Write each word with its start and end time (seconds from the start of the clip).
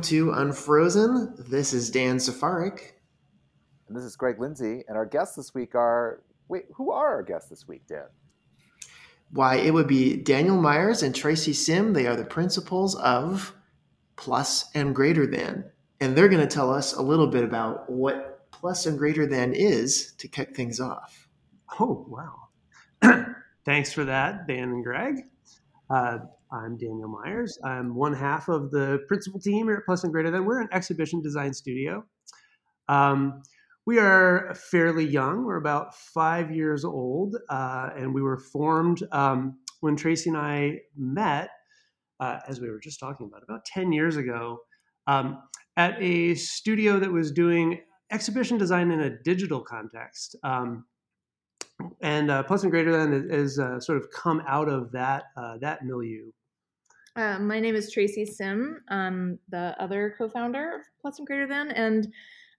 Hello 0.00 0.08
and 0.08 0.14
welcome 0.14 0.34
to 0.34 0.40
Unfrozen. 0.40 1.34
This 1.50 1.74
is 1.74 1.90
Dan 1.90 2.16
Safarik. 2.16 2.92
And 3.86 3.96
this 3.96 4.04
is 4.04 4.16
Greg 4.16 4.40
Lindsay. 4.40 4.82
And 4.88 4.96
our 4.96 5.04
guests 5.04 5.36
this 5.36 5.54
week 5.54 5.74
are 5.74 6.22
wait, 6.48 6.64
who 6.74 6.90
are 6.90 7.08
our 7.08 7.22
guests 7.22 7.50
this 7.50 7.68
week, 7.68 7.82
Dan? 7.86 8.06
Why, 9.32 9.56
it 9.56 9.74
would 9.74 9.86
be 9.86 10.16
Daniel 10.16 10.56
Myers 10.56 11.02
and 11.02 11.14
Tracy 11.14 11.52
Sim. 11.52 11.92
They 11.92 12.06
are 12.06 12.16
the 12.16 12.24
principals 12.24 12.94
of 12.96 13.54
Plus 14.16 14.70
and 14.74 14.94
Greater 14.94 15.26
Than. 15.26 15.64
And 16.00 16.16
they're 16.16 16.28
going 16.28 16.46
to 16.46 16.54
tell 16.54 16.72
us 16.72 16.94
a 16.94 17.02
little 17.02 17.26
bit 17.26 17.44
about 17.44 17.90
what 17.90 18.50
Plus 18.52 18.86
and 18.86 18.96
Greater 18.96 19.26
Than 19.26 19.52
is 19.52 20.14
to 20.18 20.28
kick 20.28 20.56
things 20.56 20.80
off. 20.80 21.28
Oh, 21.78 22.06
wow. 22.08 23.24
Thanks 23.66 23.92
for 23.92 24.04
that, 24.06 24.46
Dan 24.46 24.70
and 24.70 24.84
Greg. 24.84 25.26
Uh, 25.90 26.18
I'm 26.52 26.76
Daniel 26.76 27.08
Myers. 27.08 27.56
I'm 27.64 27.94
one 27.94 28.12
half 28.12 28.48
of 28.48 28.72
the 28.72 28.98
principal 29.06 29.38
team 29.38 29.66
here 29.66 29.76
at 29.76 29.84
Plus 29.84 30.02
and 30.02 30.12
Greater 30.12 30.32
Than. 30.32 30.44
We're 30.44 30.60
an 30.60 30.68
exhibition 30.72 31.22
design 31.22 31.54
studio. 31.54 32.04
Um, 32.88 33.42
we 33.86 33.98
are 34.00 34.52
fairly 34.54 35.04
young. 35.04 35.44
We're 35.44 35.58
about 35.58 35.94
five 35.94 36.50
years 36.50 36.84
old, 36.84 37.36
uh, 37.48 37.90
and 37.96 38.12
we 38.12 38.20
were 38.20 38.36
formed 38.36 39.06
um, 39.12 39.58
when 39.80 39.94
Tracy 39.94 40.30
and 40.30 40.38
I 40.38 40.80
met, 40.96 41.50
uh, 42.18 42.40
as 42.48 42.60
we 42.60 42.68
were 42.68 42.80
just 42.80 42.98
talking 42.98 43.26
about, 43.26 43.44
about 43.44 43.64
10 43.64 43.92
years 43.92 44.16
ago, 44.16 44.58
um, 45.06 45.40
at 45.76 45.96
a 46.02 46.34
studio 46.34 46.98
that 46.98 47.12
was 47.12 47.30
doing 47.30 47.80
exhibition 48.10 48.58
design 48.58 48.90
in 48.90 49.00
a 49.00 49.22
digital 49.22 49.60
context. 49.60 50.34
Um, 50.42 50.84
and 52.02 52.30
uh, 52.30 52.42
Plus 52.42 52.64
and 52.64 52.72
Greater 52.72 52.92
Than 52.92 53.30
has 53.30 53.58
uh, 53.58 53.78
sort 53.78 53.98
of 53.98 54.10
come 54.10 54.42
out 54.46 54.68
of 54.68 54.90
that 54.92 55.24
uh, 55.36 55.56
that 55.58 55.84
milieu. 55.84 56.32
Uh, 57.16 57.38
my 57.40 57.58
name 57.58 57.74
is 57.74 57.92
Tracy 57.92 58.24
Sim. 58.24 58.80
I'm 58.88 59.38
the 59.48 59.74
other 59.80 60.14
co-founder 60.16 60.76
of 60.76 60.82
Plus 61.00 61.18
and 61.18 61.26
Greater 61.26 61.48
Than, 61.48 61.72
and 61.72 62.06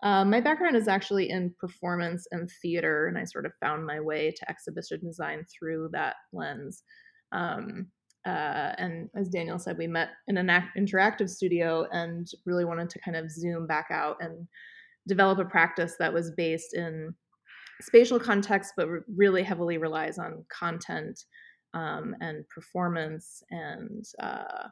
uh, 0.04 0.26
my 0.26 0.42
background 0.42 0.76
is 0.76 0.88
actually 0.88 1.30
in 1.30 1.54
performance 1.60 2.28
and 2.32 2.50
theater, 2.62 3.08
and 3.08 3.18
I 3.18 3.24
sort 3.24 3.46
of 3.46 3.54
found 3.62 3.86
my 3.86 4.02
way 4.02 4.32
to 4.32 4.50
exhibition 4.50 5.00
design 5.06 5.46
through 5.46 5.90
that 5.94 6.16
lens. 6.34 6.84
Um, 7.32 7.88
uh, 8.26 8.74
and 8.78 9.10
as 9.16 9.30
Daniel 9.30 9.58
said, 9.58 9.78
we 9.78 9.88
met 9.88 10.10
in 10.28 10.38
an 10.38 10.50
interactive 10.78 11.30
studio 11.30 11.88
and 11.92 12.28
really 12.46 12.66
wanted 12.66 12.90
to 12.90 13.00
kind 13.00 13.16
of 13.16 13.32
zoom 13.32 13.68
back 13.68 13.88
out 13.90 14.18
and 14.20 14.48
develop 15.08 15.40
a 15.40 15.46
practice 15.46 15.96
that 15.98 16.14
was 16.14 16.32
based 16.32 16.74
in 16.74 17.16
spatial 17.82 18.20
context, 18.20 18.74
but 18.76 18.88
really 19.16 19.44
heavily 19.44 19.78
relies 19.78 20.20
on 20.20 20.46
content 20.52 21.24
um, 21.74 22.16
and 22.22 22.48
performance 22.50 23.44
and 23.52 24.06
uh, 24.20 24.68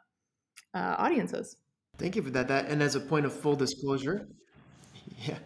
uh, 0.73 0.95
audiences. 0.97 1.57
Thank 1.97 2.15
you 2.15 2.21
for 2.21 2.29
that. 2.31 2.47
That 2.47 2.67
and 2.67 2.81
as 2.81 2.95
a 2.95 2.99
point 2.99 3.25
of 3.25 3.33
full 3.33 3.55
disclosure, 3.55 4.27
yeah, 5.27 5.37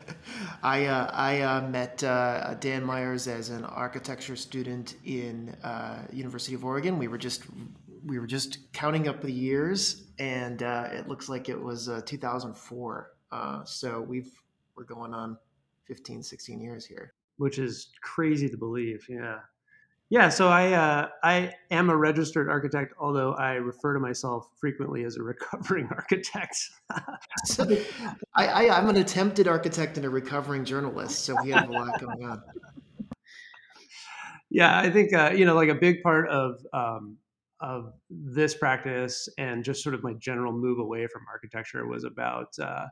I 0.61 0.85
uh, 0.85 1.09
I 1.11 1.41
uh, 1.41 1.61
met 1.67 2.03
uh, 2.03 2.53
Dan 2.55 2.83
Myers 2.83 3.27
as 3.27 3.49
an 3.49 3.65
architecture 3.65 4.35
student 4.35 4.95
in 5.03 5.55
uh, 5.63 6.03
University 6.11 6.53
of 6.53 6.63
Oregon. 6.63 6.99
We 6.99 7.07
were 7.07 7.17
just 7.17 7.43
we 8.05 8.19
were 8.19 8.27
just 8.27 8.71
counting 8.73 9.07
up 9.07 9.21
the 9.21 9.31
years, 9.31 10.03
and 10.19 10.61
uh, 10.61 10.89
it 10.91 11.07
looks 11.07 11.29
like 11.29 11.49
it 11.49 11.59
was 11.59 11.89
uh, 11.89 12.01
2004. 12.05 13.11
so 13.65 14.01
we've 14.01 14.31
we're 14.75 14.83
going 14.83 15.13
on 15.13 15.37
15, 15.85 16.23
16 16.23 16.59
years 16.61 16.85
here, 16.85 17.13
which 17.37 17.59
is 17.59 17.89
crazy 18.01 18.49
to 18.49 18.57
believe. 18.57 19.05
Yeah. 19.09 19.39
Yeah, 20.13 20.29
so 20.29 20.47
I 20.47 20.73
uh, 20.73 21.07
I 21.23 21.55
am 21.71 21.89
a 21.89 21.97
registered 21.97 22.47
architect, 22.47 22.93
although 22.99 23.33
I 23.33 23.53
refer 23.53 23.95
to 23.95 23.99
myself 23.99 24.47
frequently 24.59 25.05
as 25.05 25.17
a 25.17 25.23
recovering 25.23 25.87
architect. 25.91 26.55
so, 27.45 27.65
I, 28.35 28.45
I, 28.45 28.77
am 28.77 28.89
an 28.89 28.97
attempted 28.97 29.47
architect 29.47 29.97
and 29.97 30.05
a 30.05 30.11
recovering 30.11 30.65
journalist, 30.65 31.25
so 31.25 31.35
we 31.43 31.49
have 31.49 31.67
a 31.67 31.71
lot 31.71 31.99
going 31.99 32.25
on. 32.25 32.43
Yeah, 34.51 34.79
I 34.79 34.91
think 34.91 35.15
uh, 35.15 35.31
you 35.35 35.45
know, 35.45 35.55
like 35.55 35.69
a 35.69 35.73
big 35.73 36.03
part 36.03 36.29
of 36.29 36.63
um, 36.73 37.17
of 37.59 37.91
this 38.11 38.53
practice 38.53 39.27
and 39.39 39.63
just 39.63 39.81
sort 39.81 39.95
of 39.95 40.03
my 40.03 40.13
general 40.19 40.53
move 40.53 40.77
away 40.77 41.07
from 41.07 41.23
architecture 41.27 41.87
was 41.87 42.03
about 42.03 42.49
uh, 42.61 42.85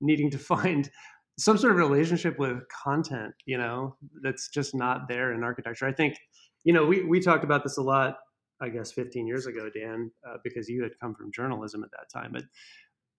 needing 0.00 0.28
to 0.32 0.38
find 0.52 0.90
some 1.38 1.56
sort 1.56 1.70
of 1.70 1.78
relationship 1.78 2.36
with 2.40 2.58
content. 2.68 3.32
You 3.46 3.58
know, 3.58 3.96
that's 4.22 4.48
just 4.48 4.74
not 4.74 5.06
there 5.06 5.32
in 5.34 5.44
architecture. 5.44 5.86
I 5.86 5.92
think 5.92 6.16
you 6.64 6.72
know, 6.72 6.84
we, 6.84 7.04
we 7.04 7.20
talked 7.20 7.44
about 7.44 7.62
this 7.62 7.76
a 7.76 7.82
lot, 7.82 8.16
I 8.60 8.68
guess, 8.70 8.90
15 8.92 9.26
years 9.26 9.46
ago, 9.46 9.70
Dan, 9.74 10.10
uh, 10.26 10.38
because 10.42 10.68
you 10.68 10.82
had 10.82 10.98
come 11.00 11.14
from 11.14 11.30
journalism 11.32 11.84
at 11.84 11.90
that 11.92 12.10
time. 12.12 12.32
But 12.32 12.44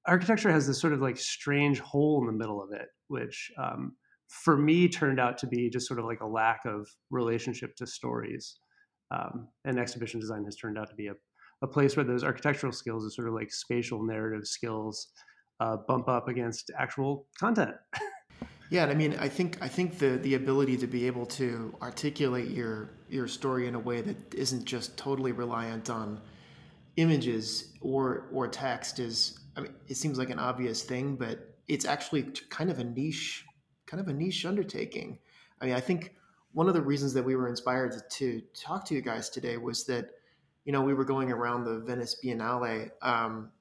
architecture 0.07 0.51
has 0.51 0.67
this 0.67 0.79
sort 0.79 0.93
of 0.93 1.01
like 1.01 1.17
strange 1.17 1.79
hole 1.79 2.19
in 2.21 2.27
the 2.27 2.33
middle 2.33 2.61
of 2.61 2.71
it, 2.71 2.87
which 3.07 3.51
um, 3.57 3.95
for 4.27 4.57
me 4.57 4.87
turned 4.87 5.19
out 5.19 5.37
to 5.39 5.47
be 5.47 5.69
just 5.69 5.87
sort 5.87 5.99
of 5.99 6.05
like 6.05 6.21
a 6.21 6.27
lack 6.27 6.65
of 6.65 6.87
relationship 7.11 7.75
to 7.77 7.87
stories. 7.87 8.57
Um, 9.11 9.47
and 9.65 9.79
exhibition 9.79 10.19
design 10.19 10.43
has 10.45 10.55
turned 10.55 10.79
out 10.79 10.89
to 10.89 10.95
be 10.95 11.07
a, 11.07 11.13
a 11.61 11.67
place 11.67 11.95
where 11.95 12.03
those 12.03 12.23
architectural 12.23 12.71
skills, 12.71 13.05
are 13.05 13.11
sort 13.11 13.27
of 13.27 13.35
like 13.35 13.51
spatial 13.51 14.03
narrative 14.03 14.47
skills, 14.47 15.07
uh, 15.59 15.77
bump 15.87 16.07
up 16.07 16.27
against 16.27 16.71
actual 16.77 17.27
content. 17.39 17.75
Yeah, 18.69 18.83
and 18.83 18.91
I 18.91 18.95
mean, 18.95 19.15
I 19.19 19.29
think 19.29 19.57
I 19.61 19.67
think 19.67 19.99
the 19.99 20.17
the 20.17 20.33
ability 20.35 20.77
to 20.77 20.87
be 20.87 21.05
able 21.07 21.25
to 21.27 21.75
articulate 21.81 22.49
your 22.49 22.89
your 23.09 23.27
story 23.27 23.67
in 23.67 23.75
a 23.75 23.79
way 23.79 24.01
that 24.01 24.33
isn't 24.33 24.65
just 24.65 24.97
totally 24.97 25.31
reliant 25.31 25.89
on 25.89 26.19
images 26.97 27.73
or 27.81 28.27
or 28.31 28.47
text 28.47 28.99
is 28.99 29.39
I 29.55 29.61
mean, 29.61 29.73
it 29.87 29.97
seems 29.97 30.17
like 30.17 30.29
an 30.29 30.39
obvious 30.39 30.83
thing, 30.83 31.15
but 31.15 31.55
it's 31.67 31.85
actually 31.85 32.23
kind 32.49 32.69
of 32.71 32.79
a 32.79 32.83
niche 32.83 33.45
kind 33.85 34.01
of 34.01 34.07
a 34.07 34.13
niche 34.13 34.45
undertaking. 34.45 35.19
I 35.61 35.65
mean, 35.65 35.75
I 35.75 35.79
think 35.79 36.15
one 36.53 36.67
of 36.67 36.73
the 36.73 36.81
reasons 36.81 37.13
that 37.13 37.23
we 37.23 37.35
were 37.35 37.47
inspired 37.47 37.91
to, 37.91 38.01
to 38.17 38.41
talk 38.55 38.85
to 38.85 38.95
you 38.95 39.01
guys 39.01 39.29
today 39.29 39.57
was 39.57 39.85
that 39.85 40.09
you 40.63 40.71
know 40.71 40.81
we 40.81 40.95
were 40.95 41.05
going 41.05 41.31
around 41.31 41.65
the 41.65 41.79
Venice 41.79 42.17
Biennale 42.23 42.89
um, 43.03 43.51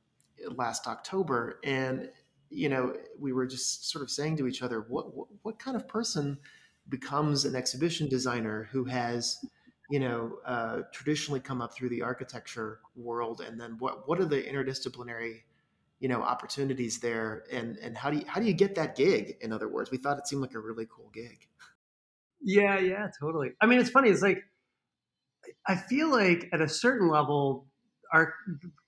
last 0.57 0.87
October, 0.87 1.61
and 1.63 2.09
you 2.55 2.69
know, 2.69 2.95
we 3.19 3.33
were 3.33 3.47
just 3.47 3.91
sort 3.91 4.03
of 4.03 4.11
saying 4.11 4.37
to 4.39 4.47
each 4.47 4.63
other, 4.63 4.81
what, 4.89 5.15
what, 5.15 5.29
what 5.43 5.59
kind 5.59 5.77
of 5.77 5.89
person 5.89 6.39
becomes 6.89 7.45
an 7.45 7.55
exhibition 7.55 8.09
designer 8.09 8.69
who 8.71 8.85
has, 8.85 9.45
you 9.91 9.99
know, 9.99 10.39
uh, 10.47 10.83
traditionally 10.93 11.41
come 11.41 11.61
up 11.61 11.75
through 11.75 11.89
the 11.89 12.03
architecture 12.03 12.81
world, 12.97 13.41
and 13.41 13.61
then 13.61 13.77
what 13.79 14.09
what 14.09 14.21
are 14.21 14.25
the 14.25 14.43
interdisciplinary, 14.43 15.43
you 16.01 16.09
know, 16.09 16.23
opportunities 16.23 17.01
there, 17.01 17.45
and 17.51 17.77
and 17.79 17.97
how 17.97 18.11
do 18.11 18.19
you 18.19 18.25
how 18.27 18.41
do 18.41 18.47
you 18.47 18.55
get 18.55 18.75
that 18.75 18.97
gig? 18.97 19.37
In 19.41 19.53
other 19.53 19.69
words, 19.69 19.91
we 19.91 19.99
thought 19.99 20.19
it 20.19 20.27
seemed 20.27 20.43
like 20.43 20.55
a 20.55 20.61
really 20.61 20.87
cool 20.91 21.11
gig. 21.13 21.49
Yeah, 22.41 22.79
yeah, 22.79 23.09
totally. 23.21 23.53
I 23.61 23.67
mean, 23.67 23.81
it's 23.81 23.91
funny. 23.91 24.11
It's 24.11 24.23
like 24.23 24.45
I 25.67 25.77
feel 25.77 26.11
like 26.11 26.49
at 26.53 26.61
a 26.61 26.69
certain 26.69 27.09
level, 27.09 27.67
art, 28.15 28.35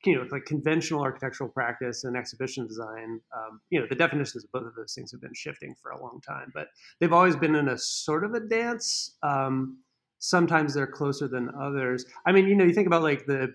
you 0.05 0.15
know, 0.15 0.25
like 0.31 0.45
conventional 0.45 1.03
architectural 1.03 1.51
practice 1.51 2.05
and 2.05 2.17
exhibition 2.17 2.67
design, 2.67 3.21
um, 3.37 3.61
you 3.71 3.81
know, 3.81 3.87
the 3.91 3.97
definitions 3.97 4.45
of 4.45 4.53
both 4.53 4.67
of 4.67 4.75
those 4.77 4.95
things 4.95 5.11
have 5.11 5.21
been 5.21 5.35
shifting 5.35 5.75
for 5.83 5.91
a 5.91 6.01
long 6.01 6.21
time, 6.27 6.53
but 6.55 6.69
they've 7.01 7.13
always 7.13 7.35
been 7.35 7.57
in 7.57 7.69
a 7.69 7.77
sort 7.77 8.25
of 8.25 8.35
a 8.35 8.41
dance. 8.41 9.17
Um, 9.25 9.81
sometimes 10.21 10.75
they're 10.75 10.87
closer 10.87 11.27
than 11.27 11.51
others. 11.61 12.07
I 12.25 12.31
mean, 12.31 12.47
you 12.47 12.55
know, 12.55 12.65
you 12.65 12.73
think 12.73 12.87
about 12.87 13.03
like 13.03 13.27
the 13.27 13.53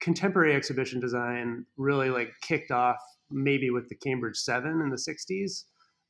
contemporary 0.00 0.54
exhibition 0.54 0.98
design 0.98 1.66
really 1.76 2.08
like 2.08 2.32
kicked 2.40 2.70
off 2.70 2.96
maybe 3.30 3.68
with 3.68 3.86
the 3.90 3.94
Cambridge 3.96 4.38
Seven 4.38 4.80
in 4.80 4.88
the 4.88 4.96
'60s. 4.96 5.64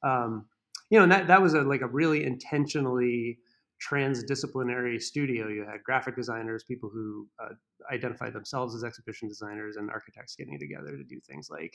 Um, 0.04 0.46
you 0.90 0.98
know, 0.98 1.02
and 1.02 1.12
that 1.12 1.26
that 1.26 1.42
was 1.42 1.54
a 1.54 1.62
like 1.62 1.82
a 1.82 1.88
really 1.88 2.24
intentionally 2.24 3.38
transdisciplinary 3.88 5.00
studio. 5.00 5.48
You 5.48 5.64
had 5.64 5.82
graphic 5.84 6.16
designers, 6.16 6.64
people 6.64 6.90
who 6.92 7.26
uh, 7.42 7.54
identify 7.92 8.30
themselves 8.30 8.74
as 8.74 8.84
exhibition 8.84 9.28
designers, 9.28 9.76
and 9.76 9.90
architects 9.90 10.36
getting 10.36 10.58
together 10.58 10.96
to 10.96 11.04
do 11.04 11.20
things 11.28 11.48
like, 11.50 11.74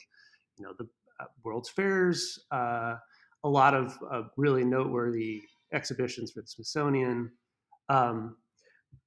you 0.58 0.64
know, 0.64 0.72
the 0.78 0.86
uh, 1.20 1.26
World's 1.44 1.68
Fairs, 1.68 2.38
uh, 2.50 2.94
a 3.44 3.48
lot 3.48 3.74
of 3.74 3.96
really 4.36 4.64
noteworthy 4.64 5.42
exhibitions 5.72 6.32
for 6.32 6.40
the 6.40 6.46
Smithsonian. 6.46 7.30
Um, 7.88 8.36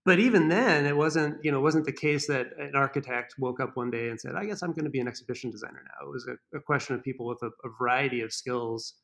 but 0.06 0.20
even 0.20 0.48
then, 0.48 0.86
it 0.86 0.96
wasn't 0.96 1.44
you 1.44 1.52
know 1.52 1.60
wasn't 1.60 1.86
the 1.86 1.92
case 1.92 2.28
that 2.28 2.48
an 2.58 2.72
architect 2.76 3.36
woke 3.38 3.60
up 3.60 3.76
one 3.76 3.92
day 3.92 4.10
and 4.10 4.20
said, 4.20 4.36
"I 4.36 4.46
guess 4.46 4.64
I'm 4.64 4.72
going 4.72 4.86
to 4.86 4.90
be 4.90 5.00
an 5.00 5.08
exhibition 5.08 5.52
designer 5.52 5.84
now." 5.84 6.08
It 6.08 6.12
was 6.12 6.28
a, 6.28 6.58
a 6.58 6.62
question 6.62 6.96
of 6.96 7.04
people 7.04 7.26
with 7.26 7.42
a, 7.44 7.48
a, 7.68 7.70
variety 7.78 8.22
of 8.22 8.32
skills 8.32 8.96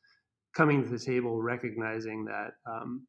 coming 0.54 0.82
to 0.82 0.88
the 0.88 0.98
table, 0.98 1.42
recognizing 1.42 2.24
that 2.24 2.52
um, 2.66 3.06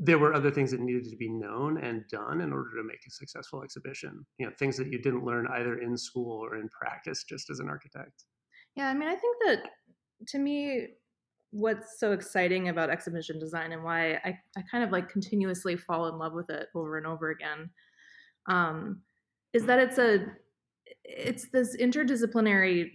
there 0.00 0.18
were 0.18 0.32
other 0.32 0.50
things 0.50 0.70
that 0.70 0.80
needed 0.80 1.04
to 1.10 1.16
be 1.16 1.28
known 1.28 1.78
and 1.78 2.04
done 2.08 2.40
in 2.40 2.52
order 2.52 2.70
to 2.76 2.84
make 2.84 3.00
a 3.06 3.10
successful 3.10 3.62
exhibition 3.62 4.24
you 4.38 4.46
know 4.46 4.52
things 4.58 4.76
that 4.76 4.92
you 4.92 5.00
didn't 5.00 5.24
learn 5.24 5.46
either 5.54 5.78
in 5.78 5.96
school 5.96 6.44
or 6.44 6.56
in 6.56 6.68
practice 6.68 7.24
just 7.24 7.50
as 7.50 7.60
an 7.60 7.68
architect 7.68 8.24
yeah 8.76 8.88
i 8.88 8.94
mean 8.94 9.08
i 9.08 9.14
think 9.14 9.36
that 9.46 9.70
to 10.26 10.38
me 10.38 10.86
what's 11.50 11.98
so 11.98 12.12
exciting 12.12 12.68
about 12.68 12.90
exhibition 12.90 13.38
design 13.38 13.72
and 13.72 13.82
why 13.82 14.14
i, 14.24 14.38
I 14.56 14.62
kind 14.70 14.84
of 14.84 14.90
like 14.90 15.08
continuously 15.08 15.76
fall 15.76 16.08
in 16.08 16.18
love 16.18 16.34
with 16.34 16.50
it 16.50 16.68
over 16.74 16.98
and 16.98 17.06
over 17.06 17.30
again 17.30 17.70
um, 18.48 19.02
is 19.52 19.64
that 19.66 19.78
it's 19.78 19.98
a 19.98 20.26
it's 21.04 21.48
this 21.50 21.76
interdisciplinary 21.76 22.90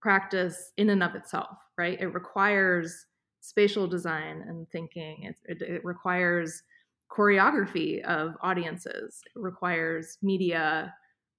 practice 0.00 0.72
in 0.76 0.90
and 0.90 1.02
of 1.02 1.14
itself, 1.14 1.56
right? 1.76 2.00
It 2.00 2.08
requires 2.08 3.06
spatial 3.40 3.86
design 3.86 4.44
and 4.46 4.68
thinking. 4.70 5.24
It, 5.24 5.36
it, 5.44 5.62
it 5.62 5.84
requires 5.84 6.62
choreography 7.10 8.02
of 8.04 8.34
audiences. 8.42 9.20
It 9.24 9.38
requires 9.40 10.18
media, 10.22 10.94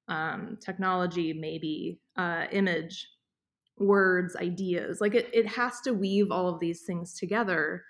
um, 0.07 0.57
technology, 0.63 1.33
maybe 1.33 1.99
uh, 2.17 2.45
image, 2.51 3.07
words, 3.77 4.35
ideas. 4.35 4.99
Like 5.01 5.15
it, 5.15 5.29
it 5.33 5.47
has 5.47 5.79
to 5.81 5.93
weave 5.93 6.31
all 6.31 6.49
of 6.49 6.59
these 6.59 6.81
things 6.81 7.13
together, 7.13 7.83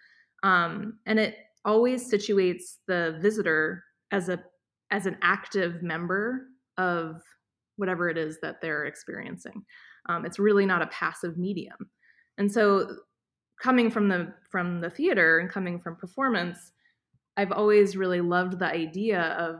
um, 0.43 0.99
and 1.05 1.19
it 1.19 1.35
always 1.65 2.11
situates 2.11 2.77
the 2.87 3.17
visitor 3.21 3.83
as 4.11 4.29
a 4.29 4.39
as 4.91 5.05
an 5.05 5.17
active 5.21 5.83
member 5.83 6.47
of 6.77 7.21
whatever 7.75 8.09
it 8.09 8.17
is 8.17 8.39
that 8.41 8.61
they're 8.61 8.85
experiencing. 8.85 9.63
Um, 10.07 10.25
it's 10.25 10.39
really 10.39 10.65
not 10.65 10.81
a 10.81 10.87
passive 10.87 11.37
medium, 11.37 11.89
and 12.37 12.51
so 12.51 12.97
coming 13.61 13.91
from 13.91 14.07
the 14.07 14.33
from 14.49 14.81
the 14.81 14.89
theater 14.89 15.39
and 15.39 15.49
coming 15.49 15.79
from 15.79 15.95
performance, 15.95 16.71
I've 17.37 17.51
always 17.51 17.95
really 17.95 18.21
loved 18.21 18.59
the 18.59 18.65
idea 18.65 19.21
of 19.37 19.59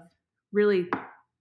really 0.51 0.89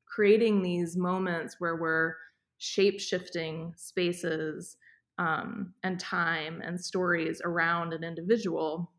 creating 0.07 0.63
these 0.63 0.97
moments 0.97 1.57
where 1.59 1.77
we're 1.77 2.15
shape 2.59 3.01
shifting 3.01 3.73
spaces 3.77 4.77
um, 5.19 5.73
and 5.83 5.99
time 5.99 6.61
and 6.65 6.81
stories 6.81 7.41
around 7.45 7.93
an 7.93 8.05
individual 8.05 8.93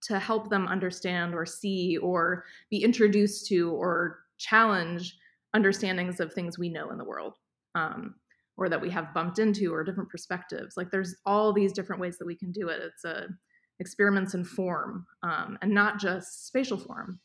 to 0.00 0.18
help 0.18 0.48
them 0.48 0.66
understand 0.68 1.34
or 1.34 1.44
see 1.44 1.96
or 1.98 2.44
be 2.70 2.82
introduced 2.82 3.46
to 3.46 3.70
or 3.72 4.20
challenge 4.38 5.16
understandings 5.54 6.20
of 6.20 6.32
things 6.32 6.58
we 6.58 6.68
know 6.68 6.90
in 6.90 6.98
the 6.98 7.04
world. 7.04 7.34
Um, 7.74 8.14
or 8.58 8.68
that 8.68 8.80
we 8.80 8.90
have 8.90 9.14
bumped 9.14 9.38
into 9.38 9.72
or 9.72 9.82
different 9.82 10.10
perspectives. 10.10 10.76
Like 10.76 10.90
there's 10.90 11.14
all 11.24 11.52
these 11.52 11.72
different 11.72 12.02
ways 12.02 12.18
that 12.18 12.26
we 12.26 12.34
can 12.34 12.52
do 12.52 12.68
it. 12.68 12.82
It's 12.82 13.04
a 13.04 13.28
experiments 13.80 14.34
in 14.34 14.44
form 14.44 15.06
um, 15.22 15.56
and 15.62 15.72
not 15.72 16.00
just 16.00 16.46
spatial 16.48 16.76
form 16.76 17.20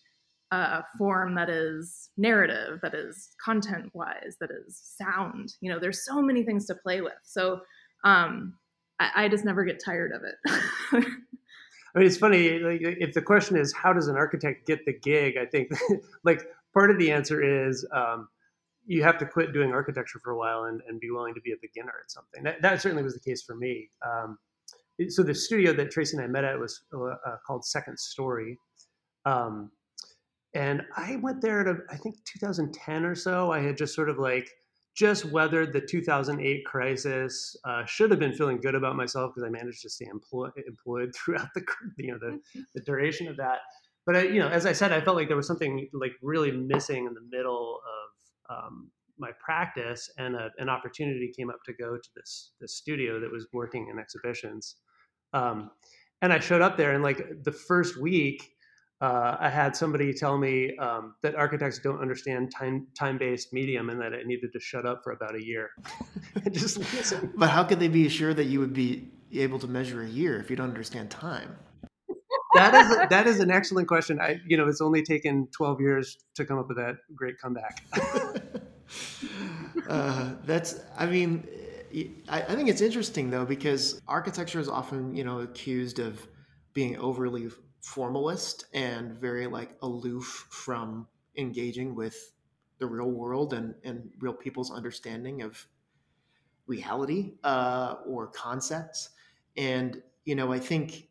a 0.53 0.83
form 0.99 1.33
that 1.33 1.49
is 1.49 2.11
narrative 2.15 2.79
that 2.83 2.93
is 2.93 3.29
content 3.43 3.89
wise 3.93 4.37
that 4.39 4.51
is 4.51 4.79
sound. 4.97 5.55
You 5.61 5.71
know 5.71 5.79
there's 5.79 6.05
so 6.05 6.21
many 6.21 6.43
things 6.43 6.67
to 6.67 6.75
play 6.75 7.01
with. 7.01 7.13
So 7.23 7.61
um, 8.03 8.55
I, 8.99 9.09
I 9.15 9.29
just 9.29 9.45
never 9.45 9.63
get 9.63 9.81
tired 9.83 10.11
of 10.11 10.21
it. 10.23 10.35
I 11.95 11.99
mean, 11.99 12.07
it's 12.07 12.17
funny. 12.17 12.59
Like, 12.59 12.81
if 12.81 13.13
the 13.13 13.21
question 13.21 13.55
is 13.55 13.73
how 13.73 13.93
does 13.93 14.07
an 14.07 14.15
architect 14.15 14.65
get 14.65 14.85
the 14.85 14.93
gig, 14.93 15.37
I 15.37 15.45
think 15.45 15.71
like 16.23 16.43
part 16.73 16.91
of 16.91 16.97
the 16.97 17.11
answer 17.11 17.67
is 17.67 17.85
um, 17.91 18.27
you 18.85 19.03
have 19.03 19.17
to 19.19 19.25
quit 19.25 19.53
doing 19.53 19.71
architecture 19.71 20.19
for 20.19 20.31
a 20.31 20.37
while 20.37 20.65
and, 20.65 20.81
and 20.87 20.99
be 20.99 21.09
willing 21.09 21.33
to 21.33 21.41
be 21.41 21.51
a 21.51 21.57
beginner 21.61 21.93
at 22.03 22.11
something. 22.11 22.43
That, 22.43 22.61
that 22.61 22.81
certainly 22.81 23.03
was 23.03 23.13
the 23.13 23.19
case 23.19 23.41
for 23.41 23.55
me. 23.55 23.89
Um, 24.05 24.37
so 25.09 25.23
the 25.23 25.33
studio 25.33 25.73
that 25.73 25.91
Tracy 25.91 26.17
and 26.17 26.23
I 26.23 26.27
met 26.27 26.43
at 26.43 26.59
was 26.59 26.81
uh, 26.93 27.03
uh 27.03 27.37
called 27.45 27.65
Second 27.65 27.97
Story. 27.97 28.57
Um, 29.25 29.71
and 30.53 30.83
I 30.95 31.15
went 31.17 31.41
there 31.41 31.61
a, 31.67 31.77
I 31.89 31.97
think 31.97 32.15
2010 32.25 33.05
or 33.05 33.15
so. 33.15 33.51
I 33.51 33.59
had 33.59 33.77
just 33.77 33.95
sort 33.95 34.09
of 34.09 34.19
like 34.19 34.49
just 34.95 35.25
weathered 35.25 35.73
the 35.73 35.81
2008 35.81 36.65
crisis. 36.65 37.55
Uh, 37.65 37.83
should 37.85 38.11
have 38.11 38.19
been 38.19 38.33
feeling 38.33 38.59
good 38.61 38.75
about 38.75 38.95
myself 38.95 39.31
because 39.33 39.47
I 39.47 39.49
managed 39.49 39.81
to 39.81 39.89
stay 39.89 40.05
employ- 40.05 40.51
employed 40.67 41.13
throughout 41.15 41.49
the 41.55 41.63
you 41.97 42.11
know 42.11 42.19
the, 42.19 42.39
the 42.75 42.81
duration 42.81 43.27
of 43.27 43.37
that. 43.37 43.59
But 44.05 44.17
I, 44.17 44.21
you 44.23 44.39
know, 44.39 44.49
as 44.49 44.65
I 44.65 44.73
said, 44.73 44.91
I 44.91 45.01
felt 45.01 45.15
like 45.15 45.27
there 45.29 45.37
was 45.37 45.47
something 45.47 45.87
like 45.93 46.11
really 46.21 46.51
missing 46.51 47.05
in 47.05 47.13
the 47.13 47.25
middle 47.31 47.77
of 47.77 48.02
um, 48.49 48.89
my 49.17 49.31
practice, 49.43 50.09
and 50.17 50.35
a, 50.35 50.49
an 50.57 50.69
opportunity 50.69 51.31
came 51.37 51.49
up 51.49 51.63
to 51.65 51.73
go 51.73 51.97
to 51.97 52.09
this 52.15 52.51
this 52.59 52.77
studio 52.77 53.19
that 53.19 53.31
was 53.31 53.47
working 53.53 53.89
in 53.91 53.99
exhibitions. 53.99 54.77
Um, 55.33 55.71
and 56.21 56.31
I 56.31 56.39
showed 56.39 56.61
up 56.61 56.77
there, 56.77 56.93
and 56.93 57.03
like 57.03 57.43
the 57.43 57.51
first 57.51 57.97
week, 57.97 58.53
uh, 59.03 59.35
I 59.37 59.49
had 59.49 59.75
somebody 59.75 60.13
tell 60.13 60.37
me 60.37 60.77
um, 60.77 61.15
that 61.23 61.35
architects 61.35 61.79
don't 61.79 61.99
understand 61.99 62.51
time 62.51 62.87
time 62.97 63.17
based 63.17 63.51
medium 63.51 63.89
and 63.89 63.99
that 63.99 64.13
I 64.13 64.23
needed 64.23 64.53
to 64.53 64.59
shut 64.61 64.85
up 64.85 65.01
for 65.03 65.11
about 65.11 65.35
a 65.35 65.43
year 65.43 65.71
and 66.35 66.53
just 66.57 66.77
listen. 66.93 67.33
But 67.35 67.49
how 67.49 67.65
could 67.65 67.79
they 67.79 67.89
be 67.89 68.07
sure 68.07 68.33
that 68.33 68.45
you 68.45 68.61
would 68.61 68.73
be 68.73 69.09
able 69.33 69.59
to 69.59 69.67
measure 69.67 70.01
a 70.01 70.07
year 70.07 70.39
if 70.39 70.49
you 70.49 70.55
don't 70.55 70.69
understand 70.69 71.09
time? 71.09 71.57
That 72.55 72.73
is 72.73 72.91
a, 72.91 73.07
that 73.09 73.27
is 73.27 73.39
an 73.39 73.51
excellent 73.51 73.87
question. 73.87 74.19
I 74.19 74.39
you 74.47 74.57
know 74.57 74.67
it's 74.67 74.81
only 74.81 75.03
taken 75.03 75.47
twelve 75.47 75.81
years 75.81 76.17
to 76.35 76.45
come 76.45 76.59
up 76.59 76.67
with 76.67 76.77
that 76.77 76.97
great 77.15 77.39
comeback. 77.39 77.83
uh, 79.89 80.33
that's 80.45 80.79
I 80.97 81.05
mean 81.05 81.47
I, 82.27 82.41
I 82.41 82.55
think 82.55 82.69
it's 82.69 82.81
interesting 82.81 83.29
though 83.29 83.45
because 83.45 84.01
architecture 84.07 84.59
is 84.59 84.69
often 84.69 85.15
you 85.15 85.23
know 85.23 85.39
accused 85.39 85.99
of 85.99 86.27
being 86.73 86.97
overly 86.97 87.49
formalist 87.81 88.65
and 88.73 89.19
very 89.19 89.45
like 89.45 89.75
aloof 89.81 90.47
from 90.49 91.07
engaging 91.37 91.95
with 91.95 92.31
the 92.79 92.87
real 92.87 93.11
world 93.11 93.53
and, 93.53 93.75
and 93.83 94.09
real 94.19 94.33
people's 94.33 94.71
understanding 94.71 95.41
of 95.41 95.67
reality 96.67 97.33
uh, 97.43 97.95
or 98.05 98.27
concepts. 98.27 99.09
And, 99.57 100.01
you 100.25 100.35
know, 100.35 100.51
I 100.51 100.59
think, 100.59 101.07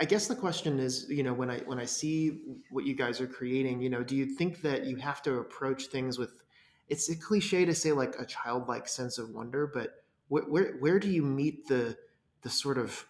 I 0.00 0.04
guess 0.04 0.28
the 0.28 0.36
question 0.36 0.78
is, 0.78 1.06
you 1.08 1.22
know, 1.22 1.32
when 1.34 1.50
I, 1.50 1.58
when 1.58 1.78
I 1.78 1.84
see 1.84 2.40
what 2.70 2.84
you 2.84 2.94
guys 2.94 3.20
are 3.20 3.26
creating, 3.26 3.80
you 3.80 3.90
know, 3.90 4.04
do 4.04 4.14
you 4.14 4.26
think 4.26 4.62
that 4.62 4.86
you 4.86 4.96
have 4.96 5.22
to 5.22 5.38
approach 5.38 5.86
things 5.86 6.18
with, 6.18 6.30
it's 6.88 7.08
a 7.10 7.16
cliche 7.16 7.64
to 7.64 7.74
say 7.74 7.92
like 7.92 8.14
a 8.18 8.24
childlike 8.24 8.88
sense 8.88 9.18
of 9.18 9.30
wonder, 9.30 9.66
but 9.66 10.04
where, 10.28 10.44
where, 10.44 10.76
where 10.78 10.98
do 11.00 11.10
you 11.10 11.22
meet 11.22 11.66
the, 11.66 11.96
the 12.42 12.50
sort 12.50 12.78
of 12.78 13.06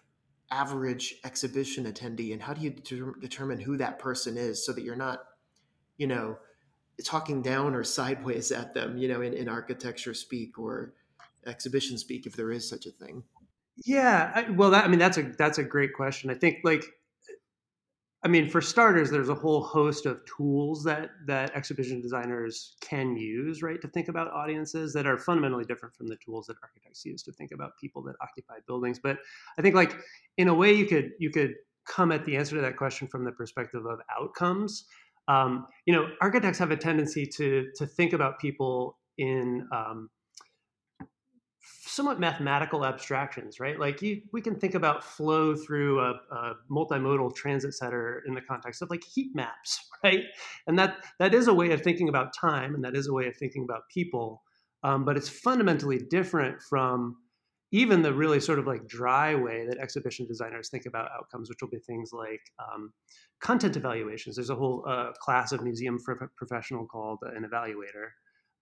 average 0.51 1.15
exhibition 1.23 1.85
attendee 1.85 2.33
and 2.33 2.41
how 2.41 2.53
do 2.53 2.61
you 2.61 2.71
de- 2.71 3.19
determine 3.19 3.59
who 3.59 3.77
that 3.77 3.99
person 3.99 4.37
is 4.37 4.65
so 4.65 4.73
that 4.73 4.83
you're 4.83 4.95
not 4.95 5.19
you 5.97 6.07
know 6.07 6.37
talking 7.03 7.41
down 7.41 7.75
or 7.75 7.83
sideways 7.83 8.51
at 8.51 8.73
them 8.73 8.97
you 8.97 9.07
know 9.07 9.21
in, 9.21 9.33
in 9.33 9.47
architecture 9.47 10.13
speak 10.13 10.57
or 10.57 10.93
exhibition 11.45 11.97
speak 11.97 12.25
if 12.25 12.35
there 12.35 12.51
is 12.51 12.67
such 12.67 12.85
a 12.85 12.91
thing 12.91 13.23
yeah 13.85 14.31
I, 14.35 14.49
well 14.51 14.71
that, 14.71 14.85
i 14.85 14.87
mean 14.87 14.99
that's 14.99 15.17
a 15.17 15.23
that's 15.37 15.57
a 15.57 15.63
great 15.63 15.93
question 15.93 16.29
i 16.29 16.33
think 16.33 16.59
like 16.63 16.83
I 18.21 18.27
mean, 18.27 18.49
for 18.49 18.59
starters, 18.59 19.09
there's 19.09 19.29
a 19.29 19.35
whole 19.35 19.63
host 19.63 20.05
of 20.05 20.19
tools 20.25 20.83
that 20.83 21.11
that 21.25 21.55
exhibition 21.55 22.01
designers 22.01 22.75
can 22.81 23.15
use, 23.15 23.63
right, 23.63 23.81
to 23.81 23.87
think 23.87 24.09
about 24.09 24.29
audiences 24.33 24.91
that 24.93 25.07
are 25.07 25.17
fundamentally 25.17 25.63
different 25.63 25.95
from 25.95 26.07
the 26.07 26.17
tools 26.17 26.45
that 26.47 26.57
architects 26.61 27.05
use 27.05 27.23
to 27.23 27.31
think 27.31 27.53
about 27.53 27.77
people 27.79 28.01
that 28.03 28.15
occupy 28.21 28.55
buildings. 28.67 28.99
But 29.01 29.19
I 29.57 29.61
think, 29.61 29.73
like 29.73 29.95
in 30.37 30.49
a 30.49 30.53
way, 30.53 30.73
you 30.73 30.85
could 30.85 31.11
you 31.17 31.29
could 31.29 31.55
come 31.87 32.11
at 32.11 32.25
the 32.25 32.35
answer 32.35 32.55
to 32.55 32.61
that 32.61 32.75
question 32.75 33.07
from 33.07 33.23
the 33.23 33.31
perspective 33.31 33.85
of 33.85 33.99
outcomes. 34.19 34.83
Um, 35.29 35.67
you 35.85 35.93
know, 35.93 36.09
architects 36.21 36.59
have 36.59 36.71
a 36.71 36.77
tendency 36.77 37.25
to 37.37 37.69
to 37.77 37.85
think 37.85 38.11
about 38.11 38.37
people 38.39 38.97
in 39.17 39.65
um, 39.71 40.09
somewhat 41.99 42.17
mathematical 42.17 42.85
abstractions, 42.85 43.59
right? 43.59 43.77
Like 43.77 44.01
you, 44.01 44.21
we 44.31 44.39
can 44.39 44.55
think 44.55 44.73
about 44.73 45.03
flow 45.03 45.53
through 45.53 45.99
a, 45.99 46.13
a, 46.31 46.53
multimodal 46.71 47.35
transit 47.35 47.73
center 47.73 48.23
in 48.25 48.33
the 48.33 48.39
context 48.39 48.81
of 48.81 48.89
like 48.89 49.03
heat 49.03 49.35
maps, 49.35 49.85
right? 50.05 50.21
And 50.65 50.79
that 50.79 51.03
that 51.19 51.33
is 51.33 51.49
a 51.49 51.53
way 51.53 51.71
of 51.71 51.81
thinking 51.81 52.07
about 52.07 52.33
time, 52.33 52.73
and 52.73 52.85
that 52.85 52.95
is 52.95 53.07
a 53.07 53.13
way 53.13 53.27
of 53.27 53.35
thinking 53.35 53.65
about 53.65 53.81
people. 53.93 54.43
Um, 54.81 55.03
but 55.03 55.17
it's 55.17 55.27
fundamentally 55.27 55.97
different 55.97 56.61
from 56.61 57.17
even 57.73 58.01
the 58.01 58.13
really 58.13 58.39
sort 58.39 58.59
of 58.59 58.65
like 58.65 58.87
dry 58.87 59.35
way 59.35 59.67
that 59.67 59.77
exhibition 59.77 60.25
designers 60.25 60.69
think 60.69 60.85
about 60.85 61.11
outcomes, 61.11 61.49
which 61.49 61.59
will 61.61 61.67
be 61.67 61.79
things 61.79 62.11
like 62.13 62.39
um, 62.59 62.93
content 63.41 63.75
evaluations. 63.75 64.37
There's 64.37 64.51
a 64.51 64.55
whole 64.55 64.85
uh, 64.87 65.11
class 65.19 65.51
of 65.51 65.63
museum 65.63 65.97
professional 66.37 66.85
called 66.85 67.19
an 67.23 67.43
evaluator, 67.43 68.11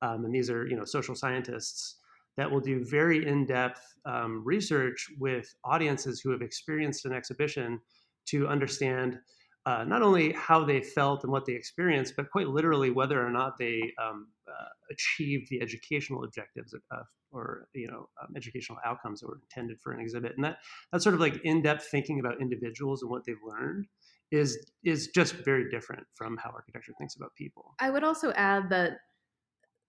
um, 0.02 0.26
and 0.26 0.34
these 0.34 0.50
are 0.50 0.66
you 0.66 0.76
know 0.76 0.86
social 0.86 1.14
scientists 1.14 1.98
that 2.38 2.50
will 2.50 2.60
do 2.60 2.86
very 2.86 3.28
in-depth 3.28 3.82
um, 4.06 4.44
research 4.46 5.08
with 5.20 5.54
audiences 5.64 6.22
who 6.22 6.32
have 6.32 6.42
experienced 6.42 7.06
an 7.06 7.14
exhibition 7.14 7.80
to 8.28 8.48
understand 8.48 9.20
uh, 9.66 9.84
not 9.84 10.02
only 10.02 10.32
how 10.32 10.64
they 10.64 10.82
felt 10.82 11.24
and 11.24 11.32
what 11.32 11.46
they 11.46 11.54
experienced, 11.54 12.14
but 12.16 12.32
quite 12.32 12.48
literally 12.48 12.90
whether 12.90 13.26
or 13.26 13.30
not 13.30 13.58
they 13.58 13.82
um, 14.02 14.28
uh, 14.48 14.70
achieved 14.90 15.48
the 15.50 15.62
educational 15.62 16.24
objectives 16.24 16.74
of, 16.74 17.06
or 17.32 17.68
you 17.76 17.88
know 17.88 18.08
um, 18.22 18.34
educational 18.38 18.78
outcomes 18.86 19.20
that 19.20 19.28
were 19.28 19.40
intended 19.42 19.78
for 19.82 19.92
an 19.92 20.00
exhibit. 20.00 20.32
And 20.38 20.46
that 20.46 20.60
that 20.94 21.02
sort 21.02 21.16
of 21.16 21.20
like 21.20 21.42
in-depth 21.44 21.86
thinking 21.92 22.22
about 22.22 22.40
individuals 22.40 23.02
and 23.02 23.12
what 23.12 23.24
they've 23.26 23.36
learned 23.46 23.88
is 24.32 24.72
is 24.86 25.08
just 25.14 25.34
very 25.34 25.70
different 25.70 26.06
from 26.16 26.38
how 26.38 26.50
architecture 26.52 26.94
thinks 26.98 27.18
about 27.18 27.36
people. 27.36 27.74
I 27.80 27.90
would 27.90 28.06
also 28.06 28.32
add 28.32 28.70
that 28.70 29.00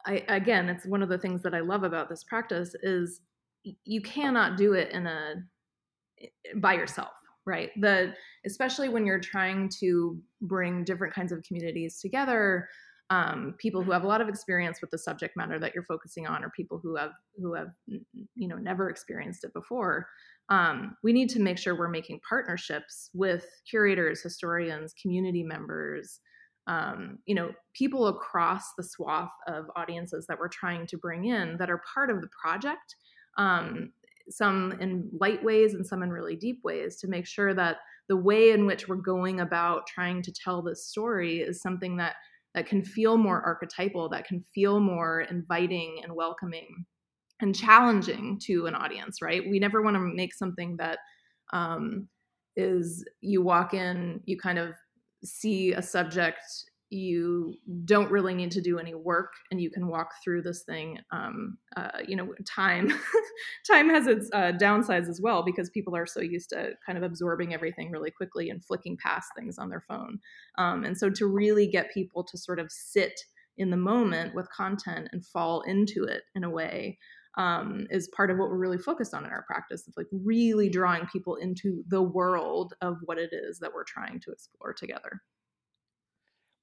I 0.07 0.25
again, 0.29 0.69
it's 0.69 0.87
one 0.87 1.03
of 1.03 1.09
the 1.09 1.19
things 1.19 1.43
that 1.43 1.55
I 1.55 1.61
love 1.61 1.83
about 1.83 2.09
this 2.09 2.25
practice 2.25 2.75
is 2.83 3.21
you 3.85 4.01
cannot 4.01 4.57
do 4.57 4.75
it 4.75 4.91
in 4.93 5.07
a 5.07 5.35
by 6.57 6.75
yourself, 6.75 7.13
right? 7.47 7.71
The 7.81 8.15
especially 8.47 8.89
when 8.89 9.07
you're 9.07 9.21
trying 9.21 9.71
to 9.81 10.19
bring 10.43 10.85
different 10.85 11.15
kinds 11.15 11.33
of 11.33 11.43
communities 11.43 12.01
together, 12.01 12.69
um, 13.11 13.55
people 13.59 13.83
who 13.83 13.91
have 13.93 14.05
a 14.05 14.07
lot 14.07 14.21
of 14.21 14.29
experience 14.29 14.81
with 14.81 14.91
the 14.91 14.99
subject 14.99 15.37
matter 15.37 15.59
that 15.59 15.75
you're 15.75 15.85
focusing 15.85 16.27
on, 16.27 16.45
or 16.45 16.51
people 16.51 16.79
who 16.83 16.97
have 16.97 17.13
who 17.41 17.55
have 17.55 17.69
you 17.87 18.49
know 18.49 18.57
never 18.57 18.91
experienced 18.91 19.45
it 19.45 19.53
before. 19.53 20.09
Um, 20.51 20.97
we 21.03 21.13
need 21.13 21.29
to 21.31 21.41
make 21.41 21.59
sure 21.59 21.77
we're 21.77 21.89
making 21.89 22.21
partnerships 22.27 23.11
with 23.13 23.47
curators, 23.69 24.23
historians, 24.23 24.95
community 25.01 25.43
members, 25.43 26.21
um, 26.69 27.19
you 27.25 27.35
know, 27.35 27.51
people 27.75 28.09
across 28.09 28.75
the 28.77 28.85
swath 28.85 29.33
of 29.47 29.65
audiences 29.75 30.27
that 30.29 30.39
we're 30.39 30.49
trying 30.49 30.87
to 30.87 30.99
bring 30.99 31.25
in 31.25 31.57
that 31.57 31.71
are 31.71 31.83
part 31.93 32.11
of 32.11 32.21
the 32.21 32.29
project. 32.41 32.95
Um, 33.39 33.93
some 34.31 34.73
in 34.81 35.09
light 35.19 35.43
ways 35.43 35.73
and 35.73 35.87
some 35.87 36.03
in 36.03 36.11
really 36.11 36.37
deep 36.37 36.61
ways 36.63 36.99
to 36.99 37.09
make 37.09 37.27
sure 37.27 37.55
that 37.55 37.79
the 38.09 38.17
way 38.17 38.51
in 38.51 38.67
which 38.67 38.87
we're 38.87 38.97
going 38.97 39.41
about 39.41 39.87
trying 39.87 40.23
to 40.23 40.33
tell 40.33 40.61
this 40.61 40.87
story 40.87 41.39
is 41.39 41.63
something 41.63 41.97
that 41.97 42.17
that 42.55 42.67
can 42.67 42.83
feel 42.83 43.17
more 43.17 43.43
archetypal 43.43 44.09
that 44.11 44.27
can 44.27 44.45
feel 44.55 44.81
more 44.81 45.23
inviting 45.31 46.01
and 46.03 46.15
welcoming 46.15 46.85
and 47.41 47.55
challenging 47.55 48.39
to 48.43 48.67
an 48.67 48.75
audience 48.75 49.23
right 49.23 49.49
we 49.49 49.59
never 49.59 49.81
want 49.81 49.95
to 49.95 50.01
make 50.01 50.35
something 50.35 50.77
that 50.77 50.99
um, 51.55 52.07
is 52.57 53.03
you 53.23 53.41
walk 53.41 53.73
in 53.73 54.21
you 54.27 54.37
kind 54.37 54.59
of 54.59 54.75
see 55.25 55.73
a 55.73 55.83
subject 55.83 56.41
you 56.91 57.55
don't 57.85 58.11
really 58.11 58.35
need 58.35 58.51
to 58.51 58.63
do 58.63 58.79
any 58.79 58.95
work 58.95 59.33
and 59.51 59.61
you 59.61 59.71
can 59.71 59.89
walk 59.89 60.09
through 60.25 60.41
this 60.41 60.63
thing 60.63 60.99
um, 61.13 61.59
uh, 61.77 61.99
you 62.07 62.17
know 62.17 62.33
time 62.47 62.91
time 63.71 63.89
has 63.89 64.07
its 64.07 64.31
uh, 64.33 64.53
downsides 64.53 65.09
as 65.09 65.21
well 65.23 65.43
because 65.43 65.71
people 65.71 65.95
are 65.95 66.07
so 66.07 66.21
used 66.21 66.51
to 66.51 66.71
kind 66.85 66.97
of 66.97 67.05
absorbing 67.05 67.55
everything 67.55 67.91
really 67.91 68.11
quickly 68.11 68.51
and 68.51 68.65
flicking 68.65 68.97
past 68.97 69.29
things 69.37 69.59
on 69.59 69.69
their 69.69 69.85
phone. 69.89 70.19
Um, 70.57 70.85
and 70.85 70.97
so 70.97 71.11
to 71.11 71.27
really 71.27 71.67
get 71.67 71.93
people 71.93 72.25
to 72.25 72.39
sort 72.39 72.59
of 72.59 72.71
sit 72.71 73.13
in 73.57 73.71
the 73.71 73.77
moment 73.77 74.35
with 74.35 74.49
content 74.51 75.09
and 75.13 75.27
fall 75.27 75.63
into 75.63 76.05
it 76.05 76.23
in 76.35 76.45
a 76.45 76.51
way 76.51 76.99
um, 77.37 77.87
is 77.91 78.09
part 78.09 78.31
of 78.31 78.39
what 78.39 78.49
we're 78.49 78.57
really 78.57 78.79
focused 78.79 79.15
on 79.15 79.25
in 79.25 79.31
our 79.31 79.45
practice 79.47 79.87
of 79.87 79.95
like 79.97 80.07
really 80.13 80.69
drawing 80.69 81.07
people 81.07 81.37
into 81.37 81.85
the 81.89 82.03
world 82.03 82.75
of 82.81 82.97
what 83.05 83.19
it 83.19 83.31
is 83.33 83.59
that 83.59 83.73
we're 83.73 83.85
trying 83.85 84.21
to 84.21 84.31
explore 84.31 84.73
together. 84.73 85.21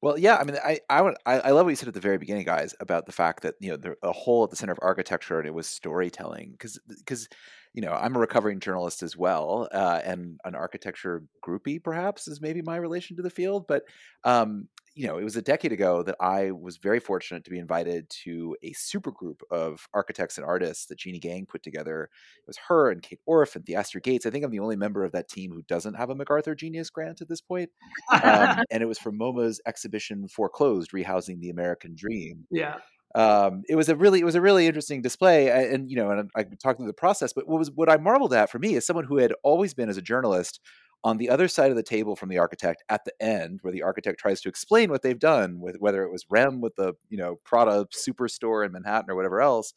Well, 0.02 0.20
yeah, 0.20 0.36
I 0.36 0.44
mean, 0.44 0.58
I 0.64 0.80
I, 0.90 1.14
I 1.26 1.52
love 1.52 1.66
what 1.66 1.72
you 1.72 1.76
said 1.76 1.88
at 1.88 1.96
the 1.96 2.00
very 2.00 2.20
beginning, 2.20 2.46
guys, 2.46 2.76
about 2.80 3.08
the 3.08 3.12
fact 3.12 3.42
that 3.42 3.56
you 3.60 3.72
know 3.72 3.78
the 3.78 3.96
a 4.04 4.12
whole 4.12 4.44
at 4.44 4.52
the 4.52 4.56
center 4.56 4.74
of 4.74 4.80
architecture 4.82 5.40
and 5.40 5.48
it 5.48 5.54
was 5.54 5.68
storytelling, 5.68 6.52
because 6.52 6.80
because 6.88 7.28
you 7.74 7.82
know 7.82 7.92
I'm 7.92 8.16
a 8.16 8.20
recovering 8.20 8.60
journalist 8.60 9.02
as 9.02 9.18
well, 9.18 9.68
uh, 9.72 10.02
and 10.04 10.40
an 10.44 10.54
architecture 10.54 11.24
groupie 11.44 11.84
perhaps 11.84 12.28
is 12.28 12.40
maybe 12.40 12.62
my 12.62 12.76
relation 12.76 13.16
to 13.18 13.24
the 13.24 13.32
field, 13.32 13.66
but 13.68 13.84
um, 14.24 14.68
you 14.96 15.08
know, 15.08 15.18
it 15.18 15.26
was 15.26 15.36
a 15.36 15.42
decade 15.42 15.74
ago 15.74 16.04
that 16.04 16.16
I 16.22 16.52
was 16.52 16.78
very 16.78 17.02
fortunate 17.02 17.44
to 17.44 17.50
be 17.50 17.60
invited 17.60 18.10
to 18.24 18.56
a 18.64 18.72
super 18.72 19.12
group 19.12 19.44
of 19.52 19.88
architects 19.94 20.38
and 20.38 20.46
artists 20.46 20.86
that 20.86 21.00
Jeanne 21.00 21.20
Gang 21.20 21.46
put 21.46 21.64
together. 21.64 22.04
It 22.04 22.48
was 22.48 22.58
her 22.70 22.90
and 22.90 23.02
Kate 23.02 23.20
Orff 23.28 23.58
and 23.58 23.66
Theaster 23.66 24.00
Gates. 24.00 24.26
I 24.26 24.30
think 24.30 24.46
I'm 24.46 24.52
the 24.52 24.60
only 24.60 24.78
member 24.78 25.04
of 25.04 25.12
that 25.12 25.28
team 25.28 25.52
who 25.52 25.64
doesn't 25.64 25.96
have 25.96 26.10
a 26.10 26.16
MacArthur 26.16 26.56
Genius 26.56 26.90
Grant 26.90 27.22
at 27.22 27.28
this 27.28 27.42
point. 27.42 27.70
Um, 28.10 28.64
and 28.72 28.82
it 28.82 28.88
was 28.88 28.98
for 28.98 29.12
MoMA's 29.12 29.60
exhibition 29.68 30.30
Foreclosed, 30.30 30.92
Rehousing 30.92 31.42
the 31.42 31.50
American 31.50 31.94
Dream. 31.94 32.48
Yeah. 32.50 32.76
Um, 33.16 33.64
it 33.70 33.76
was 33.76 33.88
a 33.88 33.96
really 33.96 34.20
it 34.20 34.26
was 34.26 34.36
a 34.36 34.42
really 34.42 34.68
interesting 34.68 35.02
display 35.02 35.50
and, 35.50 35.74
and 35.74 35.90
you 35.90 35.96
know 35.96 36.12
and 36.12 36.30
I 36.36 36.44
talked 36.44 36.80
through 36.80 36.88
the 36.88 36.94
process 36.94 37.32
but 37.32 37.48
what 37.48 37.60
was 37.60 37.72
what 37.72 37.90
I 37.90 37.96
marveled 37.96 38.34
at 38.34 38.50
for 38.50 38.60
me 38.60 38.76
is 38.76 38.86
someone 38.86 39.06
who 39.06 39.20
had 39.20 39.34
always 39.42 39.74
been 39.74 39.88
as 39.88 39.96
a 39.96 40.02
journalist 40.02 40.60
on 41.06 41.18
the 41.18 41.30
other 41.30 41.48
side 41.48 41.70
of 41.70 41.78
the 41.78 41.84
table 41.84 42.16
from 42.16 42.30
the 42.30 42.40
architect 42.40 42.84
at 42.90 43.06
the 43.06 43.14
end 43.22 43.60
where 43.62 43.72
the 43.72 43.84
architect 43.84 44.20
tries 44.20 44.42
to 44.42 44.50
explain 44.50 44.90
what 44.90 45.04
they've 45.04 45.20
done 45.20 45.60
with 45.62 45.78
whether 45.78 46.04
it 46.04 46.12
was 46.12 46.26
rem 46.30 46.60
with 46.60 46.76
the 46.76 46.94
you 47.10 47.18
know 47.18 47.38
prada 47.46 47.86
superstore 47.96 48.66
in 48.66 48.72
manhattan 48.72 49.10
or 49.10 49.16
whatever 49.16 49.40
else 49.40 49.74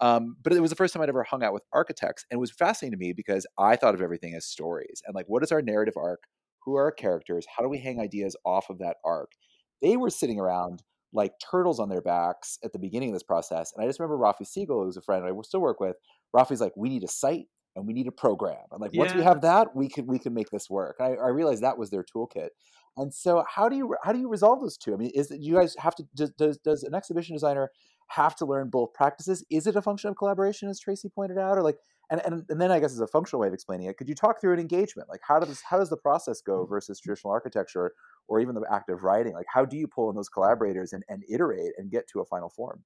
um, 0.00 0.36
but 0.42 0.54
it 0.54 0.60
was 0.60 0.70
the 0.70 0.76
first 0.76 0.94
time 0.94 1.02
i'd 1.02 1.08
ever 1.10 1.22
hung 1.22 1.44
out 1.44 1.52
with 1.52 1.64
architects 1.72 2.24
and 2.30 2.38
it 2.38 2.40
was 2.40 2.50
fascinating 2.50 2.98
to 2.98 3.04
me 3.04 3.12
because 3.12 3.46
i 3.58 3.76
thought 3.76 3.94
of 3.94 4.02
everything 4.02 4.34
as 4.34 4.46
stories 4.46 5.02
and 5.06 5.14
like 5.14 5.26
what 5.28 5.44
is 5.44 5.52
our 5.52 5.62
narrative 5.62 5.94
arc? 5.96 6.24
Who 6.64 6.76
are 6.76 6.84
our 6.84 6.92
characters? 6.92 7.46
How 7.56 7.62
do 7.62 7.70
we 7.70 7.78
hang 7.78 8.00
ideas 8.00 8.36
off 8.44 8.68
of 8.68 8.80
that 8.80 8.98
arc? 9.02 9.32
They 9.80 9.96
were 9.96 10.10
sitting 10.10 10.38
around 10.38 10.82
like 11.12 11.32
turtles 11.50 11.80
on 11.80 11.88
their 11.88 12.02
backs 12.02 12.58
at 12.62 12.72
the 12.72 12.78
beginning 12.78 13.10
of 13.10 13.14
this 13.14 13.22
process 13.22 13.72
and 13.74 13.82
i 13.82 13.86
just 13.86 13.98
remember 13.98 14.16
rafi 14.16 14.42
segal 14.42 14.84
who's 14.84 14.96
a 14.96 15.02
friend 15.02 15.24
i 15.24 15.30
still 15.42 15.60
work 15.60 15.80
with 15.80 15.96
rafi's 16.34 16.60
like 16.60 16.72
we 16.76 16.88
need 16.88 17.02
a 17.02 17.08
site 17.08 17.46
and 17.76 17.86
we 17.86 17.92
need 17.92 18.06
a 18.06 18.12
program. 18.12 18.64
And 18.72 18.80
like 18.80 18.92
once 18.94 19.14
we 19.14 19.22
have 19.22 19.42
that, 19.42 19.74
we 19.74 19.88
can 19.88 20.06
we 20.06 20.18
can 20.18 20.34
make 20.34 20.50
this 20.50 20.68
work. 20.68 20.96
I, 21.00 21.14
I 21.14 21.28
realized 21.28 21.62
that 21.62 21.78
was 21.78 21.90
their 21.90 22.04
toolkit. 22.04 22.48
And 22.96 23.14
so 23.14 23.44
how 23.48 23.68
do 23.68 23.76
you 23.76 23.94
how 24.02 24.12
do 24.12 24.18
you 24.18 24.28
resolve 24.28 24.60
those 24.60 24.76
two? 24.76 24.92
I 24.92 24.96
mean, 24.96 25.10
is 25.14 25.28
that 25.28 25.40
you 25.40 25.54
guys 25.54 25.76
have 25.78 25.94
to 25.96 26.04
does, 26.14 26.30
does 26.30 26.58
does 26.58 26.82
an 26.82 26.94
exhibition 26.94 27.34
designer 27.34 27.70
have 28.08 28.34
to 28.36 28.44
learn 28.44 28.68
both 28.70 28.92
practices? 28.92 29.44
Is 29.50 29.66
it 29.66 29.76
a 29.76 29.82
function 29.82 30.10
of 30.10 30.16
collaboration, 30.16 30.68
as 30.68 30.80
Tracy 30.80 31.08
pointed 31.08 31.38
out, 31.38 31.56
or 31.56 31.62
like 31.62 31.76
and, 32.10 32.20
and, 32.24 32.44
and 32.48 32.60
then 32.60 32.72
I 32.72 32.80
guess 32.80 32.92
as 32.92 33.00
a 33.00 33.06
functional 33.06 33.40
way 33.40 33.46
of 33.46 33.54
explaining 33.54 33.86
it, 33.86 33.96
could 33.96 34.08
you 34.08 34.16
talk 34.16 34.40
through 34.40 34.52
an 34.52 34.58
engagement? 34.58 35.08
Like 35.08 35.20
how 35.22 35.38
does 35.38 35.62
how 35.62 35.78
does 35.78 35.90
the 35.90 35.96
process 35.96 36.40
go 36.40 36.62
mm-hmm. 36.62 36.70
versus 36.70 37.00
traditional 37.00 37.32
architecture 37.32 37.92
or 38.26 38.40
even 38.40 38.54
the 38.54 38.66
act 38.70 38.90
of 38.90 39.04
writing? 39.04 39.32
Like 39.32 39.46
how 39.52 39.64
do 39.64 39.76
you 39.76 39.86
pull 39.86 40.10
in 40.10 40.16
those 40.16 40.28
collaborators 40.28 40.92
and, 40.92 41.04
and 41.08 41.22
iterate 41.30 41.72
and 41.78 41.90
get 41.90 42.08
to 42.08 42.20
a 42.20 42.24
final 42.24 42.50
form? 42.50 42.82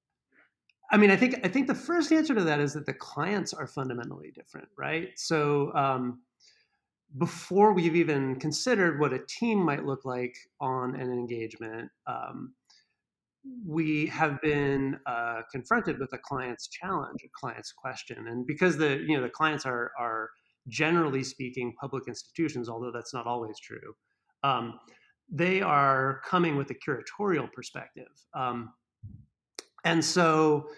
I 0.91 0.97
mean, 0.97 1.11
I 1.11 1.15
think 1.15 1.39
I 1.43 1.47
think 1.47 1.67
the 1.67 1.75
first 1.75 2.11
answer 2.11 2.35
to 2.35 2.43
that 2.43 2.59
is 2.59 2.73
that 2.73 2.85
the 2.85 2.93
clients 2.93 3.53
are 3.53 3.67
fundamentally 3.67 4.31
different, 4.35 4.67
right? 4.77 5.09
So 5.15 5.73
um, 5.73 6.21
before 7.17 7.73
we've 7.73 7.95
even 7.95 8.39
considered 8.39 8.99
what 8.99 9.13
a 9.13 9.19
team 9.27 9.59
might 9.59 9.85
look 9.85 10.05
like 10.05 10.35
on 10.61 10.95
an 10.95 11.11
engagement, 11.11 11.89
um, 12.07 12.53
we 13.65 14.07
have 14.07 14.41
been 14.41 14.99
uh, 15.05 15.41
confronted 15.51 15.99
with 15.99 16.11
a 16.13 16.17
client's 16.17 16.67
challenge, 16.67 17.19
a 17.23 17.29
client's 17.39 17.71
question, 17.71 18.27
and 18.27 18.45
because 18.45 18.77
the 18.77 19.03
you 19.07 19.15
know 19.15 19.23
the 19.23 19.29
clients 19.29 19.65
are 19.65 19.91
are 19.99 20.29
generally 20.67 21.23
speaking 21.23 21.73
public 21.79 22.07
institutions, 22.07 22.69
although 22.69 22.91
that's 22.91 23.13
not 23.13 23.27
always 23.27 23.59
true. 23.59 23.95
Um, 24.43 24.79
they 25.31 25.61
are 25.61 26.21
coming 26.25 26.55
with 26.55 26.69
a 26.69 26.75
curatorial 26.75 27.51
perspective. 27.51 28.07
Um, 28.35 28.73
and 29.85 30.03
so, 30.03 30.69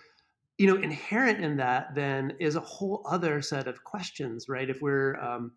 you 0.57 0.67
know, 0.67 0.81
inherent 0.81 1.43
in 1.43 1.57
that 1.57 1.95
then 1.95 2.33
is 2.39 2.55
a 2.55 2.61
whole 2.61 3.03
other 3.09 3.41
set 3.41 3.67
of 3.67 3.83
questions, 3.83 4.47
right? 4.49 4.69
If 4.69 4.81
we're 4.81 5.15
um, 5.21 5.53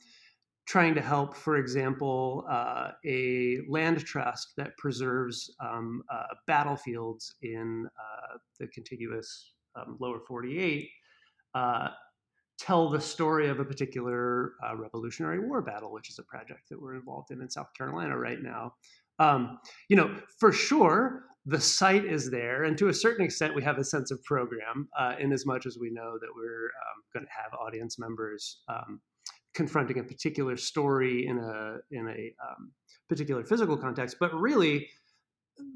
trying 0.67 0.95
to 0.95 1.01
help, 1.01 1.37
for 1.37 1.57
example, 1.57 2.47
uh, 2.49 2.93
a 3.05 3.59
land 3.69 4.05
trust 4.05 4.53
that 4.57 4.77
preserves 4.79 5.51
um, 5.61 6.03
uh, 6.13 6.27
battlefields 6.47 7.35
in 7.43 7.89
uh, 7.99 8.37
the 8.61 8.69
contiguous 8.69 9.55
um, 9.75 9.97
lower 10.01 10.21
48, 10.21 10.89
uh, 11.55 11.89
tell 12.57 12.89
the 12.89 13.01
story 13.01 13.49
of 13.49 13.59
a 13.59 13.65
particular 13.65 14.53
uh, 14.65 14.77
Revolutionary 14.77 15.41
War 15.41 15.61
battle, 15.61 15.91
which 15.93 16.09
is 16.09 16.21
a 16.21 16.23
project 16.23 16.69
that 16.69 16.81
we're 16.81 16.95
involved 16.95 17.33
in 17.33 17.41
in 17.41 17.51
South 17.51 17.73
Carolina 17.77 18.17
right 18.17 18.41
now. 18.41 18.75
Um, 19.19 19.59
you 19.89 19.97
know, 19.97 20.21
for 20.39 20.53
sure, 20.53 21.25
the 21.47 21.61
site 21.61 22.05
is 22.05 22.31
there, 22.31 22.65
and 22.65 22.77
to 22.79 22.89
a 22.89 22.95
certain 22.95 23.25
extent, 23.25 23.55
we 23.55 23.63
have 23.63 23.79
a 23.79 23.85
sense 23.85 24.11
of 24.11 24.23
program 24.25 24.89
uh, 24.99 25.15
in 25.19 25.33
as 25.33 25.47
much 25.47 25.67
as 25.67 25.79
we 25.79 25.91
know 25.91 26.19
that 26.21 26.29
we're 26.35 26.67
um, 26.67 27.03
going 27.15 27.25
to 27.25 27.33
have 27.33 27.53
audience 27.55 27.99
members 27.99 28.63
um, 28.69 29.01
confronting 29.55 29.99
a 29.99 30.05
particular 30.05 30.57
story 30.57 31.27
in 31.27 31.39
a 31.39 31.77
in 31.91 32.09
a 32.09 32.35
um, 32.47 32.73
particular 33.09 33.45
physical 33.45 33.77
context. 33.77 34.17
But 34.21 34.35
really, 34.35 34.89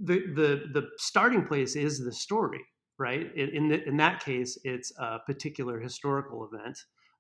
the 0.02 0.23
the 0.35 0.64
the 0.73 0.88
starting 0.99 1.47
place 1.47 1.76
is 1.76 2.04
the 2.04 2.12
story, 2.12 2.61
right? 2.99 3.35
In 3.35 3.49
in, 3.50 3.68
the, 3.68 3.88
in 3.88 3.97
that 3.97 4.23
case, 4.23 4.59
it's 4.64 4.92
a 4.99 5.18
particular 5.21 5.80
historical 5.80 6.49
event. 6.52 6.78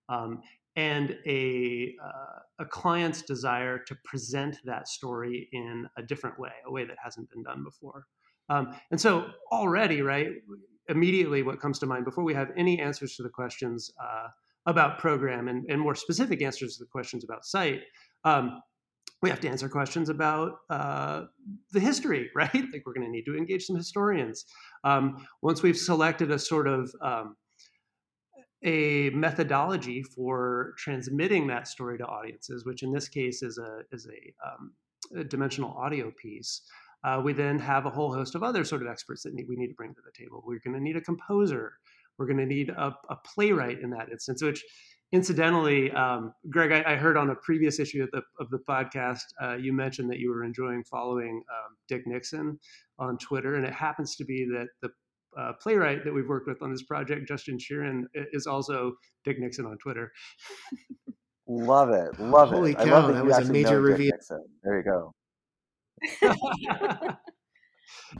Um, 0.08 0.42
and 0.76 1.16
a, 1.24 1.94
uh, 2.04 2.40
a 2.58 2.64
client's 2.64 3.22
desire 3.22 3.78
to 3.78 3.94
present 4.04 4.58
that 4.64 4.88
story 4.88 5.48
in 5.52 5.86
a 5.96 6.02
different 6.02 6.38
way, 6.38 6.50
a 6.66 6.70
way 6.70 6.84
that 6.84 6.96
hasn't 7.02 7.30
been 7.30 7.44
done 7.44 7.62
before. 7.62 8.06
Um, 8.48 8.74
and 8.90 9.00
so 9.00 9.26
already, 9.50 10.02
right, 10.02 10.28
immediately 10.88 11.42
what 11.42 11.60
comes 11.60 11.78
to 11.78 11.86
mind 11.86 12.04
before 12.04 12.24
we 12.24 12.34
have 12.34 12.50
any 12.56 12.78
answers 12.78 13.16
to 13.16 13.22
the 13.22 13.28
questions 13.28 13.90
uh, 14.02 14.28
about 14.66 14.98
program 14.98 15.48
and, 15.48 15.64
and, 15.68 15.80
more 15.80 15.94
specific 15.94 16.42
answers 16.42 16.76
to 16.76 16.84
the 16.84 16.88
questions 16.88 17.24
about 17.24 17.44
site, 17.44 17.80
um, 18.24 18.60
we 19.22 19.30
have 19.30 19.40
to 19.40 19.48
answer 19.48 19.68
questions 19.68 20.08
about 20.08 20.52
uh, 20.68 21.22
the 21.72 21.80
history, 21.80 22.30
right? 22.36 22.52
Like 22.52 22.82
we're 22.84 22.92
going 22.92 23.06
to 23.06 23.10
need 23.10 23.24
to 23.24 23.36
engage 23.36 23.64
some 23.64 23.76
historians. 23.76 24.44
Um, 24.84 25.26
once 25.42 25.62
we've 25.62 25.76
selected 25.76 26.30
a 26.30 26.38
sort 26.38 26.66
of 26.66 26.94
um, 27.02 27.36
a 28.64 29.10
methodology 29.10 30.02
for 30.02 30.74
transmitting 30.78 31.46
that 31.48 31.68
story 31.68 31.98
to 31.98 32.04
audiences, 32.04 32.64
which 32.64 32.82
in 32.82 32.92
this 32.92 33.08
case 33.08 33.42
is 33.42 33.58
a 33.58 33.80
is 33.92 34.06
a, 34.06 34.48
um, 34.48 34.72
a 35.18 35.24
dimensional 35.24 35.70
audio 35.72 36.10
piece. 36.10 36.62
Uh, 37.04 37.20
we 37.22 37.32
then 37.32 37.58
have 37.58 37.86
a 37.86 37.90
whole 37.90 38.12
host 38.12 38.34
of 38.34 38.42
other 38.42 38.64
sort 38.64 38.82
of 38.82 38.88
experts 38.88 39.22
that 39.22 39.34
need, 39.34 39.46
we 39.48 39.56
need 39.56 39.68
to 39.68 39.74
bring 39.74 39.94
to 39.94 40.00
the 40.04 40.12
table. 40.24 40.42
We're 40.46 40.58
going 40.64 40.74
to 40.74 40.80
need 40.80 40.96
a 40.96 41.00
composer. 41.00 41.74
We're 42.18 42.26
going 42.26 42.38
to 42.38 42.46
need 42.46 42.70
a, 42.70 42.94
a, 43.10 43.16
playwright 43.34 43.80
in 43.80 43.90
that 43.90 44.08
instance, 44.10 44.42
which 44.42 44.64
incidentally, 45.12 45.90
um, 45.92 46.32
Greg, 46.48 46.72
I, 46.72 46.92
I, 46.92 46.96
heard 46.96 47.16
on 47.16 47.30
a 47.30 47.34
previous 47.34 47.78
issue 47.78 48.04
of 48.04 48.10
the 48.12 48.22
of 48.38 48.48
the 48.50 48.58
podcast 48.68 49.22
uh, 49.42 49.56
you 49.56 49.72
mentioned 49.72 50.08
that 50.10 50.18
you 50.18 50.30
were 50.30 50.44
enjoying 50.44 50.84
following 50.84 51.42
um, 51.50 51.76
Dick 51.88 52.06
Nixon 52.06 52.58
on 52.98 53.18
Twitter, 53.18 53.56
and 53.56 53.66
it 53.66 53.72
happens 53.72 54.16
to 54.16 54.24
be 54.24 54.46
that 54.52 54.68
the 54.80 54.90
uh, 55.38 55.52
playwright 55.60 56.04
that 56.04 56.14
we've 56.14 56.28
worked 56.28 56.46
with 56.46 56.62
on 56.62 56.70
this 56.70 56.84
project, 56.84 57.26
Justin 57.26 57.58
Sheeran, 57.58 58.04
is 58.14 58.46
also 58.46 58.92
Dick 59.24 59.38
Nixon 59.40 59.66
on 59.66 59.76
Twitter. 59.78 60.12
love 61.48 61.90
it, 61.90 62.18
love 62.20 62.50
Holy 62.50 62.70
it. 62.70 62.76
Cow, 62.76 62.84
I 62.84 62.90
love 62.90 63.06
that, 63.08 63.12
that 63.14 63.24
you 63.24 63.28
was 63.28 63.48
a 63.48 63.52
major 63.52 63.70
know 63.72 63.80
reveal. 63.80 64.12
There 64.62 64.78
you 64.78 64.84
go. 64.84 65.12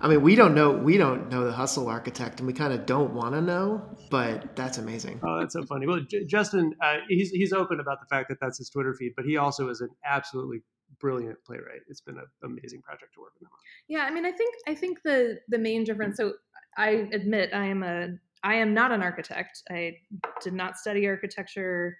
I 0.00 0.09
mean, 0.09 0.23
we 0.23 0.35
don't 0.35 0.55
know 0.55 0.73
we 0.73 0.97
don't 0.97 1.31
know 1.31 1.45
the 1.45 1.53
hustle 1.53 1.88
architect, 1.88 2.41
and 2.41 2.47
we 2.47 2.53
kind 2.53 2.73
of 2.73 2.87
don't 2.87 3.14
want 3.14 3.35
to 3.35 3.41
know, 3.41 3.83
but 4.11 4.57
that's 4.57 4.79
amazing. 4.79 5.21
Oh, 5.23 5.41
that's 5.41 5.55
so 5.55 5.64
funny. 5.64 5.87
Well, 5.87 6.00
J- 6.00 6.25
Justin, 6.25 6.75
uh, 6.83 6.99
he's 7.09 7.31
he's 7.31 7.53
open 7.53 7.81
about 7.81 8.00
the 8.00 8.07
fact 8.07 8.29
that 8.29 8.38
that's 8.41 8.59
his 8.59 8.69
Twitter 8.69 8.95
feed, 8.95 9.12
but 9.17 9.25
he 9.25 9.37
also 9.37 9.69
is 9.69 9.81
an 9.81 9.91
absolutely 10.05 10.62
brilliant 11.00 11.38
playwright. 11.45 11.81
It's 11.88 12.00
been 12.00 12.19
an 12.19 12.26
amazing 12.43 12.83
project 12.83 13.14
to 13.14 13.21
work 13.21 13.33
with 13.35 13.43
him 13.43 13.50
on. 13.53 13.59
Yeah, 13.88 14.05
I 14.05 14.11
mean, 14.11 14.26
I 14.26 14.33
think 14.33 14.55
I 14.67 14.75
think 14.75 15.03
the 15.05 15.38
the 15.49 15.59
main 15.59 15.85
difference. 15.85 16.17
So 16.17 16.35
I 16.76 17.09
admit 17.12 17.50
I 17.55 17.67
am 17.67 17.83
a 17.83 18.09
I 18.43 18.57
am 18.57 18.75
not 18.75 18.93
an 18.93 19.03
architect. 19.03 19.62
I 19.71 19.97
did 20.43 20.53
not 20.53 20.76
study 20.76 21.07
architecture. 21.07 21.97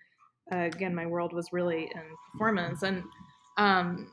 Uh, 0.53 0.65
again, 0.65 0.95
my 0.95 1.07
world 1.07 1.33
was 1.33 1.49
really 1.53 1.85
in 1.85 2.03
performance, 2.33 2.83
and 2.83 3.03
um, 3.57 4.11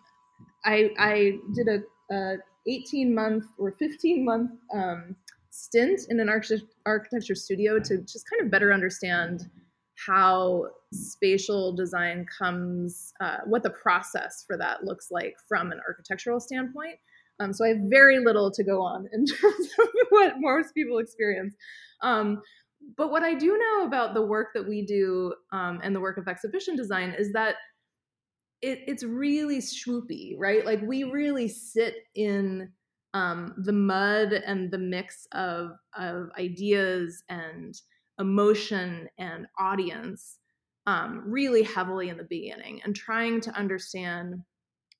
I 0.65 0.91
I 0.97 1.37
did 1.55 1.67
a, 1.67 2.13
a 2.13 2.37
18 2.67 3.13
month 3.13 3.45
or 3.57 3.71
15 3.79 4.23
month 4.23 4.51
um, 4.73 5.15
stint 5.49 6.01
in 6.09 6.19
an 6.19 6.29
arch- 6.29 6.51
architecture 6.85 7.35
studio 7.35 7.79
to 7.79 7.97
just 8.01 8.29
kind 8.29 8.41
of 8.43 8.51
better 8.51 8.73
understand 8.73 9.49
how 10.05 10.65
spatial 10.93 11.73
design 11.73 12.25
comes, 12.37 13.13
uh, 13.21 13.37
what 13.45 13.63
the 13.63 13.69
process 13.69 14.43
for 14.47 14.57
that 14.57 14.83
looks 14.83 15.07
like 15.11 15.35
from 15.47 15.71
an 15.71 15.79
architectural 15.87 16.39
standpoint. 16.39 16.95
Um, 17.39 17.53
so 17.53 17.65
I 17.65 17.69
have 17.69 17.77
very 17.89 18.19
little 18.19 18.51
to 18.51 18.63
go 18.63 18.81
on 18.81 19.07
in 19.13 19.25
terms 19.41 19.69
of 19.79 19.87
what 20.09 20.35
most 20.39 20.73
people 20.73 20.99
experience. 20.99 21.55
Um, 22.01 22.41
but 22.97 23.11
what 23.11 23.23
I 23.23 23.35
do 23.35 23.57
know 23.57 23.85
about 23.85 24.13
the 24.13 24.21
work 24.21 24.49
that 24.55 24.67
we 24.67 24.85
do 24.85 25.33
um, 25.51 25.79
and 25.83 25.95
the 25.95 25.99
work 25.99 26.17
of 26.17 26.27
exhibition 26.27 26.75
design 26.75 27.15
is 27.17 27.31
that 27.33 27.55
it, 28.61 28.79
it's 28.87 29.03
really 29.03 29.59
swoopy, 29.59 30.35
right? 30.37 30.65
Like 30.65 30.81
we 30.81 31.03
really 31.03 31.47
sit 31.47 31.95
in 32.15 32.71
um, 33.13 33.55
the 33.57 33.73
mud 33.73 34.33
and 34.33 34.71
the 34.71 34.77
mix 34.77 35.27
of 35.33 35.71
of 35.97 36.29
ideas 36.39 37.23
and 37.29 37.75
emotion 38.19 39.09
and 39.17 39.47
audience 39.59 40.37
um, 40.87 41.23
really 41.25 41.63
heavily 41.63 42.09
in 42.09 42.17
the 42.17 42.23
beginning, 42.23 42.81
and 42.83 42.95
trying 42.95 43.41
to 43.41 43.51
understand 43.51 44.35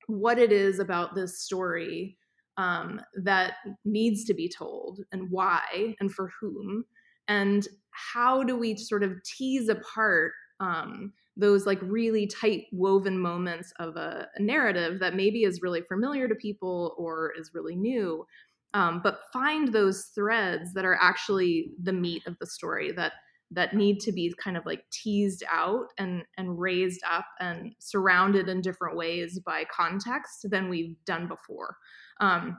what 0.08 0.40
it 0.40 0.52
is 0.52 0.80
about 0.80 1.16
this 1.16 1.40
story 1.40 2.18
um, 2.58 3.00
that 3.24 3.54
needs 3.86 4.26
to 4.26 4.34
be 4.34 4.50
told, 4.50 5.00
and 5.12 5.30
why, 5.30 5.96
and 6.00 6.12
for 6.12 6.32
whom, 6.40 6.84
and 7.28 7.68
how 7.92 8.44
do 8.44 8.58
we 8.58 8.76
sort 8.76 9.04
of 9.04 9.24
tease 9.24 9.70
apart 9.70 10.34
um, 10.60 11.14
those 11.38 11.66
like 11.66 11.80
really 11.82 12.28
tight 12.28 12.66
woven 12.74 13.18
moments 13.18 13.72
of 13.80 13.96
a, 13.96 14.28
a, 14.36 14.42
narrative 14.42 15.00
that 15.00 15.16
maybe 15.16 15.44
is 15.44 15.62
really 15.62 15.82
familiar 15.82 16.28
to 16.28 16.36
people 16.36 16.94
or 16.98 17.34
is 17.40 17.52
really 17.54 17.76
new 17.76 18.26
um, 18.74 19.02
but 19.04 19.22
find 19.34 19.74
those 19.74 20.12
threads 20.16 20.74
that 20.74 20.86
are 20.86 20.98
actually 21.00 21.72
the 21.82 21.94
meat 21.94 22.24
of 22.26 22.38
the 22.40 22.48
story 22.48 22.92
that 22.92 23.14
that 23.54 23.74
need 23.76 24.00
to 24.00 24.14
be 24.14 24.34
kind 24.42 24.56
of 24.56 24.66
like 24.66 24.84
teased 24.92 25.44
out 25.52 25.88
and 25.98 26.24
and 26.38 26.58
raised 26.58 27.02
up 27.10 27.26
and 27.40 27.76
surrounded 27.80 28.48
in 28.48 28.62
different 28.62 28.96
ways 28.96 29.40
by 29.46 29.66
context 29.76 30.46
than 30.50 30.70
we've 30.70 30.96
done 31.06 31.28
before. 31.28 31.76
Um, 32.22 32.58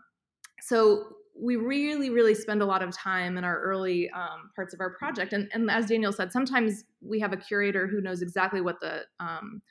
so 0.60 1.04
we 1.40 1.56
really 1.56 2.10
really 2.10 2.34
spend 2.34 2.62
a 2.62 2.66
lot 2.66 2.82
of 2.82 2.94
time 2.96 3.38
in 3.38 3.44
our 3.44 3.60
early 3.60 4.10
um, 4.10 4.50
parts 4.54 4.74
of 4.74 4.80
our 4.80 4.90
project. 4.90 5.32
And, 5.32 5.48
and 5.52 5.70
as 5.70 5.86
daniel 5.86 6.12
said 6.12 6.32
sometimes 6.32 6.84
we 7.00 7.20
have 7.20 7.32
a 7.32 7.36
curator 7.36 7.86
who 7.86 8.00
knows 8.00 8.22
exactly 8.22 8.60
what 8.60 8.80
the 8.80 9.02
um, 9.20 9.62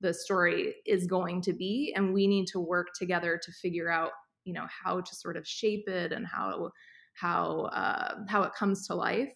the 0.00 0.14
story 0.14 0.76
is 0.86 1.06
going 1.06 1.42
to 1.42 1.52
be 1.52 1.92
and 1.94 2.14
we 2.14 2.26
need 2.26 2.46
to 2.48 2.60
work 2.60 2.88
together 2.98 3.38
to 3.42 3.52
figure 3.52 3.90
out 3.90 4.12
you 4.44 4.52
know 4.52 4.66
how 4.68 5.00
to 5.00 5.14
sort 5.14 5.36
of 5.36 5.46
shape 5.46 5.88
it 5.88 6.12
and 6.12 6.26
how 6.26 6.70
how 7.14 7.68
uh, 7.72 8.14
how 8.28 8.42
it 8.42 8.52
comes 8.54 8.86
to 8.86 8.94
life 8.94 9.32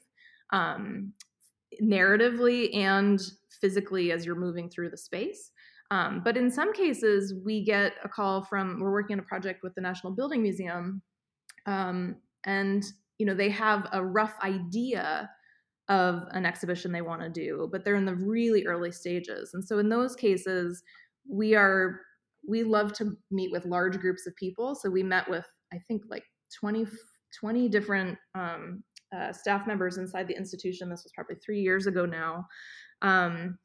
um, 0.53 1.13
narratively 1.83 2.75
and 2.75 3.21
physically 3.61 4.13
as 4.13 4.25
you're 4.25 4.35
moving 4.35 4.69
through 4.69 4.91
the 4.91 4.97
space. 4.97 5.51
Um, 5.91 6.23
but 6.25 6.37
in 6.37 6.51
some 6.51 6.73
cases 6.73 7.35
we 7.45 7.63
get 7.63 7.93
a 8.03 8.09
call 8.09 8.43
from 8.43 8.81
we're 8.81 8.93
working 8.93 9.15
on 9.15 9.21
a 9.21 9.25
project 9.27 9.63
with 9.63 9.75
the 9.75 9.81
national 9.81 10.15
building 10.15 10.43
museum 10.43 11.03
um, 11.67 12.17
and 12.45 12.85
you 13.19 13.27
know 13.27 13.35
they 13.35 13.51
have 13.51 13.87
a 13.93 14.05
rough 14.05 14.35
idea 14.43 15.31
of 15.89 16.23
an 16.31 16.47
exhibition 16.47 16.91
they 16.91 17.03
want 17.03 17.21
to 17.21 17.29
do 17.29 17.69
but 17.71 17.85
they're 17.85 17.95
in 17.95 18.07
the 18.07 18.15
really 18.15 18.67
early 18.67 18.91
stages. 18.91 19.51
And 19.55 19.65
so 19.65 19.79
in 19.79 19.89
those 19.89 20.17
cases 20.17 20.83
we 21.29 21.55
are 21.55 22.01
we 22.47 22.63
love 22.63 22.93
to 22.95 23.17
meet 23.31 23.51
with 23.51 23.65
large 23.65 23.99
groups 23.99 24.27
of 24.27 24.37
people. 24.37 24.75
So 24.75 24.91
we 24.91 25.03
met 25.03 25.29
with 25.29 25.47
i 25.73 25.79
think 25.89 26.03
like 26.09 26.25
20 26.61 26.87
20 27.41 27.69
different 27.69 28.19
um, 28.35 28.83
uh, 29.15 29.33
staff 29.33 29.67
members 29.67 29.99
inside 29.99 30.29
the 30.29 30.37
institution. 30.37 30.89
This 30.89 31.05
was 31.05 31.13
probably 31.15 31.37
three 31.37 31.61
years 31.61 31.87
ago 31.87 32.07
now. 32.07 32.47
Um, 33.03 33.59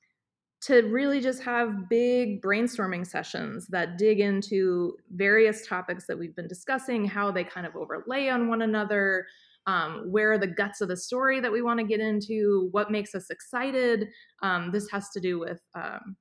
to 0.61 0.81
really 0.89 1.21
just 1.21 1.41
have 1.41 1.87
big 1.89 2.41
brainstorming 2.41 3.07
sessions 3.07 3.67
that 3.67 3.97
dig 3.97 4.19
into 4.19 4.97
various 5.11 5.65
topics 5.65 6.05
that 6.07 6.19
we've 6.19 6.35
been 6.35 6.47
discussing, 6.47 7.05
how 7.05 7.31
they 7.31 7.43
kind 7.43 7.65
of 7.65 7.75
overlay 7.75 8.27
on 8.27 8.49
one 8.49 8.61
another, 8.61 9.25
um, 9.67 10.03
where 10.11 10.33
are 10.33 10.37
the 10.37 10.47
guts 10.47 10.81
of 10.81 10.89
the 10.89 10.97
story 10.97 11.39
that 11.39 11.51
we 11.51 11.61
want 11.61 11.79
to 11.79 11.85
get 11.85 12.01
into, 12.01 12.67
what 12.71 12.91
makes 12.91 13.15
us 13.15 13.29
excited. 13.29 14.07
Um, 14.41 14.71
this 14.71 14.89
has 14.89 15.09
to 15.11 15.21
do 15.21 15.39
with 15.39 15.61
um, 15.75 16.17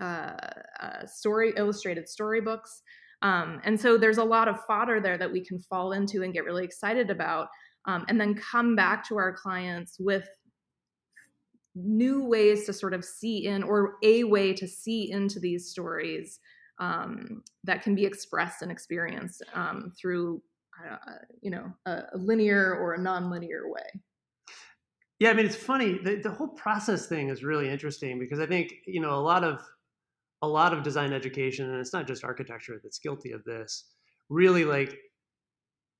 uh, 0.00 0.36
uh, 0.80 1.06
story 1.06 1.54
illustrated 1.56 2.08
storybooks. 2.08 2.82
Um, 3.22 3.60
and 3.64 3.80
so 3.80 3.96
there's 3.96 4.18
a 4.18 4.24
lot 4.24 4.48
of 4.48 4.64
fodder 4.66 5.00
there 5.00 5.16
that 5.16 5.32
we 5.32 5.44
can 5.44 5.60
fall 5.60 5.92
into 5.92 6.22
and 6.24 6.34
get 6.34 6.44
really 6.44 6.64
excited 6.64 7.08
about, 7.08 7.48
um, 7.86 8.04
and 8.08 8.20
then 8.20 8.34
come 8.34 8.76
back 8.76 9.06
to 9.08 9.16
our 9.16 9.32
clients 9.32 9.96
with 9.98 10.28
new 11.74 12.24
ways 12.24 12.66
to 12.66 12.72
sort 12.72 12.94
of 12.94 13.04
see 13.04 13.46
in 13.46 13.62
or 13.62 13.94
a 14.02 14.24
way 14.24 14.52
to 14.52 14.68
see 14.68 15.10
into 15.10 15.40
these 15.40 15.70
stories 15.70 16.38
um, 16.78 17.42
that 17.64 17.82
can 17.82 17.94
be 17.94 18.04
expressed 18.04 18.62
and 18.62 18.70
experienced 18.70 19.42
um, 19.54 19.92
through 20.00 20.42
uh, 20.90 20.96
you 21.40 21.50
know 21.50 21.72
a, 21.86 22.02
linear 22.14 22.74
or 22.74 22.94
a 22.94 23.00
non-linear 23.00 23.70
way. 23.70 24.00
Yeah 25.20 25.30
i 25.30 25.34
mean 25.34 25.46
it's 25.46 25.54
funny 25.54 26.00
the, 26.02 26.16
the 26.16 26.30
whole 26.30 26.48
process 26.48 27.06
thing 27.06 27.28
is 27.28 27.44
really 27.44 27.68
interesting 27.68 28.18
because 28.18 28.40
i 28.40 28.46
think 28.46 28.72
you 28.86 29.00
know 29.00 29.14
a 29.14 29.20
lot 29.20 29.44
of 29.44 29.60
a 30.40 30.48
lot 30.48 30.72
of 30.72 30.82
design 30.82 31.12
education 31.12 31.70
and 31.70 31.78
it's 31.78 31.92
not 31.92 32.08
just 32.08 32.24
architecture 32.24 32.80
that's 32.82 32.98
guilty 32.98 33.30
of 33.30 33.44
this 33.44 33.84
really 34.28 34.64
like 34.64 34.98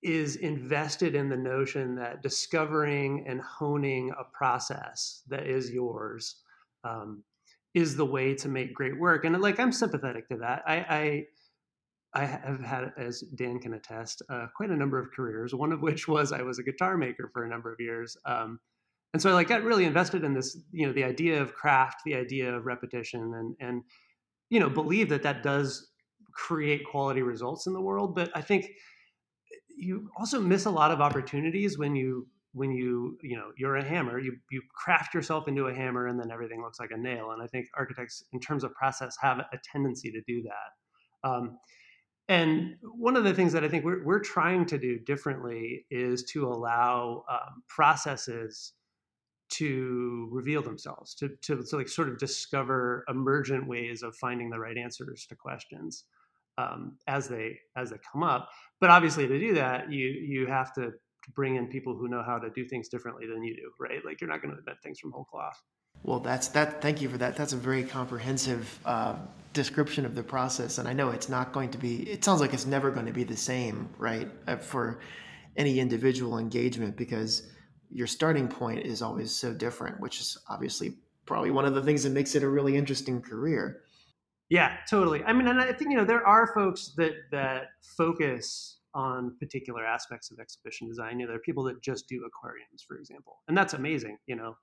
is 0.02 0.36
invested 0.36 1.14
in 1.14 1.28
the 1.28 1.36
notion 1.36 1.94
that 1.94 2.22
discovering 2.22 3.24
and 3.28 3.40
honing 3.40 4.10
a 4.18 4.24
process 4.36 5.22
that 5.28 5.46
is 5.46 5.70
yours 5.70 6.36
um, 6.84 7.22
is 7.74 7.96
the 7.96 8.04
way 8.04 8.34
to 8.34 8.48
make 8.48 8.74
great 8.74 8.98
work. 8.98 9.24
And 9.24 9.40
like 9.40 9.60
I'm 9.60 9.72
sympathetic 9.72 10.28
to 10.28 10.36
that. 10.38 10.62
I 10.66 11.26
I, 12.14 12.22
I 12.22 12.24
have 12.26 12.60
had, 12.60 12.92
as 12.98 13.20
Dan 13.20 13.58
can 13.58 13.74
attest, 13.74 14.22
uh, 14.28 14.46
quite 14.54 14.70
a 14.70 14.76
number 14.76 14.98
of 14.98 15.10
careers. 15.12 15.54
One 15.54 15.72
of 15.72 15.80
which 15.80 16.08
was 16.08 16.32
I 16.32 16.42
was 16.42 16.58
a 16.58 16.62
guitar 16.62 16.96
maker 16.96 17.30
for 17.32 17.44
a 17.44 17.48
number 17.48 17.72
of 17.72 17.80
years. 17.80 18.16
Um, 18.26 18.60
and 19.12 19.22
so 19.22 19.30
I 19.30 19.34
like 19.34 19.48
got 19.48 19.62
really 19.62 19.84
invested 19.84 20.24
in 20.24 20.34
this, 20.34 20.58
you 20.72 20.86
know, 20.86 20.92
the 20.92 21.04
idea 21.04 21.40
of 21.40 21.54
craft, 21.54 22.00
the 22.04 22.14
idea 22.14 22.54
of 22.54 22.66
repetition, 22.66 23.34
and 23.34 23.56
and 23.60 23.82
you 24.50 24.58
know 24.58 24.68
believe 24.68 25.08
that 25.10 25.22
that 25.22 25.42
does 25.42 25.90
create 26.34 26.82
quality 26.90 27.22
results 27.22 27.66
in 27.66 27.72
the 27.72 27.80
world. 27.80 28.14
But 28.14 28.30
I 28.34 28.40
think 28.40 28.70
you 29.82 30.10
also 30.16 30.40
miss 30.40 30.64
a 30.66 30.70
lot 30.70 30.90
of 30.90 31.00
opportunities 31.00 31.78
when 31.78 31.96
you 31.96 32.26
when 32.54 32.70
you 32.70 33.18
you 33.22 33.36
know 33.36 33.52
you're 33.56 33.76
a 33.76 33.84
hammer. 33.84 34.18
You 34.18 34.36
you 34.50 34.62
craft 34.74 35.14
yourself 35.14 35.48
into 35.48 35.66
a 35.66 35.74
hammer 35.74 36.06
and 36.06 36.18
then 36.18 36.30
everything 36.30 36.62
looks 36.62 36.78
like 36.78 36.90
a 36.92 36.96
nail. 36.96 37.32
And 37.32 37.42
i 37.42 37.46
think 37.46 37.66
architects 37.76 38.24
in 38.32 38.40
terms 38.40 38.64
of 38.64 38.72
process 38.74 39.16
have 39.20 39.38
a 39.38 39.58
tendency 39.72 40.10
to 40.12 40.20
do 40.26 40.42
that. 40.42 41.28
Um, 41.28 41.58
and 42.28 42.76
one 42.82 43.16
of 43.16 43.24
the 43.24 43.34
things 43.34 43.52
that 43.52 43.64
i 43.64 43.68
think 43.68 43.84
we're, 43.84 44.04
we're 44.04 44.20
trying 44.20 44.64
to 44.66 44.78
do 44.78 44.98
differently 45.00 45.84
is 45.90 46.22
to 46.24 46.46
allow 46.46 47.24
um, 47.28 47.62
processes 47.68 48.74
to 49.50 50.28
reveal 50.32 50.62
themselves 50.62 51.14
to, 51.14 51.28
to, 51.42 51.62
to 51.62 51.76
like 51.76 51.88
sort 51.88 52.08
of 52.08 52.18
discover 52.18 53.04
emergent 53.08 53.66
ways 53.66 54.02
of 54.02 54.16
finding 54.16 54.48
the 54.48 54.58
right 54.58 54.78
answers 54.78 55.26
to 55.28 55.34
questions 55.34 56.04
um, 56.58 56.96
as 57.06 57.28
they 57.28 57.58
as 57.76 57.90
they 57.90 57.96
come 58.10 58.22
up. 58.22 58.48
But 58.82 58.90
obviously, 58.90 59.28
to 59.28 59.38
do 59.38 59.54
that, 59.54 59.92
you 59.92 60.08
you 60.08 60.48
have 60.48 60.74
to 60.74 60.90
bring 61.36 61.54
in 61.54 61.68
people 61.68 61.94
who 61.94 62.08
know 62.08 62.24
how 62.26 62.40
to 62.40 62.50
do 62.50 62.66
things 62.66 62.88
differently 62.88 63.28
than 63.32 63.40
you 63.44 63.54
do, 63.54 63.70
right? 63.78 64.04
Like 64.04 64.20
you're 64.20 64.28
not 64.28 64.42
going 64.42 64.52
to 64.52 64.58
invent 64.58 64.78
things 64.82 64.98
from 64.98 65.12
whole 65.12 65.22
cloth. 65.22 65.56
Well, 66.02 66.18
that's 66.18 66.48
that. 66.48 66.82
Thank 66.82 67.00
you 67.00 67.08
for 67.08 67.16
that. 67.18 67.36
That's 67.36 67.52
a 67.52 67.56
very 67.56 67.84
comprehensive 67.84 68.80
uh, 68.84 69.14
description 69.52 70.04
of 70.04 70.16
the 70.16 70.22
process, 70.24 70.78
and 70.78 70.88
I 70.88 70.94
know 70.94 71.10
it's 71.10 71.28
not 71.28 71.52
going 71.52 71.70
to 71.70 71.78
be. 71.78 72.02
It 72.10 72.24
sounds 72.24 72.40
like 72.40 72.52
it's 72.52 72.66
never 72.66 72.90
going 72.90 73.06
to 73.06 73.12
be 73.12 73.22
the 73.22 73.36
same, 73.36 73.88
right, 73.98 74.28
uh, 74.48 74.56
for 74.56 74.98
any 75.56 75.78
individual 75.78 76.38
engagement 76.38 76.96
because 76.96 77.44
your 77.88 78.08
starting 78.08 78.48
point 78.48 78.84
is 78.84 79.00
always 79.00 79.30
so 79.30 79.54
different, 79.54 80.00
which 80.00 80.18
is 80.18 80.36
obviously 80.48 80.96
probably 81.24 81.52
one 81.52 81.66
of 81.66 81.74
the 81.76 81.82
things 81.82 82.02
that 82.02 82.10
makes 82.10 82.34
it 82.34 82.42
a 82.42 82.48
really 82.48 82.76
interesting 82.76 83.22
career. 83.22 83.82
Yeah, 84.52 84.76
totally. 84.86 85.24
I 85.24 85.32
mean, 85.32 85.48
and 85.48 85.58
I 85.58 85.72
think 85.72 85.92
you 85.92 85.96
know 85.96 86.04
there 86.04 86.26
are 86.26 86.52
folks 86.52 86.92
that 86.98 87.14
that 87.30 87.68
focus 87.96 88.80
on 88.92 89.34
particular 89.40 89.82
aspects 89.82 90.30
of 90.30 90.38
exhibition 90.38 90.86
design. 90.86 91.18
You 91.18 91.24
know, 91.24 91.30
there 91.30 91.38
are 91.38 91.40
people 91.42 91.64
that 91.64 91.80
just 91.80 92.06
do 92.06 92.22
aquariums, 92.26 92.84
for 92.86 92.98
example, 92.98 93.38
and 93.48 93.56
that's 93.56 93.72
amazing. 93.72 94.18
You 94.26 94.36
know, 94.36 94.56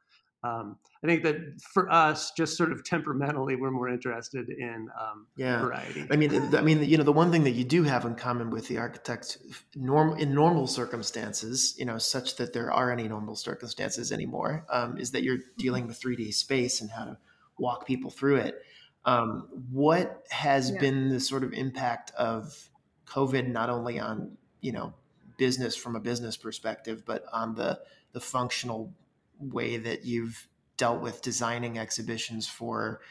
um, 0.44 0.78
I 1.04 1.08
think 1.08 1.24
that 1.24 1.38
for 1.74 1.92
us, 1.92 2.30
just 2.38 2.56
sort 2.56 2.72
of 2.72 2.84
temperamentally, 2.84 3.56
we're 3.56 3.72
more 3.72 3.90
interested 3.90 4.52
in 4.52 4.90
um, 5.02 5.26
yeah. 5.36 5.60
variety. 5.60 6.06
I 6.12 6.18
mean, 6.18 6.56
I 6.56 6.62
mean, 6.62 6.84
you 6.84 7.00
know, 7.00 7.04
the 7.04 7.12
one 7.12 7.32
thing 7.32 7.44
that 7.46 7.54
you 7.54 7.64
do 7.64 7.82
have 7.82 8.06
in 8.06 8.14
common 8.14 8.52
with 8.52 8.68
the 8.68 8.78
architect, 8.78 9.40
norm 9.76 10.20
in 10.20 10.36
normal 10.36 10.68
circumstances, 10.68 11.74
you 11.80 11.86
know, 11.86 11.98
such 11.98 12.36
that 12.36 12.54
there 12.54 12.72
are 12.72 12.92
any 12.92 13.08
normal 13.08 13.36
circumstances 13.36 14.12
anymore, 14.12 14.68
um, 14.70 15.00
is 15.00 15.10
that 15.14 15.24
you're 15.24 15.40
dealing 15.58 15.88
with 15.88 16.00
3D 16.00 16.32
space 16.32 16.80
and 16.80 16.92
how 16.92 17.06
to 17.06 17.18
walk 17.58 17.88
people 17.88 18.12
through 18.12 18.36
it. 18.36 18.62
Um, 19.06 19.48
what 19.72 20.24
has 20.30 20.72
yeah. 20.72 20.80
been 20.80 21.10
the 21.10 21.20
sort 21.20 21.44
of 21.44 21.54
impact 21.54 22.12
of 22.18 22.70
COVID, 23.06 23.48
not 23.48 23.70
only 23.70 24.00
on 24.00 24.38
you 24.62 24.72
know 24.72 24.94
business 25.38 25.76
from 25.76 25.96
a 25.96 26.00
business 26.00 26.38
perspective, 26.38 27.04
but 27.06 27.24
on 27.32 27.56
the 27.56 27.80
the 28.12 28.20
functional 28.20 28.94
way 29.40 29.78
that 29.78 30.06
you've 30.06 30.48
dealt 30.78 31.02
with 31.02 31.22
designing 31.22 31.78
exhibitions 31.78 32.48
for 32.48 33.02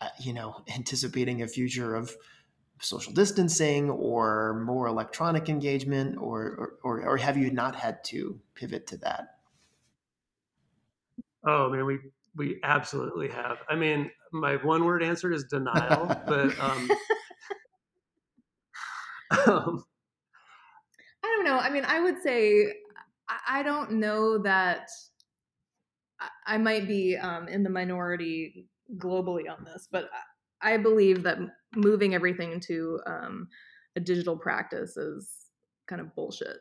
uh, 0.00 0.08
you 0.18 0.32
know 0.32 0.62
anticipating 0.74 1.42
a 1.42 1.48
future 1.48 1.94
of 1.94 2.14
social 2.82 3.12
distancing 3.12 3.90
or 3.90 4.62
more 4.64 4.86
electronic 4.86 5.50
engagement 5.50 6.16
or, 6.18 6.76
or 6.82 7.02
or 7.02 7.16
have 7.18 7.36
you 7.36 7.50
not 7.50 7.76
had 7.76 8.02
to 8.02 8.40
pivot 8.54 8.86
to 8.86 8.96
that 8.96 9.36
oh 11.44 11.68
man 11.68 11.84
we 11.84 11.98
we 12.36 12.58
absolutely 12.62 13.28
have 13.28 13.58
i 13.68 13.74
mean 13.74 14.10
my 14.32 14.56
one 14.56 14.84
word 14.84 15.02
answer 15.02 15.32
is 15.32 15.44
denial 15.44 16.06
but 16.26 16.58
um, 16.60 16.90
um 19.46 19.84
i 21.24 21.26
don't 21.26 21.44
know 21.44 21.58
i 21.58 21.70
mean 21.70 21.84
i 21.86 22.00
would 22.00 22.22
say 22.22 22.72
i 23.48 23.62
don't 23.62 23.92
know 23.92 24.38
that 24.38 24.88
I 26.46 26.58
might 26.58 26.86
be 26.86 27.16
um, 27.16 27.48
in 27.48 27.62
the 27.62 27.70
minority 27.70 28.66
globally 28.98 29.50
on 29.50 29.64
this, 29.64 29.88
but 29.90 30.10
I 30.60 30.76
believe 30.76 31.22
that 31.22 31.38
moving 31.74 32.14
everything 32.14 32.60
to 32.66 33.00
um, 33.06 33.48
a 33.96 34.00
digital 34.00 34.36
practice 34.36 34.96
is 34.96 35.30
kind 35.86 36.00
of 36.00 36.14
bullshit. 36.14 36.58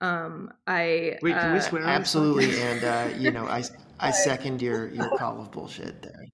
Um, 0.00 0.50
I 0.66 1.18
wait. 1.22 1.34
Can 1.34 1.50
uh, 1.50 1.54
we 1.54 1.60
swear? 1.60 1.82
Absolutely, 1.82 2.60
and 2.60 2.84
uh, 2.84 3.08
you 3.18 3.30
know, 3.30 3.44
I 3.48 3.64
I 3.98 4.10
second 4.10 4.62
your 4.62 4.88
your 4.94 5.16
call 5.16 5.40
of 5.40 5.50
bullshit 5.50 6.02
there. 6.02 6.24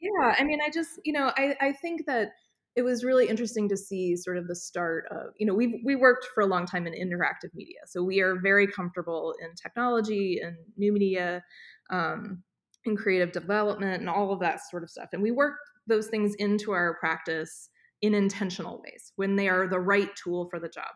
Yeah, 0.00 0.34
I 0.38 0.44
mean, 0.44 0.60
I 0.64 0.70
just 0.70 1.00
you 1.04 1.12
know, 1.12 1.32
I 1.36 1.54
I 1.60 1.72
think 1.72 2.06
that 2.06 2.30
it 2.76 2.82
was 2.82 3.02
really 3.02 3.26
interesting 3.26 3.70
to 3.70 3.76
see 3.76 4.14
sort 4.16 4.36
of 4.36 4.46
the 4.46 4.54
start 4.54 5.06
of 5.10 5.32
you 5.38 5.46
know 5.46 5.54
we 5.54 5.80
we 5.84 5.96
worked 5.96 6.28
for 6.34 6.42
a 6.42 6.46
long 6.46 6.66
time 6.66 6.86
in 6.86 6.92
interactive 6.92 7.52
media 7.54 7.80
so 7.86 8.02
we 8.02 8.20
are 8.20 8.38
very 8.40 8.66
comfortable 8.66 9.34
in 9.40 9.48
technology 9.54 10.38
and 10.44 10.56
new 10.76 10.92
media 10.92 11.42
um, 11.90 12.42
and 12.84 12.98
creative 12.98 13.32
development 13.32 14.00
and 14.00 14.10
all 14.10 14.32
of 14.32 14.40
that 14.40 14.60
sort 14.70 14.82
of 14.82 14.90
stuff 14.90 15.08
and 15.12 15.22
we 15.22 15.30
work 15.30 15.54
those 15.86 16.08
things 16.08 16.34
into 16.38 16.72
our 16.72 16.96
practice 17.00 17.70
in 18.02 18.14
intentional 18.14 18.82
ways 18.84 19.12
when 19.16 19.36
they 19.36 19.48
are 19.48 19.66
the 19.66 19.80
right 19.80 20.10
tool 20.22 20.46
for 20.50 20.60
the 20.60 20.68
job 20.68 20.92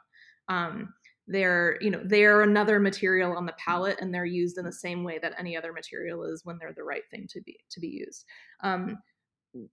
um, 0.48 0.92
they're 1.30 1.78
you 1.80 1.90
know 1.90 2.00
they're 2.04 2.42
another 2.42 2.80
material 2.80 3.36
on 3.36 3.46
the 3.46 3.54
palette 3.64 3.98
and 4.00 4.12
they're 4.12 4.24
used 4.24 4.58
in 4.58 4.64
the 4.64 4.72
same 4.72 5.04
way 5.04 5.18
that 5.18 5.34
any 5.38 5.56
other 5.56 5.72
material 5.72 6.24
is 6.24 6.44
when 6.44 6.58
they're 6.58 6.74
the 6.74 6.84
right 6.84 7.02
thing 7.10 7.26
to 7.30 7.40
be 7.40 7.58
to 7.70 7.80
be 7.80 7.88
used. 7.88 8.24
Um, 8.62 8.98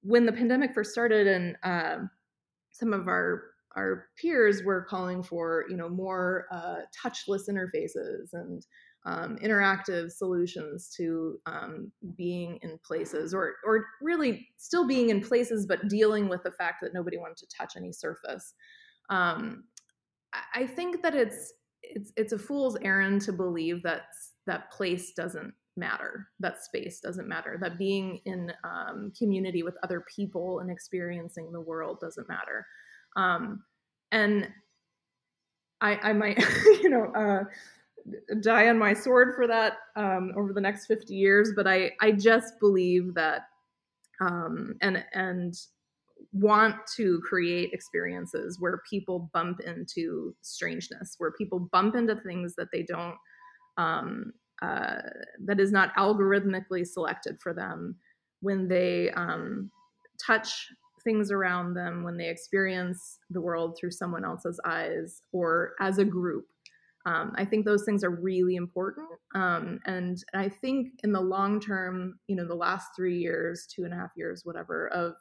when 0.02 0.26
the 0.26 0.32
pandemic 0.32 0.74
first 0.74 0.92
started 0.92 1.28
and 1.28 1.56
uh, 1.64 1.98
some 2.72 2.94
of 2.94 3.08
our 3.08 3.44
our 3.76 4.08
peers 4.20 4.64
were 4.64 4.86
calling 4.90 5.24
for 5.24 5.66
you 5.70 5.78
know 5.78 5.90
more 5.90 6.46
uh, 6.52 6.78
touchless 7.04 7.50
interfaces 7.50 8.34
and 8.34 8.66
um, 9.06 9.38
interactive 9.38 10.12
solutions 10.12 10.94
to 10.98 11.40
um, 11.46 11.92
being 12.18 12.60
in 12.62 12.78
places 12.86 13.34
or 13.34 13.56
or 13.66 13.86
really 14.02 14.48
still 14.58 14.88
being 14.88 15.10
in 15.10 15.22
places 15.22 15.66
but 15.66 15.88
dealing 15.88 16.30
with 16.30 16.44
the 16.44 16.52
fact 16.52 16.78
that 16.82 16.94
nobody 16.94 17.18
wanted 17.18 17.38
to 17.38 17.48
touch 17.58 17.74
any 17.76 17.92
surface. 17.92 18.54
Um, 19.10 19.64
i 20.54 20.66
think 20.66 21.02
that 21.02 21.16
it's 21.16 21.54
it's 21.82 22.12
it's 22.16 22.34
a 22.34 22.40
fool's 22.40 22.78
errand 22.82 23.22
to 23.22 23.32
believe 23.32 23.82
that 23.84 24.04
that 24.46 24.72
place 24.72 25.14
doesn't 25.14 25.54
matter 25.78 26.28
that 26.40 26.64
space 26.64 27.00
doesn't 27.00 27.28
matter 27.28 27.58
that 27.62 27.78
being 27.78 28.20
in 28.26 28.52
um, 28.64 29.12
community 29.18 29.64
with 29.64 29.76
other 29.84 30.04
people 30.14 30.60
and 30.60 30.72
experiencing 30.72 31.52
the 31.52 31.62
world 31.62 32.00
doesn't 32.02 32.28
matter. 32.28 32.66
Um, 33.16 33.64
and 34.12 34.50
I, 35.82 36.00
I 36.02 36.14
might 36.14 36.40
you 36.82 36.90
know 36.90 37.06
uh, 37.14 37.44
die 38.42 38.70
on 38.70 38.80
my 38.80 38.94
sword 38.94 39.36
for 39.36 39.48
that 39.48 39.74
um, 39.96 40.34
over 40.36 40.54
the 40.54 40.62
next 40.62 40.88
50 40.88 41.14
years 41.14 41.52
but 41.56 41.68
i 41.68 41.92
i 42.02 42.12
just 42.12 42.60
believe 42.60 43.14
that 43.14 43.44
um, 44.20 44.76
and 44.82 45.04
and 45.14 45.56
want 46.32 46.76
to 46.96 47.22
create 47.22 47.72
experiences 47.74 48.58
where 48.60 48.82
people 48.90 49.30
bump 49.34 49.60
into 49.62 50.36
strangeness 50.42 51.16
where 51.18 51.32
people 51.32 51.68
bump 51.72 51.96
into 51.96 52.16
things 52.22 52.56
that 52.56 52.68
they 52.72 52.84
don't 52.84 53.16
um, 53.78 54.34
uh, 54.62 55.02
that 55.46 55.60
is 55.60 55.72
not 55.72 55.94
algorithmically 55.96 56.86
selected 56.86 57.38
for 57.42 57.54
them 57.54 57.96
when 58.42 58.68
they 58.68 59.12
um, 59.12 59.72
touch 60.26 60.68
things 61.04 61.32
around 61.32 61.74
them, 61.74 62.04
when 62.04 62.18
they 62.18 62.30
experience 62.30 63.20
the 63.30 63.42
world 63.42 63.78
through 63.80 63.92
someone 63.92 64.26
else's 64.26 64.60
eyes 64.66 65.22
or 65.32 65.74
as 65.80 66.00
a 66.00 66.06
group. 66.06 66.46
Um, 67.06 67.32
I 67.36 67.46
think 67.46 67.66
those 67.66 67.86
things 67.86 68.04
are 68.04 68.10
really 68.10 68.56
important. 68.58 69.08
Um, 69.34 69.80
and 69.86 70.18
I 70.34 70.50
think 70.50 70.90
in 71.04 71.14
the 71.14 71.22
long 71.22 71.62
term, 71.62 72.20
you 72.28 72.36
know, 72.36 72.46
the 72.46 72.56
last 72.56 72.90
three 72.96 73.18
years, 73.18 73.66
two 73.74 73.86
and 73.86 73.94
a 73.94 73.96
half 73.96 74.10
years, 74.18 74.42
whatever, 74.44 74.90
of 74.90 75.14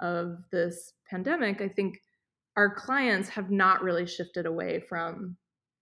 of 0.00 0.38
this 0.50 0.92
pandemic, 1.08 1.60
I 1.60 1.68
think 1.68 2.00
our 2.56 2.74
clients 2.74 3.28
have 3.28 3.50
not 3.50 3.82
really 3.82 4.06
shifted 4.06 4.46
away 4.46 4.80
from 4.88 5.36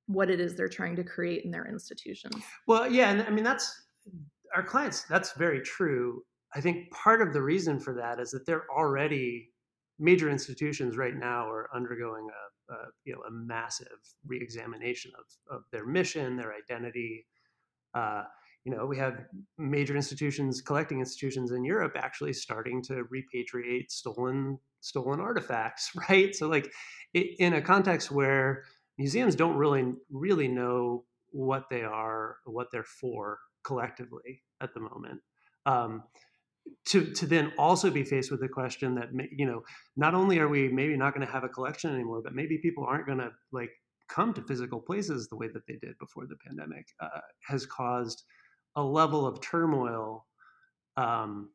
what 0.07 0.31
it 0.31 0.40
is 0.40 0.55
they're 0.55 0.68
trying 0.68 0.96
to 0.96 1.05
create 1.05 1.44
in 1.44 1.50
their 1.50 1.66
institutions. 1.66 2.42
Well, 2.66 2.90
yeah, 2.90 3.11
and 3.11 3.22
I 3.22 3.31
mean 3.31 3.44
that's 3.44 3.83
our 4.55 4.62
clients. 4.62 5.05
That's 5.05 5.33
very 5.33 5.61
true. 5.61 6.22
I 6.55 6.61
think 6.61 6.90
part 6.90 7.22
of 7.22 7.33
the 7.33 7.42
reason 7.42 7.81
for 7.81 7.94
that 7.94 8.20
is 8.20 8.31
that 8.33 8.46
they're 8.46 8.66
already 8.70 9.50
major 9.98 10.31
institutions 10.31 10.96
right 10.96 11.16
now 11.16 11.48
are 11.48 11.68
undergoing 11.74 12.29
a, 12.29 12.74
a 12.74 12.77
you 13.05 13.14
know 13.14 13.20
a 13.29 13.31
massive 13.31 13.87
reexamination 14.27 15.12
of, 15.18 15.57
of 15.57 15.62
their 15.72 15.87
mission, 15.87 16.37
their 16.37 16.53
identity. 16.55 17.27
Uh, 17.94 18.24
you 18.64 18.74
know, 18.74 18.87
we 18.87 18.96
have 18.96 19.24
major 19.59 19.94
institutions, 19.94 20.62
collecting 20.62 20.98
institutions 20.98 21.53
in 21.53 21.64
Europe, 21.64 21.96
actually 21.96 22.33
starting 22.33 22.83
to 22.83 23.05
repatriate 23.12 23.90
stolen 23.90 24.59
stolen 24.81 25.20
artifacts, 25.20 25.90
right? 26.09 26.35
So, 26.35 26.48
like, 26.48 26.72
it, 27.12 27.37
in 27.38 27.55
a 27.55 27.62
context 27.62 28.11
where 28.11 28.64
museums 28.98 29.35
don't 29.35 29.57
really 29.57 29.92
really 30.11 30.48
know 30.48 31.05
what 31.31 31.64
they 31.70 31.83
are, 31.83 32.37
what 32.44 32.68
they're 32.72 32.85
for 32.85 33.38
collectively 33.64 34.42
at 34.61 34.72
the 34.72 34.81
moment. 34.81 35.20
Um, 35.66 36.05
to 36.87 37.12
to 37.12 37.27
then 37.27 37.53
also 37.59 37.90
be 37.90 38.05
faced 38.05 38.31
with 38.31 38.40
the 38.40 38.48
question 38.48 38.94
that 38.94 39.09
you 39.31 39.44
know 39.44 39.62
not 39.96 40.14
only 40.14 40.38
are 40.38 40.48
we 40.48 40.68
maybe 40.68 40.96
not 40.96 41.14
going 41.14 41.27
to 41.27 41.33
have 41.33 41.44
a 41.44 41.48
collection 41.48 41.94
anymore, 41.94 42.22
but 42.22 42.35
maybe 42.35 42.59
people 42.59 42.87
aren't 42.87 43.07
going 43.07 43.18
to 43.18 43.31
like 43.53 43.70
come 44.09 44.33
to 44.35 44.42
physical 44.42 44.81
places 44.81 45.29
the 45.29 45.37
way 45.37 45.48
that 45.48 45.66
they 45.66 45.77
did 45.77 45.98
before 45.98 46.27
the 46.27 46.37
pandemic 46.46 46.87
uh, 47.00 47.20
has 47.46 47.66
caused 47.66 48.24
a 48.76 48.82
level 48.82 49.26
of 49.26 49.40
turmoil. 49.40 50.26
Um, 50.96 51.50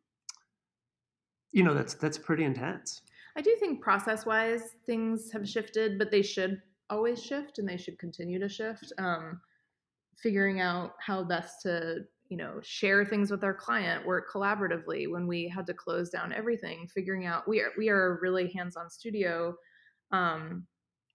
you 1.52 1.64
know 1.64 1.74
that's 1.74 1.96
that's 1.96 2.18
pretty 2.18 2.44
intense. 2.44 3.02
I 3.36 3.42
do 3.42 3.56
think 3.60 3.82
process 3.82 4.26
wise 4.26 4.76
things 4.86 5.32
have 5.32 5.48
shifted, 5.48 5.98
but 5.98 6.12
they 6.12 6.22
should 6.22 6.62
always 6.90 7.24
shift 7.24 7.60
and 7.60 7.68
they 7.68 7.78
should 7.78 7.98
continue 7.98 8.40
to 8.40 8.50
shift. 8.50 8.92
Um, 8.98 9.40
figuring 10.22 10.60
out 10.60 10.94
how 11.00 11.24
best 11.24 11.62
to 11.62 12.00
you 12.30 12.38
know 12.38 12.60
share 12.62 13.04
things 13.04 13.32
with 13.32 13.44
our 13.44 13.54
client 13.54 14.06
work 14.06 14.32
collaboratively 14.32 15.10
when 15.10 15.26
we 15.28 15.48
had 15.48 15.66
to 15.66 15.74
close 15.74 16.10
down 16.10 16.32
everything 16.32 16.88
figuring 16.94 17.26
out 17.26 17.48
we 17.48 17.60
are 17.60 17.72
we 17.78 17.90
are 17.90 18.18
a 18.18 18.22
really 18.22 18.52
hands-on 18.52 18.90
studio 18.90 19.56
um, 20.12 20.66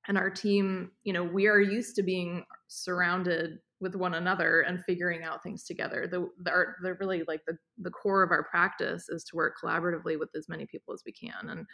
and 0.08 0.18
our 0.18 0.30
team 0.30 0.90
you 1.04 1.12
know 1.12 1.22
we 1.22 1.46
are 1.46 1.60
used 1.60 1.94
to 1.96 2.02
being 2.02 2.44
surrounded 2.68 3.58
with 3.84 3.94
one 3.94 4.14
another 4.14 4.62
and 4.62 4.82
figuring 4.82 5.22
out 5.22 5.42
things 5.42 5.62
together. 5.62 6.08
The, 6.10 6.26
the 6.42 6.50
art, 6.50 6.76
the 6.82 6.94
really 6.94 7.22
like 7.28 7.42
the 7.46 7.56
the 7.78 7.90
core 7.90 8.24
of 8.24 8.32
our 8.32 8.42
practice 8.42 9.08
is 9.08 9.22
to 9.24 9.36
work 9.36 9.54
collaboratively 9.62 10.18
with 10.18 10.30
as 10.34 10.48
many 10.48 10.66
people 10.66 10.92
as 10.94 11.02
we 11.06 11.12
can, 11.12 11.50
and 11.50 11.66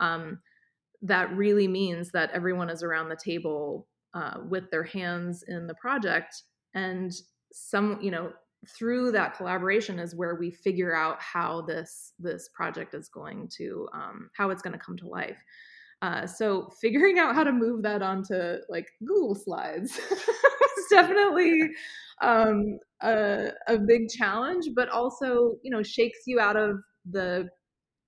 um, 0.00 0.40
that 1.02 1.30
really 1.36 1.68
means 1.68 2.10
that 2.10 2.30
everyone 2.32 2.70
is 2.70 2.82
around 2.82 3.10
the 3.10 3.18
table 3.22 3.86
uh, 4.14 4.38
with 4.48 4.70
their 4.70 4.82
hands 4.82 5.44
in 5.46 5.66
the 5.66 5.74
project, 5.74 6.42
and 6.74 7.12
some 7.52 7.98
you 8.00 8.10
know 8.10 8.32
through 8.76 9.12
that 9.12 9.36
collaboration 9.36 9.98
is 9.98 10.16
where 10.16 10.34
we 10.34 10.50
figure 10.50 10.96
out 10.96 11.20
how 11.20 11.60
this 11.62 12.14
this 12.18 12.48
project 12.54 12.94
is 12.94 13.08
going 13.08 13.48
to 13.58 13.86
um, 13.92 14.30
how 14.34 14.50
it's 14.50 14.62
going 14.62 14.72
to 14.72 14.84
come 14.84 14.96
to 14.96 15.06
life. 15.06 15.38
Uh, 16.00 16.26
so 16.26 16.70
figuring 16.80 17.18
out 17.18 17.34
how 17.34 17.42
to 17.42 17.52
move 17.52 17.82
that 17.82 18.02
onto 18.02 18.54
like 18.68 18.88
Google 19.04 19.34
Slides 19.34 20.00
definitely 20.90 21.70
um, 22.20 22.78
a, 23.02 23.50
a 23.66 23.78
big 23.78 24.08
challenge, 24.08 24.66
but 24.74 24.88
also 24.88 25.56
you 25.62 25.70
know 25.70 25.82
shakes 25.82 26.20
you 26.26 26.40
out 26.40 26.56
of 26.56 26.78
the 27.10 27.48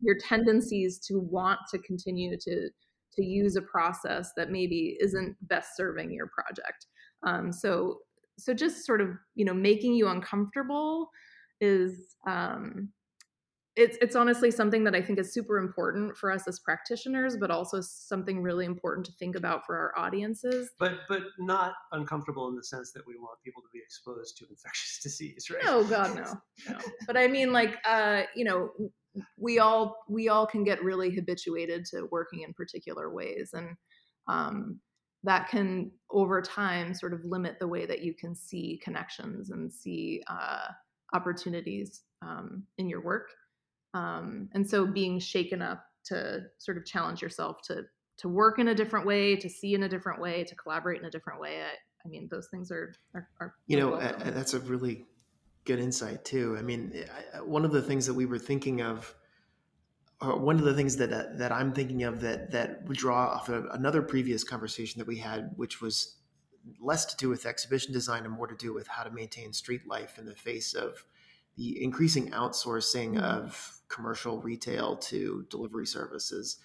your 0.01 0.17
tendencies 0.19 0.99
to 0.99 1.19
want 1.19 1.61
to 1.71 1.79
continue 1.81 2.37
to 2.39 2.71
to 3.13 3.25
use 3.25 3.57
a 3.57 3.63
process 3.63 4.31
that 4.37 4.51
maybe 4.51 4.97
isn't 5.01 5.37
best 5.49 5.77
serving 5.77 6.13
your 6.13 6.29
project. 6.29 6.87
Um, 7.27 7.53
so 7.53 7.99
so 8.39 8.55
just 8.55 8.87
sort 8.87 9.01
of 9.01 9.09
you 9.35 9.45
know 9.45 9.55
making 9.55 9.95
you 9.95 10.09
uncomfortable 10.09 11.11
is 11.61 12.15
um, 12.27 12.89
it's 13.81 13.97
it's 14.03 14.15
honestly 14.15 14.51
something 14.51 14.85
that 14.85 14.95
I 14.95 15.01
think 15.01 15.19
is 15.19 15.33
super 15.33 15.59
important 15.59 16.17
for 16.17 16.31
us 16.31 16.47
as 16.47 16.61
practitioners, 16.61 17.37
but 17.39 17.51
also 17.51 17.81
something 17.81 18.43
really 18.43 18.67
important 18.67 19.07
to 19.07 19.13
think 19.13 19.37
about 19.37 19.65
for 19.65 19.77
our 19.77 19.99
audiences. 19.99 20.71
But 20.79 20.99
but 21.09 21.23
not 21.39 21.73
uncomfortable 21.93 22.49
in 22.49 22.57
the 22.57 22.63
sense 22.63 22.93
that 22.93 23.07
we 23.07 23.17
want 23.17 23.39
people 23.43 23.63
to 23.63 23.69
be 23.73 23.79
exposed 23.79 24.37
to 24.39 24.47
infectious 24.51 25.01
disease, 25.03 25.49
right? 25.51 25.65
No, 25.65 25.83
God, 25.85 26.15
no, 26.15 26.73
no. 26.73 26.79
But 27.07 27.17
I 27.17 27.27
mean, 27.27 27.53
like, 27.53 27.77
uh, 27.89 28.23
you 28.37 28.45
know, 28.45 28.71
we 29.39 29.59
all 29.59 29.97
we 30.09 30.29
all 30.29 30.47
can 30.47 30.63
get 30.63 30.85
really 30.85 31.15
habituated 31.15 31.87
to 31.87 32.07
working 32.11 32.43
in 32.43 32.53
particular 32.53 33.13
ways, 33.13 33.51
and 33.55 33.77
um, 34.29 34.79
that 35.25 35.49
can 35.49 35.91
over 36.11 36.43
time 36.43 36.93
sort 36.93 37.15
of 37.15 37.25
limit 37.25 37.59
the 37.59 37.69
way 37.69 37.87
that 37.87 38.03
you 38.03 38.15
can 38.15 38.35
see 38.35 38.79
connections 38.85 39.51
and 39.51 39.73
see 39.73 40.23
uh, 40.29 40.67
opportunities 41.15 42.03
um, 42.23 42.65
in 42.77 42.89
your 42.89 43.03
work 43.03 43.31
um, 43.95 44.49
and 44.53 44.69
so 44.69 44.87
being 44.87 45.19
shaken 45.19 45.63
up 45.63 45.85
to 46.05 46.41
sort 46.59 46.77
of 46.77 46.85
challenge 46.85 47.23
yourself 47.23 47.61
to 47.63 47.83
to 48.17 48.29
work 48.29 48.59
in 48.59 48.69
a 48.69 48.75
different 48.75 49.07
way 49.07 49.35
to 49.37 49.49
see 49.49 49.75
in 49.75 49.83
a 49.83 49.89
different 49.89 50.21
way 50.21 50.45
to 50.45 50.55
collaborate 50.55 51.01
in 51.01 51.07
a 51.07 51.11
different 51.11 51.41
way 51.41 51.63
i, 51.63 51.75
I 52.05 52.09
mean 52.09 52.29
those 52.31 52.49
things 52.49 52.71
are 52.71 52.95
are, 53.15 53.29
are 53.41 53.55
you 53.67 53.79
know 53.79 53.99
that's 53.99 54.55
a 54.55 54.61
really 54.61 55.07
good 55.65 55.79
insight 55.79 56.25
too 56.25 56.57
i 56.59 56.63
mean 56.63 57.05
one 57.45 57.65
of 57.65 57.73
the 57.73 57.83
things 57.83 58.07
that 58.07 58.15
we 58.15 58.27
were 58.27 58.39
thinking 58.39 58.81
of 58.81 59.15
or 60.23 60.39
one 60.39 60.59
of 60.59 60.65
the 60.65 60.75
things 60.75 60.97
that 60.97 61.13
uh, 61.13 61.25
that 61.37 61.53
i'm 61.53 61.73
thinking 61.73 62.03
of 62.05 62.21
that 62.21 62.51
that 62.51 62.87
would 62.87 62.97
draw 62.97 63.27
off 63.27 63.49
of 63.49 63.67
another 63.73 64.03
previous 64.03 64.45
conversation 64.45 64.99
that 64.99 65.07
we 65.07 65.17
had 65.17 65.51
which 65.57 65.81
was 65.81 66.17
less 66.81 67.07
to 67.07 67.17
do 67.17 67.29
with 67.29 67.47
exhibition 67.47 67.93
design 67.93 68.25
and 68.25 68.35
more 68.35 68.47
to 68.47 68.57
do 68.57 68.73
with 68.73 68.87
how 68.87 69.03
to 69.03 69.11
maintain 69.11 69.53
street 69.53 69.87
life 69.87 70.19
in 70.19 70.27
the 70.27 70.35
face 70.35 70.75
of 70.75 71.05
the 71.57 71.83
increasing 71.83 72.31
outsourcing 72.31 73.15
mm-hmm. 73.15 73.25
of 73.25 73.80
commercial 73.91 74.41
retail 74.41 74.97
to 74.97 75.45
delivery 75.51 75.87
services. 75.87 76.57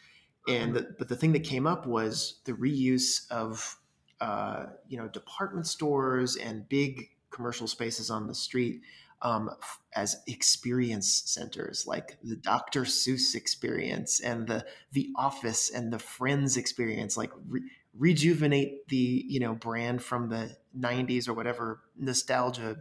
And 0.47 0.73
mm-hmm. 0.73 0.73
the, 0.73 0.95
but 0.97 1.09
the 1.09 1.15
thing 1.15 1.33
that 1.33 1.43
came 1.43 1.67
up 1.67 1.85
was 1.85 2.39
the 2.45 2.53
reuse 2.53 3.29
of 3.29 3.77
uh, 4.21 4.67
you 4.87 4.97
know 4.97 5.09
department 5.09 5.67
stores 5.67 6.37
and 6.37 6.69
big 6.69 7.09
commercial 7.31 7.67
spaces 7.67 8.09
on 8.09 8.27
the 8.27 8.35
street 8.35 8.81
um, 9.21 9.49
as 9.95 10.21
experience 10.27 11.23
centers, 11.25 11.87
like 11.87 12.17
the 12.23 12.35
Dr. 12.35 12.83
Seuss 12.83 13.35
experience 13.35 14.19
and 14.19 14.47
the 14.47 14.65
the 14.91 15.09
Office 15.17 15.69
and 15.69 15.91
the 15.91 15.99
Friends 15.99 16.57
experience, 16.57 17.17
like 17.17 17.31
re- 17.47 17.63
rejuvenate 17.97 18.87
the 18.87 19.25
you 19.27 19.39
know 19.39 19.53
brand 19.55 20.03
from 20.03 20.29
the 20.29 20.55
90s 20.77 21.27
or 21.27 21.33
whatever 21.33 21.81
nostalgia 21.97 22.77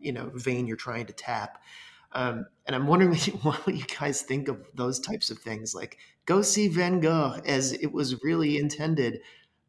you 0.00 0.12
know 0.12 0.30
vein 0.34 0.66
you're 0.66 0.76
trying 0.76 1.06
to 1.06 1.12
tap. 1.12 1.62
Um, 2.14 2.46
and 2.66 2.76
I'm 2.76 2.86
wondering 2.86 3.14
what 3.42 3.66
you 3.66 3.84
guys 3.98 4.22
think 4.22 4.48
of 4.48 4.58
those 4.74 5.00
types 5.00 5.30
of 5.30 5.38
things, 5.38 5.74
like 5.74 5.98
go 6.26 6.42
see 6.42 6.68
Van 6.68 7.00
Gogh 7.00 7.40
as 7.44 7.72
it 7.72 7.92
was 7.92 8.22
really 8.22 8.58
intended, 8.58 9.20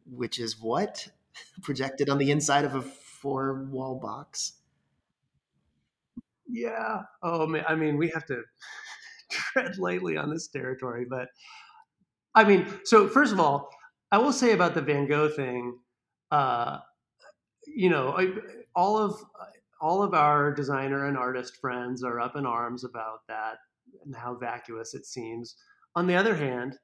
which 0.05 0.39
is 0.39 0.59
what 0.59 1.07
projected 1.61 2.09
on 2.09 2.17
the 2.17 2.31
inside 2.31 2.65
of 2.65 2.75
a 2.75 2.81
four 2.81 3.65
wall 3.69 3.99
box. 3.99 4.53
Yeah. 6.47 7.03
Oh 7.21 7.47
man. 7.47 7.63
I 7.67 7.75
mean, 7.75 7.97
we 7.97 8.09
have 8.09 8.25
to 8.27 8.43
tread 9.31 9.77
lightly 9.77 10.17
on 10.17 10.29
this 10.29 10.47
territory, 10.47 11.05
but 11.09 11.29
I 12.35 12.43
mean, 12.43 12.67
so 12.83 13.07
first 13.07 13.31
of 13.31 13.39
all, 13.39 13.69
I 14.11 14.17
will 14.17 14.33
say 14.33 14.51
about 14.51 14.75
the 14.75 14.81
Van 14.81 15.07
Gogh 15.07 15.29
thing, 15.29 15.77
uh, 16.31 16.79
you 17.65 17.89
know, 17.89 18.13
I, 18.17 18.29
all 18.75 18.97
of 18.97 19.23
all 19.83 20.01
of 20.01 20.13
our 20.13 20.53
designer 20.53 21.07
and 21.07 21.17
artist 21.17 21.57
friends 21.57 22.05
are 22.05 22.21
up 22.21 22.37
in 22.37 22.45
arms 22.45 22.85
about 22.85 23.19
that 23.27 23.57
and 24.05 24.15
how 24.15 24.33
vacuous 24.33 24.93
it 24.93 25.05
seems. 25.05 25.57
On 25.97 26.07
the 26.07 26.15
other 26.15 26.33
hand, 26.33 26.77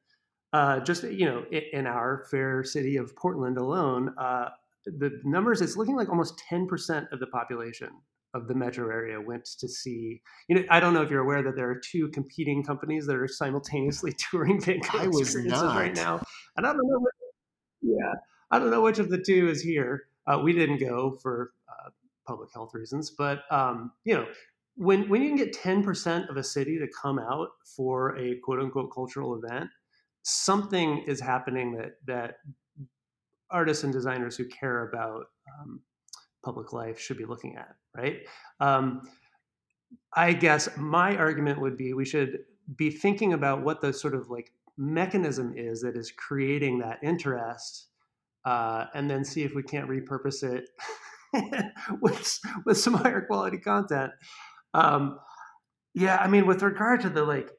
uh, 0.52 0.82
just 0.82 1.04
you 1.04 1.26
know, 1.26 1.46
in 1.72 1.88
our 1.88 2.26
fair 2.30 2.62
city 2.62 2.98
of 2.98 3.16
Portland 3.16 3.58
alone, 3.58 4.14
uh, 4.20 4.50
the 4.86 5.22
numbers 5.24 5.62
it's 5.62 5.78
looking 5.78 5.96
like 5.96 6.10
almost 6.10 6.44
10% 6.52 7.12
of 7.14 7.22
the 7.22 7.28
population 7.28 7.90
of 8.34 8.50
the 8.50 8.54
metro 8.54 8.90
area 8.90 9.20
went 9.20 9.46
to 9.46 9.68
see. 9.70 10.22
You 10.50 10.58
know, 10.58 10.64
I 10.70 10.82
don't 10.82 10.94
know 10.94 11.02
if 11.02 11.10
you're 11.10 11.24
aware 11.24 11.42
that 11.42 11.56
there 11.56 11.70
are 11.70 11.80
two 11.80 12.10
competing 12.10 12.64
companies 12.64 13.06
that 13.06 13.16
are 13.16 13.30
simultaneously 13.30 14.14
touring 14.30 14.60
Van 14.60 14.80
Gogh 14.80 15.00
I 15.00 15.08
was 15.08 15.36
not. 15.36 15.78
right 15.78 15.96
now, 15.96 16.22
and 16.58 16.68
I 16.68 16.74
don't 16.74 16.86
know. 16.86 17.00
Which, 17.00 17.14
yeah, 17.98 18.14
I 18.52 18.60
don't 18.60 18.72
know 18.72 18.82
which 18.82 19.00
of 19.00 19.10
the 19.10 19.24
two 19.26 19.48
is 19.48 19.62
here. 19.62 20.08
Uh, 20.28 20.40
we 20.44 20.52
didn't 20.52 20.80
go 20.80 21.18
for 21.24 21.52
public 22.30 22.50
health 22.54 22.72
reasons. 22.74 23.10
But 23.10 23.42
um, 23.52 23.92
you 24.06 24.13
know, 24.13 24.28
when 24.76 25.10
when 25.10 25.22
you 25.22 25.30
can 25.30 25.38
get 25.38 25.52
ten 25.52 25.84
percent 25.84 26.30
of 26.30 26.38
a 26.38 26.44
city 26.44 26.78
to 26.78 26.88
come 27.02 27.20
out 27.20 27.50
for 27.76 28.15
a 28.18 28.36
quote 28.44 28.60
unquote 28.60 28.92
cultural 28.94 29.42
event, 29.42 29.70
something 30.22 31.04
is 31.08 31.20
happening 31.20 31.76
that 31.76 31.94
that 32.06 32.36
artists 33.52 33.84
and 33.84 33.92
designers 33.92 34.38
who 34.38 34.46
care 34.46 34.88
about 34.88 35.26
um, 35.60 35.82
public 36.46 36.72
life 36.72 37.00
should 37.00 37.18
be 37.18 37.26
looking 37.26 37.56
at, 37.58 37.76
right? 37.98 38.20
Um, 38.60 39.02
I 40.13 40.34
guess 40.34 40.70
my 40.78 41.18
argument 41.18 41.60
would 41.60 41.76
be 41.76 41.94
we 41.94 42.06
should 42.06 42.39
be 42.76 42.92
thinking 42.92 43.34
about 43.34 43.63
what 43.63 43.82
the 43.82 43.92
sort 43.92 44.13
of 44.13 44.30
like 44.30 44.52
mechanism 44.78 45.54
is 45.58 45.82
that 45.82 45.98
is 45.98 46.12
creating 46.12 46.78
that 46.80 47.00
interest, 47.02 47.88
uh, 48.46 48.86
and 48.94 49.10
then 49.10 49.26
see 49.26 49.42
if 49.44 49.56
we 49.56 49.63
can't 49.63 49.89
repurpose 49.89 50.44
it 50.44 50.70
with 52.02 52.39
with 52.65 52.78
some 52.78 52.94
higher 52.94 53.22
quality 53.22 53.58
content. 53.58 54.12
Um, 54.74 55.20
yeah, 55.94 56.18
I 56.18 56.28
mean, 56.28 56.46
with 56.46 56.62
regard 56.62 57.02
to 57.02 57.10
the 57.10 57.24
like 57.24 57.50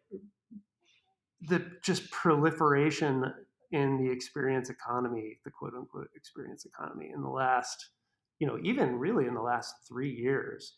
the 1.43 1.67
just 1.83 2.11
proliferation 2.11 3.25
in 3.73 3.97
the 3.99 4.11
experience 4.11 4.71
economy, 4.71 5.39
the 5.45 5.51
quote 5.51 5.75
unquote 5.75 6.09
experience 6.15 6.65
economy 6.65 7.11
in 7.15 7.23
the 7.23 7.29
last, 7.29 7.91
you 8.39 8.47
know, 8.47 8.59
even 8.63 8.99
really 8.99 9.27
in 9.27 9.35
the 9.35 9.43
last 9.43 9.75
three 9.89 10.11
years. 10.11 10.75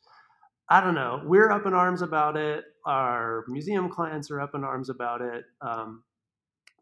I 0.68 0.80
don't 0.80 0.94
know. 0.94 1.20
We're 1.24 1.50
up 1.50 1.66
in 1.66 1.74
arms 1.74 2.02
about 2.02 2.36
it. 2.36 2.64
Our 2.86 3.44
museum 3.48 3.90
clients 3.90 4.30
are 4.30 4.40
up 4.40 4.54
in 4.54 4.64
arms 4.64 4.88
about 4.88 5.20
it 5.20 5.44
um, 5.60 6.04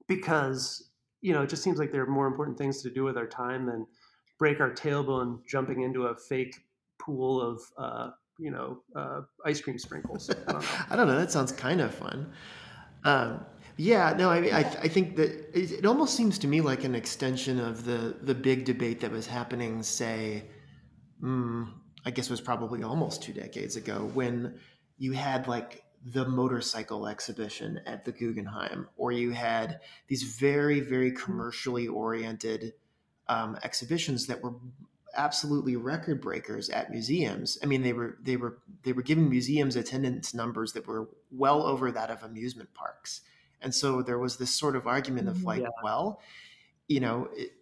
because 0.06 0.90
you 1.20 1.32
know 1.32 1.42
it 1.42 1.48
just 1.48 1.62
seems 1.62 1.78
like 1.78 1.92
there 1.92 2.02
are 2.02 2.10
more 2.10 2.26
important 2.26 2.58
things 2.58 2.82
to 2.82 2.90
do 2.90 3.04
with 3.04 3.16
our 3.16 3.26
time 3.26 3.66
than 3.66 3.86
break 4.40 4.58
our 4.58 4.70
tailbone 4.70 5.46
jumping 5.46 5.82
into 5.82 6.06
a 6.06 6.16
fake 6.16 6.56
pool 6.98 7.40
of 7.40 7.60
uh, 7.78 8.10
you 8.40 8.50
know 8.50 8.78
uh, 8.96 9.20
ice 9.44 9.60
cream 9.60 9.78
sprinkles. 9.78 10.28
I 10.30 10.52
don't, 10.52 10.64
I 10.90 10.96
don't 10.96 11.06
know. 11.06 11.16
That 11.16 11.30
sounds 11.30 11.52
kind 11.52 11.80
of 11.80 11.94
fun. 11.94 12.32
Um, 13.04 13.44
yeah, 13.76 14.14
no, 14.18 14.30
I 14.30 14.40
mean, 14.40 14.52
I, 14.52 14.60
I 14.60 14.88
think 14.88 15.16
that 15.16 15.30
it, 15.56 15.72
it, 15.72 15.86
almost 15.86 16.14
seems 16.14 16.38
to 16.40 16.48
me 16.48 16.60
like 16.60 16.84
an 16.84 16.94
extension 16.94 17.60
of 17.60 17.84
the 17.84 18.16
the 18.22 18.34
big 18.34 18.64
debate 18.64 19.00
that 19.00 19.12
was 19.12 19.26
happening, 19.26 19.82
say, 19.82 20.44
mm, 21.22 21.68
I 22.04 22.10
guess 22.10 22.26
it 22.26 22.30
was 22.30 22.40
probably 22.40 22.82
almost 22.82 23.22
two 23.22 23.32
decades 23.32 23.76
ago 23.76 24.10
when 24.14 24.58
you 24.98 25.12
had 25.12 25.46
like 25.48 25.84
the 26.04 26.26
motorcycle 26.26 27.06
exhibition 27.06 27.78
at 27.86 28.06
the 28.06 28.12
Guggenheim, 28.12 28.88
or 28.96 29.12
you 29.12 29.32
had 29.32 29.80
these 30.08 30.22
very, 30.22 30.80
very 30.80 31.12
commercially 31.12 31.88
oriented 31.88 32.72
um, 33.30 33.56
exhibitions 33.62 34.26
that 34.26 34.42
were 34.42 34.52
absolutely 35.16 35.76
record 35.76 36.20
breakers 36.20 36.68
at 36.68 36.90
museums. 36.90 37.58
I 37.62 37.66
mean, 37.66 37.82
they 37.82 37.92
were 37.92 38.18
they 38.22 38.36
were 38.36 38.58
they 38.82 38.92
were 38.92 39.02
giving 39.02 39.30
museums 39.30 39.76
attendance 39.76 40.34
numbers 40.34 40.72
that 40.72 40.86
were 40.86 41.08
well 41.30 41.62
over 41.62 41.90
that 41.92 42.10
of 42.10 42.22
amusement 42.22 42.74
parks. 42.74 43.22
And 43.62 43.74
so 43.74 44.02
there 44.02 44.18
was 44.18 44.36
this 44.36 44.54
sort 44.54 44.74
of 44.74 44.86
argument 44.86 45.28
of 45.28 45.44
like, 45.44 45.62
yeah. 45.62 45.68
well, 45.82 46.20
you 46.88 47.00
know, 47.00 47.28
it, 47.34 47.52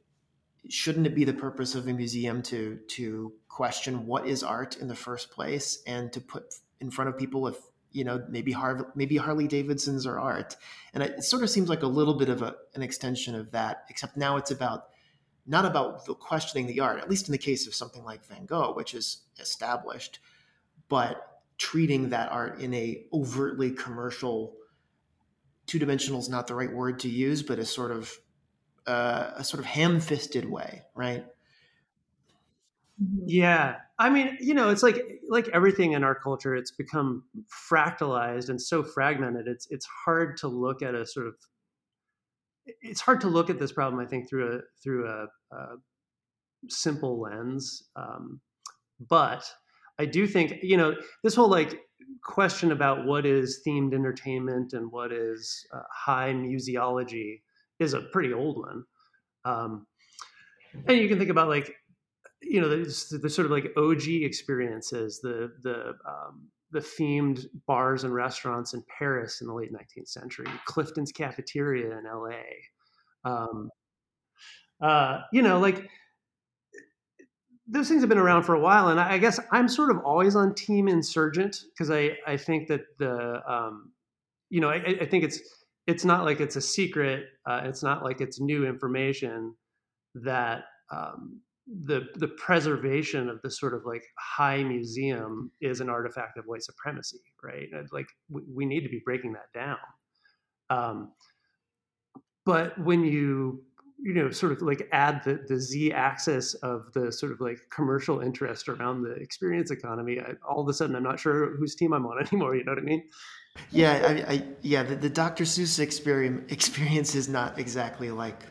shouldn't 0.68 1.06
it 1.06 1.14
be 1.14 1.24
the 1.24 1.32
purpose 1.32 1.74
of 1.74 1.86
a 1.86 1.92
museum 1.92 2.42
to 2.42 2.78
to 2.88 3.32
question 3.48 4.06
what 4.06 4.26
is 4.26 4.42
art 4.42 4.76
in 4.78 4.88
the 4.88 4.94
first 4.94 5.30
place 5.30 5.82
and 5.86 6.12
to 6.12 6.20
put 6.20 6.54
in 6.80 6.90
front 6.90 7.08
of 7.08 7.18
people 7.18 7.46
if 7.46 7.56
you 7.92 8.04
know 8.04 8.24
maybe 8.28 8.52
Harvey, 8.52 8.84
maybe 8.94 9.16
Harley 9.16 9.48
Davidsons 9.48 10.06
are 10.06 10.18
art, 10.18 10.56
and 10.94 11.02
it, 11.02 11.24
sort 11.24 11.42
of 11.42 11.50
seems 11.50 11.68
like 11.68 11.82
a 11.82 11.86
little 11.86 12.14
bit 12.14 12.28
of 12.28 12.42
a, 12.42 12.54
an 12.74 12.82
extension 12.82 13.34
of 13.34 13.50
that. 13.52 13.84
Except 13.88 14.16
now 14.16 14.36
it's 14.36 14.50
about 14.50 14.88
not 15.48 15.64
about 15.64 16.04
the 16.04 16.14
questioning 16.14 16.66
the 16.66 16.80
art, 16.80 17.00
at 17.00 17.08
least 17.08 17.26
in 17.26 17.32
the 17.32 17.38
case 17.38 17.66
of 17.66 17.74
something 17.74 18.04
like 18.04 18.24
Van 18.26 18.44
Gogh, 18.44 18.74
which 18.74 18.94
is 18.94 19.22
established, 19.40 20.20
but 20.88 21.40
treating 21.56 22.10
that 22.10 22.30
art 22.30 22.60
in 22.60 22.72
a 22.74 23.04
overtly 23.12 23.70
commercial, 23.70 24.54
two 25.66 25.78
dimensional 25.78 26.20
is 26.20 26.28
not 26.28 26.46
the 26.46 26.54
right 26.54 26.72
word 26.72 27.00
to 27.00 27.08
use, 27.08 27.42
but 27.42 27.58
a 27.58 27.64
sort 27.64 27.90
of 27.90 28.12
uh, 28.86 29.32
a 29.36 29.44
sort 29.44 29.60
of 29.60 29.66
ham-fisted 29.66 30.48
way, 30.48 30.82
right? 30.94 31.26
Mm-hmm. 33.02 33.24
Yeah, 33.26 33.76
I 33.98 34.10
mean, 34.10 34.36
you 34.40 34.54
know, 34.54 34.70
it's 34.70 34.82
like 34.82 35.02
like 35.28 35.48
everything 35.48 35.92
in 35.92 36.04
our 36.04 36.14
culture, 36.14 36.54
it's 36.54 36.72
become 36.72 37.24
fractalized 37.70 38.50
and 38.50 38.60
so 38.60 38.82
fragmented. 38.82 39.48
It's 39.48 39.66
it's 39.70 39.86
hard 39.86 40.36
to 40.38 40.48
look 40.48 40.82
at 40.82 40.94
a 40.94 41.06
sort 41.06 41.26
of 41.26 41.34
it's 42.82 43.00
hard 43.00 43.20
to 43.22 43.28
look 43.28 43.50
at 43.50 43.58
this 43.58 43.72
problem. 43.72 44.00
I 44.00 44.06
think 44.06 44.28
through 44.28 44.56
a 44.56 44.60
through 44.82 45.08
a, 45.08 45.26
a 45.52 45.76
simple 46.68 47.20
lens, 47.20 47.82
um, 47.96 48.40
but 49.08 49.44
I 49.98 50.06
do 50.06 50.26
think 50.26 50.54
you 50.62 50.76
know 50.76 50.94
this 51.22 51.34
whole 51.34 51.48
like 51.48 51.78
question 52.24 52.72
about 52.72 53.04
what 53.04 53.26
is 53.26 53.60
themed 53.66 53.94
entertainment 53.94 54.72
and 54.72 54.90
what 54.90 55.12
is 55.12 55.66
uh, 55.74 55.82
high 55.92 56.32
museology 56.32 57.42
is 57.78 57.94
a 57.94 58.00
pretty 58.00 58.32
old 58.32 58.58
one. 58.58 58.84
Um, 59.44 59.86
and 60.86 60.98
you 60.98 61.08
can 61.08 61.18
think 61.18 61.30
about 61.30 61.48
like 61.48 61.74
you 62.40 62.60
know 62.60 62.68
the, 62.68 63.18
the 63.22 63.30
sort 63.30 63.46
of 63.46 63.50
like 63.50 63.72
OG 63.76 64.06
experiences, 64.08 65.20
the 65.22 65.50
the 65.62 65.94
um, 66.06 66.48
the 66.70 66.80
themed 66.80 67.46
bars 67.66 68.04
and 68.04 68.14
restaurants 68.14 68.74
in 68.74 68.82
Paris 68.98 69.40
in 69.40 69.46
the 69.46 69.54
late 69.54 69.72
19th 69.72 70.08
century, 70.08 70.46
Clifton's 70.66 71.12
Cafeteria 71.12 71.98
in 71.98 72.04
LA. 72.04 72.42
Um, 73.24 73.70
uh, 74.80 75.20
you 75.32 75.42
know, 75.42 75.58
like 75.58 75.88
those 77.66 77.88
things 77.88 78.00
have 78.00 78.08
been 78.08 78.18
around 78.18 78.44
for 78.44 78.54
a 78.54 78.60
while, 78.60 78.88
and 78.88 78.98
I 78.98 79.18
guess 79.18 79.38
I'm 79.52 79.68
sort 79.68 79.90
of 79.90 79.98
always 80.04 80.34
on 80.34 80.54
team 80.54 80.88
insurgent 80.88 81.56
because 81.74 81.90
I 81.90 82.16
I 82.26 82.36
think 82.36 82.68
that 82.68 82.82
the 82.98 83.42
um, 83.50 83.92
you 84.50 84.60
know 84.60 84.70
I, 84.70 84.96
I 85.00 85.06
think 85.06 85.24
it's 85.24 85.40
it's 85.86 86.04
not 86.04 86.24
like 86.24 86.40
it's 86.40 86.56
a 86.56 86.60
secret, 86.60 87.24
uh, 87.46 87.62
it's 87.64 87.82
not 87.82 88.04
like 88.04 88.20
it's 88.20 88.40
new 88.40 88.66
information 88.66 89.54
that 90.14 90.64
um, 90.94 91.40
the 91.66 92.06
the 92.16 92.28
preservation 92.28 93.28
of 93.28 93.40
this 93.42 93.58
sort 93.58 93.74
of 93.74 93.82
like 93.84 94.02
high 94.18 94.62
museum 94.62 95.50
is 95.60 95.80
an 95.80 95.90
artifact 95.90 96.38
of 96.38 96.44
white 96.46 96.62
supremacy, 96.62 97.20
right? 97.42 97.68
Like 97.92 98.06
we, 98.30 98.42
we 98.54 98.66
need 98.66 98.82
to 98.82 98.88
be 98.88 99.02
breaking 99.04 99.34
that 99.34 99.52
down. 99.54 99.78
Um, 100.70 101.12
but 102.46 102.78
when 102.78 103.04
you 103.04 103.62
you 104.00 104.14
know 104.14 104.30
sort 104.30 104.52
of 104.52 104.62
like 104.62 104.88
add 104.92 105.22
the 105.24 105.44
the 105.48 105.60
z 105.60 105.92
axis 105.92 106.54
of 106.54 106.92
the 106.94 107.10
sort 107.10 107.32
of 107.32 107.40
like 107.40 107.58
commercial 107.70 108.20
interest 108.20 108.68
around 108.68 109.02
the 109.02 109.12
experience 109.12 109.70
economy, 109.70 110.20
I, 110.20 110.34
all 110.48 110.60
of 110.60 110.68
a 110.68 110.72
sudden 110.72 110.94
I'm 110.94 111.02
not 111.02 111.18
sure 111.18 111.56
whose 111.56 111.74
team 111.74 111.92
I'm 111.92 112.06
on 112.06 112.24
anymore. 112.26 112.54
You 112.54 112.64
know 112.64 112.72
what 112.72 112.78
I 112.78 112.82
mean? 112.82 113.02
Yeah, 113.70 114.24
I, 114.28 114.32
I 114.32 114.42
yeah 114.62 114.82
the, 114.82 114.96
the 114.96 115.10
Dr. 115.10 115.44
Seuss 115.44 115.80
experience 115.80 116.50
experience 116.52 117.14
is 117.14 117.28
not 117.28 117.58
exactly 117.58 118.10
like 118.10 118.42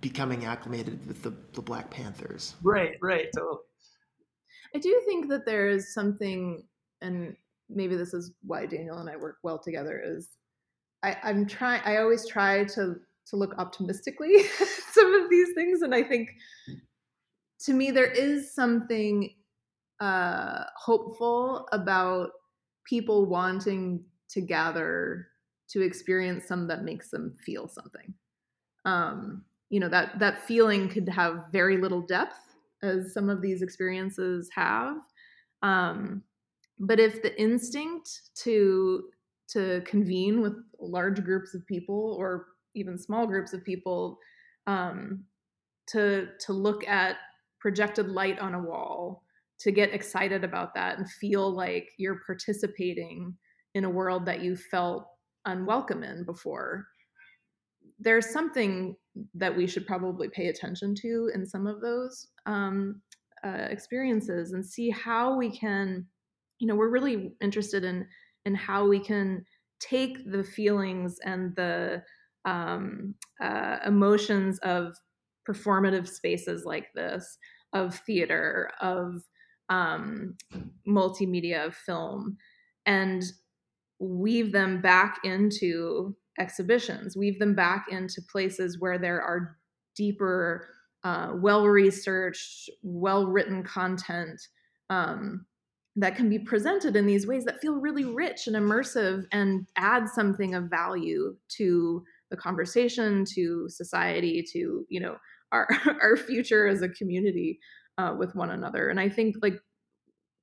becoming 0.00 0.44
acclimated 0.44 1.06
with 1.06 1.22
the, 1.22 1.32
the 1.52 1.62
Black 1.62 1.90
Panthers. 1.90 2.54
Right, 2.62 2.96
right, 3.02 3.26
totally. 3.34 3.58
I 4.74 4.78
do 4.78 5.02
think 5.06 5.28
that 5.28 5.46
there 5.46 5.68
is 5.68 5.94
something, 5.94 6.62
and 7.00 7.36
maybe 7.68 7.96
this 7.96 8.14
is 8.14 8.32
why 8.42 8.66
Daniel 8.66 8.98
and 8.98 9.08
I 9.08 9.16
work 9.16 9.36
well 9.42 9.58
together. 9.58 10.00
Is 10.04 10.28
I, 11.02 11.16
I'm 11.22 11.46
trying. 11.46 11.80
I 11.84 11.98
always 11.98 12.26
try 12.26 12.64
to 12.64 12.96
to 13.30 13.36
look 13.36 13.54
optimistically 13.58 14.42
some 14.92 15.14
of 15.14 15.30
these 15.30 15.48
things, 15.54 15.82
and 15.82 15.94
I 15.94 16.02
think 16.02 16.30
to 17.60 17.72
me 17.72 17.90
there 17.90 18.10
is 18.10 18.54
something 18.54 19.34
uh, 20.00 20.64
hopeful 20.76 21.68
about 21.72 22.30
people 22.84 23.26
wanting 23.26 24.04
to 24.30 24.40
gather 24.40 25.28
to 25.70 25.82
experience 25.82 26.46
some 26.46 26.68
that 26.68 26.84
makes 26.84 27.10
them 27.10 27.36
feel 27.44 27.68
something. 27.68 28.14
Um, 28.84 29.44
you 29.70 29.80
know 29.80 29.88
that 29.88 30.18
that 30.18 30.42
feeling 30.42 30.88
could 30.88 31.08
have 31.08 31.44
very 31.52 31.76
little 31.76 32.00
depth 32.00 32.38
as 32.82 33.12
some 33.12 33.28
of 33.28 33.42
these 33.42 33.60
experiences 33.62 34.48
have 34.54 34.96
um, 35.62 36.22
but 36.78 37.00
if 37.00 37.22
the 37.22 37.38
instinct 37.40 38.34
to 38.36 39.04
to 39.48 39.82
convene 39.86 40.40
with 40.40 40.54
large 40.78 41.24
groups 41.24 41.54
of 41.54 41.66
people 41.66 42.16
or 42.18 42.46
even 42.74 42.98
small 42.98 43.26
groups 43.26 43.52
of 43.52 43.64
people 43.64 44.18
um, 44.66 45.24
to 45.88 46.28
to 46.40 46.52
look 46.52 46.86
at 46.86 47.16
projected 47.60 48.08
light 48.08 48.38
on 48.38 48.54
a 48.54 48.62
wall 48.62 49.22
to 49.60 49.72
get 49.72 49.92
excited 49.92 50.44
about 50.44 50.74
that 50.74 50.98
and 50.98 51.10
feel 51.10 51.50
like 51.50 51.88
you're 51.98 52.20
participating 52.24 53.34
in 53.74 53.84
a 53.84 53.90
world 53.90 54.24
that 54.26 54.40
you 54.40 54.56
felt 54.56 55.06
unwelcome 55.46 56.04
in 56.04 56.24
before. 56.24 56.86
There's 57.98 58.30
something 58.30 58.94
that 59.34 59.56
we 59.56 59.66
should 59.66 59.86
probably 59.86 60.28
pay 60.28 60.46
attention 60.46 60.94
to 61.02 61.30
in 61.34 61.44
some 61.44 61.66
of 61.66 61.80
those 61.80 62.28
um, 62.46 63.02
uh, 63.44 63.66
experiences 63.70 64.52
and 64.52 64.64
see 64.64 64.90
how 64.90 65.36
we 65.36 65.50
can 65.50 66.06
you 66.58 66.66
know 66.66 66.74
we're 66.74 66.90
really 66.90 67.32
interested 67.40 67.84
in 67.84 68.06
in 68.44 68.54
how 68.54 68.86
we 68.86 68.98
can 68.98 69.44
take 69.80 70.30
the 70.30 70.42
feelings 70.42 71.18
and 71.24 71.54
the 71.54 72.02
um, 72.44 73.14
uh, 73.42 73.78
emotions 73.86 74.58
of 74.60 74.96
performative 75.48 76.08
spaces 76.08 76.64
like 76.64 76.86
this 76.94 77.38
of 77.72 77.94
theater 78.06 78.70
of 78.80 79.22
um, 79.68 80.36
multimedia 80.86 81.66
of 81.66 81.74
film 81.74 82.36
and 82.86 83.22
weave 84.00 84.52
them 84.52 84.80
back 84.80 85.18
into 85.24 86.16
exhibitions, 86.38 87.16
weave 87.16 87.38
them 87.38 87.54
back 87.54 87.86
into 87.90 88.22
places 88.30 88.80
where 88.80 88.98
there 88.98 89.20
are 89.20 89.56
deeper, 89.96 90.68
uh, 91.04 91.32
well 91.34 91.66
researched, 91.66 92.70
well 92.82 93.26
written 93.26 93.62
content 93.62 94.40
um, 94.88 95.44
that 95.96 96.16
can 96.16 96.28
be 96.28 96.38
presented 96.38 96.94
in 96.96 97.06
these 97.06 97.26
ways 97.26 97.44
that 97.44 97.60
feel 97.60 97.74
really 97.74 98.04
rich 98.04 98.46
and 98.46 98.56
immersive 98.56 99.24
and 99.32 99.66
add 99.76 100.08
something 100.08 100.54
of 100.54 100.70
value 100.70 101.36
to 101.48 102.04
the 102.30 102.36
conversation, 102.36 103.24
to 103.34 103.68
society, 103.68 104.44
to 104.52 104.84
you 104.88 105.00
know 105.00 105.16
our 105.52 105.68
our 106.02 106.16
future 106.16 106.66
as 106.66 106.82
a 106.82 106.88
community 106.88 107.58
uh, 107.98 108.14
with 108.18 108.34
one 108.34 108.50
another. 108.50 108.88
And 108.88 109.00
I 109.00 109.08
think 109.08 109.36
like 109.42 109.58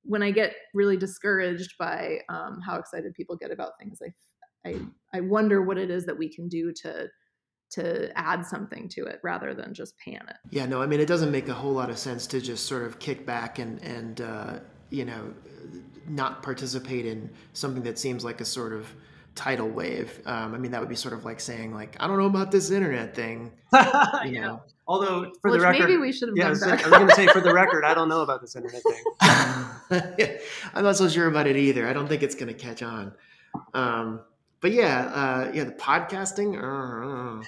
when 0.02 0.22
I 0.22 0.30
get 0.30 0.54
really 0.74 0.96
discouraged 0.96 1.74
by 1.78 2.18
um, 2.28 2.60
how 2.64 2.76
excited 2.76 3.12
people 3.14 3.36
get 3.36 3.50
about 3.50 3.72
things, 3.80 4.00
I 4.02 4.68
I 4.68 4.80
I 5.14 5.20
wonder 5.20 5.62
what 5.62 5.78
it 5.78 5.90
is 5.90 6.06
that 6.06 6.18
we 6.18 6.32
can 6.32 6.48
do 6.48 6.72
to 6.82 7.08
to 7.68 8.16
add 8.16 8.46
something 8.46 8.88
to 8.88 9.04
it 9.06 9.18
rather 9.24 9.52
than 9.52 9.74
just 9.74 9.98
pan 9.98 10.24
it. 10.28 10.36
Yeah, 10.50 10.66
no, 10.66 10.80
I 10.80 10.86
mean 10.86 11.00
it 11.00 11.06
doesn't 11.06 11.32
make 11.32 11.48
a 11.48 11.54
whole 11.54 11.72
lot 11.72 11.90
of 11.90 11.98
sense 11.98 12.26
to 12.28 12.40
just 12.40 12.66
sort 12.66 12.84
of 12.84 12.98
kick 12.98 13.26
back 13.26 13.58
and 13.58 13.82
and 13.82 14.20
uh, 14.20 14.58
you 14.90 15.04
know 15.04 15.34
not 16.08 16.42
participate 16.42 17.04
in 17.04 17.30
something 17.52 17.82
that 17.82 17.98
seems 17.98 18.24
like 18.24 18.40
a 18.40 18.44
sort 18.44 18.72
of 18.72 18.94
tidal 19.36 19.68
wave. 19.68 20.20
Um, 20.26 20.54
I 20.54 20.58
mean 20.58 20.72
that 20.72 20.80
would 20.80 20.88
be 20.88 20.96
sort 20.96 21.14
of 21.14 21.24
like 21.24 21.38
saying 21.38 21.72
like 21.72 21.96
I 22.00 22.08
don't 22.08 22.18
know 22.18 22.26
about 22.26 22.50
this 22.50 22.70
internet 22.70 23.14
thing. 23.14 23.52
You 24.24 24.32
yeah. 24.32 24.40
know. 24.40 24.62
Although 24.88 25.32
for 25.42 25.50
Which 25.50 25.60
the 25.60 25.66
record, 25.66 25.88
maybe 25.88 25.96
we 25.96 26.12
should 26.12 26.28
have 26.28 26.36
yeah, 26.36 26.48
done 26.48 26.56
so, 26.56 26.66
back. 26.66 26.84
I 26.84 26.88
was 26.88 26.98
going 26.98 27.08
to 27.08 27.14
say 27.14 27.26
for 27.26 27.40
the 27.40 27.52
record, 27.52 27.84
I 27.84 27.92
don't 27.92 28.08
know 28.08 28.22
about 28.22 28.40
this 28.40 28.54
internet 28.54 28.82
thing. 28.82 30.38
I'm 30.74 30.84
not 30.84 30.96
so 30.96 31.08
sure 31.08 31.26
about 31.26 31.48
it 31.48 31.56
either. 31.56 31.88
I 31.88 31.92
don't 31.92 32.06
think 32.06 32.22
it's 32.22 32.36
going 32.36 32.48
to 32.48 32.54
catch 32.54 32.84
on. 32.84 33.12
Um, 33.74 34.20
but 34.60 34.70
yeah, 34.72 35.06
uh, 35.06 35.50
yeah, 35.52 35.64
the 35.64 35.72
podcasting. 35.72 36.56
Uh, 36.56 37.44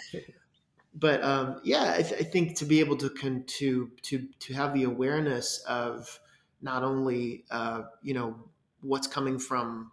but 0.95 1.23
um, 1.23 1.61
yeah, 1.62 1.95
I, 1.97 2.03
th- 2.03 2.21
I, 2.21 2.25
think 2.25 2.57
to 2.57 2.65
be 2.65 2.81
able 2.81 2.97
to 2.97 3.11
con- 3.11 3.45
to 3.47 3.91
to 4.03 4.27
to 4.41 4.55
have 4.55 4.75
the 4.75 4.85
awareness 4.85 5.62
of 5.69 6.19
not 6.61 6.83
only 6.83 7.45
uh, 7.51 7.83
you 8.03 8.15
know 8.15 8.37
what's 8.81 9.07
coming 9.07 9.39
from, 9.39 9.93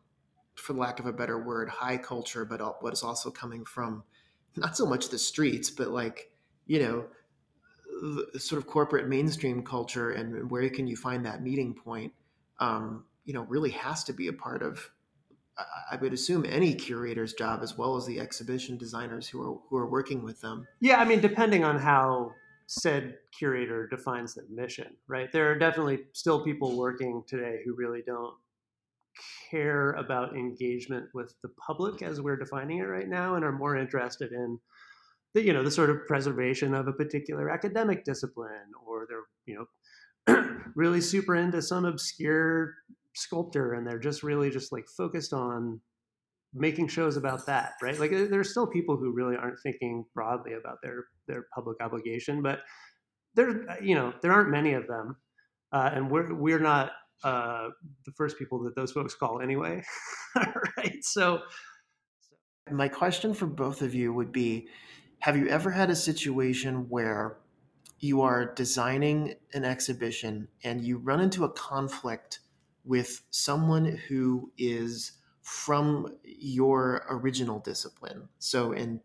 for 0.56 0.74
lack 0.74 1.00
of 1.00 1.06
a 1.06 1.14
better 1.14 1.42
word, 1.42 1.70
high 1.70 1.98
culture, 1.98 2.46
but 2.46 2.62
what 2.82 2.94
is 2.94 3.04
also 3.04 3.30
coming 3.30 3.66
from 3.66 4.04
not 4.56 4.78
so 4.78 4.86
much 4.86 5.10
the 5.10 5.20
streets, 5.20 5.70
but 5.70 5.90
like 5.90 6.32
you 6.66 6.80
know 6.80 7.06
sort 8.38 8.62
of 8.62 8.68
corporate 8.68 9.08
mainstream 9.08 9.64
culture 9.64 10.12
and 10.12 10.50
where 10.52 10.68
can 10.70 10.88
you 10.88 10.98
find 10.98 11.26
that 11.26 11.42
meeting 11.42 11.74
point 11.74 12.12
um, 12.60 13.06
you 13.24 13.34
know 13.34 13.44
really 13.44 13.70
has 13.70 14.04
to 14.04 14.14
be 14.14 14.28
a 14.28 14.34
part 14.34 14.62
of 14.62 14.90
I 15.90 15.96
would 15.96 16.12
assume 16.12 16.46
any 16.46 16.74
curator's 16.74 17.34
job 17.34 17.62
as 17.64 17.78
well 17.78 17.96
as 17.96 18.06
the 18.06 18.20
exhibition 18.20 18.78
designers 18.78 19.28
who 19.30 19.42
are 19.42 19.58
who 19.70 19.78
are 19.78 19.90
working 19.90 20.24
with 20.24 20.42
them. 20.42 20.68
Yeah, 20.82 21.00
I 21.00 21.06
mean, 21.06 21.22
depending 21.22 21.64
on 21.64 21.80
how 21.80 22.32
said 22.68 23.16
curator 23.38 23.88
defines 23.88 24.34
their 24.34 24.46
mission, 24.50 24.96
right? 25.08 25.32
There 25.32 25.50
are 25.50 25.58
definitely 25.58 26.00
still 26.14 26.44
people 26.44 26.78
working 26.78 27.24
today 27.26 27.62
who 27.64 27.74
really 27.74 28.02
don't 28.06 28.34
care 29.50 29.92
about 29.92 30.36
engagement 30.36 31.06
with 31.14 31.34
the 31.42 31.50
public 31.66 32.02
as 32.02 32.22
we're 32.22 32.38
defining 32.38 32.80
it 32.80 32.84
right 32.84 33.08
now 33.08 33.36
and 33.36 33.46
are 33.46 33.52
more 33.52 33.76
interested 33.76 34.32
in 34.32 34.60
the 35.34 35.44
you 35.44 35.54
know 35.54 35.64
the 35.64 35.72
sort 35.72 35.90
of 35.90 36.06
preservation 36.08 36.74
of 36.74 36.88
a 36.88 36.94
particular 36.94 37.50
academic 37.50 38.04
discipline 38.04 38.72
or 38.88 39.06
they're 39.08 39.26
you 39.46 39.68
know 40.28 40.46
really 40.76 41.02
super 41.02 41.36
into 41.36 41.62
some 41.62 41.86
obscure 41.86 42.74
sculptor 43.14 43.74
and 43.74 43.86
they're 43.86 44.00
just 44.00 44.24
really 44.24 44.50
just 44.50 44.72
like 44.72 44.86
focused 44.98 45.34
on 45.34 45.80
making 46.54 46.88
shows 46.88 47.18
about 47.18 47.46
that 47.46 47.74
right? 47.82 48.00
Like 48.00 48.12
there's 48.12 48.52
still 48.52 48.68
people 48.68 48.98
who 48.98 49.14
really 49.14 49.36
aren't 49.36 49.60
thinking 49.62 50.06
broadly 50.16 50.54
about 50.54 50.78
their 50.82 51.06
their 51.28 51.46
public 51.54 51.78
obligation 51.82 52.42
but 52.42 52.60
there 53.36 53.82
you 53.82 53.96
know 53.96 54.14
there 54.22 54.32
aren't 54.32 54.50
many 54.50 54.74
of 54.74 54.88
them 54.88 55.18
uh, 55.72 55.90
and 55.94 56.10
we're 56.10 56.34
we're 56.34 56.60
not 56.60 56.92
uh, 57.24 57.70
the 58.06 58.12
first 58.12 58.38
people 58.38 58.62
that 58.64 58.76
those 58.76 58.92
folks 58.92 59.16
call 59.16 59.42
anyway 59.42 59.82
right 60.78 61.04
so 61.04 61.40
my 62.72 62.88
question 62.88 63.34
for 63.34 63.46
both 63.46 63.82
of 63.82 63.94
you 63.94 64.14
would 64.14 64.32
be 64.32 64.68
have 65.20 65.38
you 65.38 65.48
ever 65.48 65.72
had 65.72 65.90
a 65.90 65.96
situation 65.96 66.90
where 66.90 67.38
you 68.00 68.22
are 68.22 68.54
designing 68.54 69.34
an 69.54 69.64
exhibition 69.64 70.48
and 70.64 70.84
you 70.84 70.98
run 70.98 71.22
into 71.22 71.44
a 71.44 71.50
conflict 71.50 72.40
with 72.84 73.22
someone 73.32 73.86
who 74.08 74.52
is 74.58 75.14
from 75.42 76.08
your 76.24 77.06
original 77.10 77.60
discipline. 77.60 78.28
So 78.40 78.72
in 78.72 79.02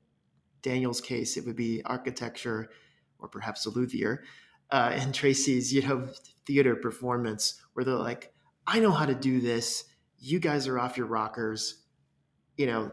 Daniel's 0.62 1.00
case, 1.00 1.36
it 1.36 1.46
would 1.46 1.56
be 1.56 1.82
architecture 1.84 2.70
or 3.18 3.28
perhaps 3.28 3.66
a 3.66 3.70
luthier. 3.70 4.24
Uh, 4.70 4.92
and 4.94 5.14
Tracy's, 5.14 5.72
you 5.72 5.82
know, 5.82 6.08
theater 6.46 6.76
performance, 6.76 7.60
where 7.72 7.84
they're 7.84 7.94
like, 7.94 8.32
"I 8.66 8.80
know 8.80 8.92
how 8.92 9.06
to 9.06 9.14
do 9.14 9.40
this. 9.40 9.84
You 10.18 10.38
guys 10.38 10.66
are 10.68 10.78
off 10.78 10.96
your 10.96 11.06
rockers," 11.06 11.82
you 12.56 12.66
know, 12.66 12.90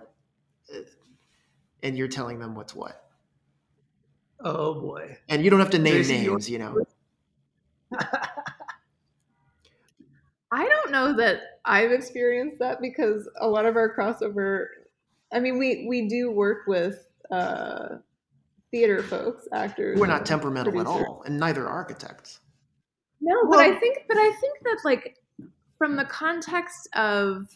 uh, 0.73 0.79
and 1.83 1.97
you're 1.97 2.07
telling 2.07 2.39
them 2.39 2.55
what's 2.55 2.73
what. 2.73 3.03
Oh 4.39 4.79
boy! 4.79 5.17
And 5.29 5.43
you 5.43 5.49
don't 5.49 5.59
have 5.59 5.71
to 5.71 5.79
name 5.79 5.95
Tracy, 5.95 6.27
names, 6.27 6.49
you 6.49 6.59
know. 6.59 6.83
I 10.51 10.67
don't 10.67 10.91
know 10.91 11.13
that 11.17 11.59
I've 11.65 11.91
experienced 11.91 12.59
that 12.59 12.81
because 12.81 13.29
a 13.39 13.47
lot 13.47 13.65
of 13.65 13.75
our 13.75 13.93
crossover, 13.95 14.67
I 15.33 15.39
mean, 15.39 15.57
we 15.57 15.85
we 15.89 16.07
do 16.07 16.31
work 16.31 16.67
with 16.67 17.05
uh, 17.31 17.97
theater 18.71 19.03
folks, 19.03 19.47
actors. 19.51 19.99
We're 19.99 20.07
not 20.07 20.25
temperamental 20.25 20.71
producers. 20.71 21.01
at 21.01 21.07
all, 21.07 21.23
and 21.25 21.39
neither 21.39 21.65
are 21.65 21.69
architects. 21.69 22.39
No, 23.27 23.35
well, 23.43 23.59
but 23.59 23.59
I 23.59 23.77
think, 23.77 24.05
but 24.07 24.15
I 24.15 24.31
think 24.39 24.59
that 24.63 24.77
like 24.85 25.17
from 25.77 25.97
the 25.97 26.05
context 26.05 26.87
of, 26.93 27.49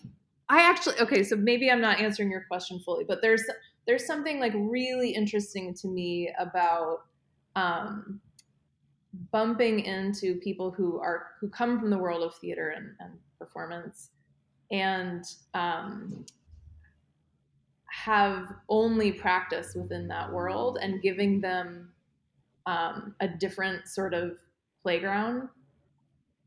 I 0.50 0.64
actually 0.64 1.00
okay, 1.00 1.24
so 1.24 1.38
maybe 1.38 1.72
I'm 1.72 1.80
not 1.80 2.02
answering 2.02 2.30
your 2.30 2.46
question 2.50 2.82
fully, 2.82 3.06
but 3.06 3.22
there's 3.22 3.44
there's 3.88 4.06
something 4.06 4.42
like 4.42 4.52
really 4.54 5.12
interesting 5.12 5.74
to 5.76 5.88
me 5.88 6.30
about 6.38 7.06
um, 7.56 8.20
bumping 9.32 9.80
into 9.80 10.36
people 10.42 10.72
who 10.72 11.00
are 11.00 11.28
who 11.40 11.48
come 11.48 11.80
from 11.80 11.90
the 11.90 11.98
world 11.98 12.22
of 12.22 12.36
theater 12.36 12.72
and, 12.76 12.94
and 13.00 13.14
performance 13.40 14.10
and 14.72 15.24
um, 15.54 16.26
have 17.86 18.54
only 18.68 19.14
practice 19.14 19.74
within 19.74 20.06
that 20.10 20.30
world 20.30 20.80
and 20.82 21.02
giving 21.02 21.40
them 21.40 21.94
um, 22.66 23.16
a 23.22 23.28
different 23.30 23.88
sort 23.88 24.14
of 24.14 24.38
playground 24.84 25.48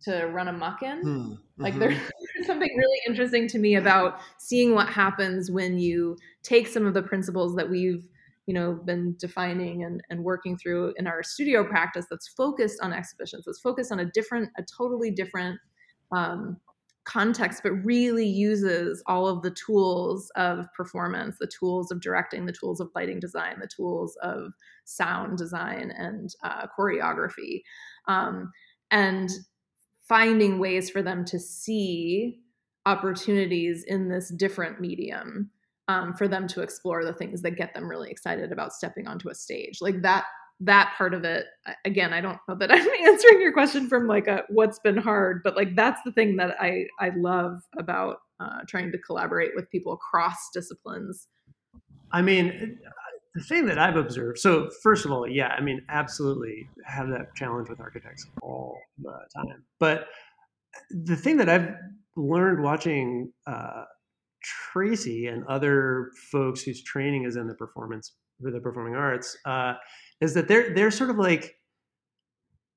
to 0.05 0.27
run 0.27 0.49
amok 0.49 0.83
in. 0.83 1.05
Mm-hmm. 1.05 1.63
Like 1.63 1.75
there's 1.79 1.99
something 2.47 2.71
really 2.77 2.99
interesting 3.07 3.49
to 3.49 3.59
me 3.59 3.77
about 3.77 4.19
seeing 4.39 4.75
what 4.75 4.89
happens 4.89 5.51
when 5.51 5.79
you 5.79 6.17
take 6.43 6.67
some 6.67 6.87
of 6.87 6.95
the 6.95 7.03
principles 7.03 7.55
that 7.57 7.69
we've 7.69 8.09
you 8.47 8.55
know 8.55 8.75
been 8.75 9.17
defining 9.19 9.85
and, 9.85 10.03
and 10.11 10.23
working 10.23 10.57
through 10.57 10.93
in 10.99 11.07
our 11.07 11.23
studio 11.23 11.65
practice 11.65 12.07
that's 12.11 12.29
focused 12.29 12.79
on 12.83 12.93
exhibitions 12.93 13.45
that's 13.47 13.61
focused 13.61 13.91
on 13.91 14.01
a 14.01 14.05
different 14.05 14.51
a 14.59 14.63
totally 14.63 15.11
different 15.11 15.59
um, 16.13 16.59
context 17.05 17.63
but 17.63 17.73
really 17.85 18.27
uses 18.27 19.03
all 19.07 19.27
of 19.27 19.43
the 19.43 19.51
tools 19.51 20.31
of 20.37 20.67
performance 20.75 21.37
the 21.39 21.47
tools 21.47 21.91
of 21.91 22.01
directing 22.01 22.45
the 22.45 22.53
tools 22.53 22.81
of 22.81 22.91
lighting 22.95 23.19
design 23.19 23.57
the 23.61 23.69
tools 23.69 24.17
of 24.23 24.53
sound 24.85 25.39
design 25.39 25.91
and 25.97 26.35
uh, 26.43 26.67
choreography 26.79 27.63
um, 28.09 28.53
and 28.91 29.31
finding 30.09 30.59
ways 30.59 30.91
for 30.91 31.03
them 31.03 31.25
to 31.25 31.39
see 31.39 32.41
opportunities 32.87 33.85
in 33.85 34.09
this 34.09 34.29
different 34.31 34.81
medium 34.81 35.51
um, 35.89 36.15
for 36.15 36.29
them 36.29 36.47
to 36.49 36.61
explore 36.61 37.05
the 37.05 37.13
things 37.13 37.43
that 37.43 37.57
get 37.57 37.75
them 37.75 37.89
really 37.89 38.11
excited 38.11 38.53
about 38.53 38.73
stepping 38.73 39.07
onto 39.07 39.29
a 39.29 39.35
stage. 39.35 39.79
Like 39.81 40.03
that 40.03 40.25
that 40.61 40.95
part 40.97 41.15
of 41.15 41.25
it 41.25 41.47
again 41.85 42.13
i 42.13 42.21
don't 42.21 42.39
know 42.49 42.55
that 42.55 42.71
i'm 42.73 42.89
answering 43.05 43.41
your 43.41 43.53
question 43.53 43.89
from 43.89 44.07
like 44.07 44.29
a 44.29 44.45
what's 44.51 44.79
been 44.79 44.97
hard 44.97 45.41
but 45.43 45.57
like 45.57 45.75
that's 45.75 46.01
the 46.05 46.13
thing 46.13 46.37
that 46.37 46.55
i 46.61 46.85
i 47.01 47.11
love 47.17 47.61
about 47.77 48.19
uh, 48.41 48.61
trying 48.69 48.93
to 48.93 48.99
collaborate 48.99 49.53
with 49.55 49.71
people 49.71 49.93
across 49.93 50.51
disciplines. 50.53 51.29
I 52.13 52.23
mean 52.23 52.79
the 53.35 53.43
thing 53.43 53.66
that 53.66 53.78
i've 53.78 53.97
observed 53.97 54.39
so 54.39 54.70
first 54.82 55.05
of 55.05 55.11
all 55.11 55.28
yeah 55.28 55.49
i 55.49 55.61
mean 55.61 55.80
absolutely 55.89 56.68
have 56.85 57.09
that 57.09 57.35
challenge 57.35 57.68
with 57.68 57.80
architects 57.80 58.26
all 58.43 58.78
the 58.99 59.12
time. 59.35 59.64
But 59.80 60.07
the 60.91 61.16
thing 61.16 61.37
that 61.39 61.49
i've 61.49 61.70
learned 62.16 62.62
watching 62.62 63.32
uh, 63.47 63.85
Tracy 64.45 65.26
and 65.26 65.45
other 65.47 66.11
folks 66.30 66.62
whose 66.62 66.82
training 66.82 67.24
is 67.24 67.37
in 67.37 67.47
the 67.47 67.55
performance 67.55 68.12
for 68.43 68.51
the 68.51 68.61
performing 68.61 68.95
arts 68.95 69.37
uh, 69.47 69.74
is 70.20 70.35
that 70.35 70.49
they're 70.49 70.74
they're 70.74 70.91
sort 70.91 71.11
of 71.11 71.16
like 71.16 71.57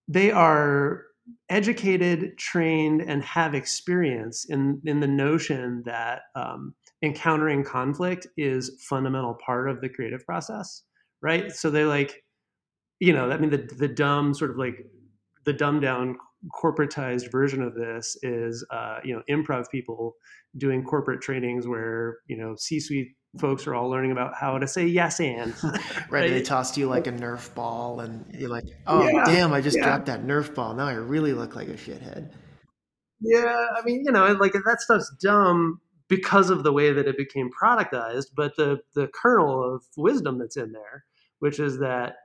they 0.07 0.31
are 0.31 1.03
educated, 1.49 2.37
trained, 2.37 3.01
and 3.01 3.23
have 3.23 3.55
experience 3.55 4.45
in 4.49 4.81
in 4.85 4.99
the 4.99 5.07
notion 5.07 5.83
that 5.85 6.21
um, 6.35 6.73
encountering 7.01 7.63
conflict 7.63 8.27
is 8.37 8.83
fundamental 8.89 9.37
part 9.45 9.69
of 9.69 9.81
the 9.81 9.89
creative 9.89 10.25
process, 10.25 10.83
right? 11.21 11.51
So 11.51 11.69
they're 11.69 11.87
like, 11.87 12.23
you 12.99 13.13
know, 13.13 13.29
I 13.29 13.37
mean, 13.37 13.49
the 13.49 13.69
the 13.77 13.87
dumb 13.87 14.33
sort 14.33 14.51
of 14.51 14.57
like 14.57 14.85
the 15.45 15.53
dumbed 15.53 15.81
down 15.81 16.17
corporatized 16.61 17.31
version 17.31 17.61
of 17.61 17.73
this 17.73 18.17
is 18.21 18.65
uh, 18.71 18.99
you 19.03 19.13
know 19.13 19.21
improv 19.29 19.65
people 19.71 20.15
doing 20.57 20.83
corporate 20.83 21.21
trainings 21.21 21.67
where 21.67 22.17
you 22.27 22.37
know 22.37 22.55
c-suite 22.57 23.15
folks 23.37 23.67
are 23.67 23.75
all 23.75 23.89
learning 23.89 24.11
about 24.11 24.33
how 24.35 24.57
to 24.57 24.67
say 24.67 24.85
yes 24.85 25.19
and 25.19 25.53
right, 25.63 25.81
right? 26.09 26.29
they 26.29 26.41
tossed 26.41 26.77
you 26.77 26.87
like 26.87 27.07
a 27.07 27.11
nerf 27.11 27.53
ball 27.53 27.99
and 27.99 28.25
you're 28.33 28.49
like 28.49 28.65
oh 28.87 29.07
yeah, 29.07 29.23
damn 29.25 29.53
i 29.53 29.61
just 29.61 29.77
yeah. 29.77 29.83
dropped 29.83 30.05
that 30.05 30.23
nerf 30.23 30.53
ball 30.53 30.73
now 30.73 30.87
i 30.87 30.93
really 30.93 31.33
look 31.33 31.55
like 31.55 31.67
a 31.67 31.73
shithead 31.73 32.31
yeah 33.19 33.67
i 33.75 33.83
mean 33.83 34.03
you 34.05 34.11
know 34.11 34.25
like 34.33 34.53
that 34.53 34.81
stuff's 34.81 35.13
dumb 35.21 35.79
because 36.07 36.49
of 36.49 36.63
the 36.63 36.71
way 36.71 36.93
that 36.93 37.07
it 37.07 37.17
became 37.17 37.49
productized 37.61 38.27
but 38.35 38.55
the 38.57 38.79
the 38.95 39.07
kernel 39.13 39.75
of 39.75 39.83
wisdom 39.95 40.37
that's 40.37 40.57
in 40.57 40.71
there 40.71 41.05
which 41.39 41.59
is 41.59 41.79
that 41.79 42.15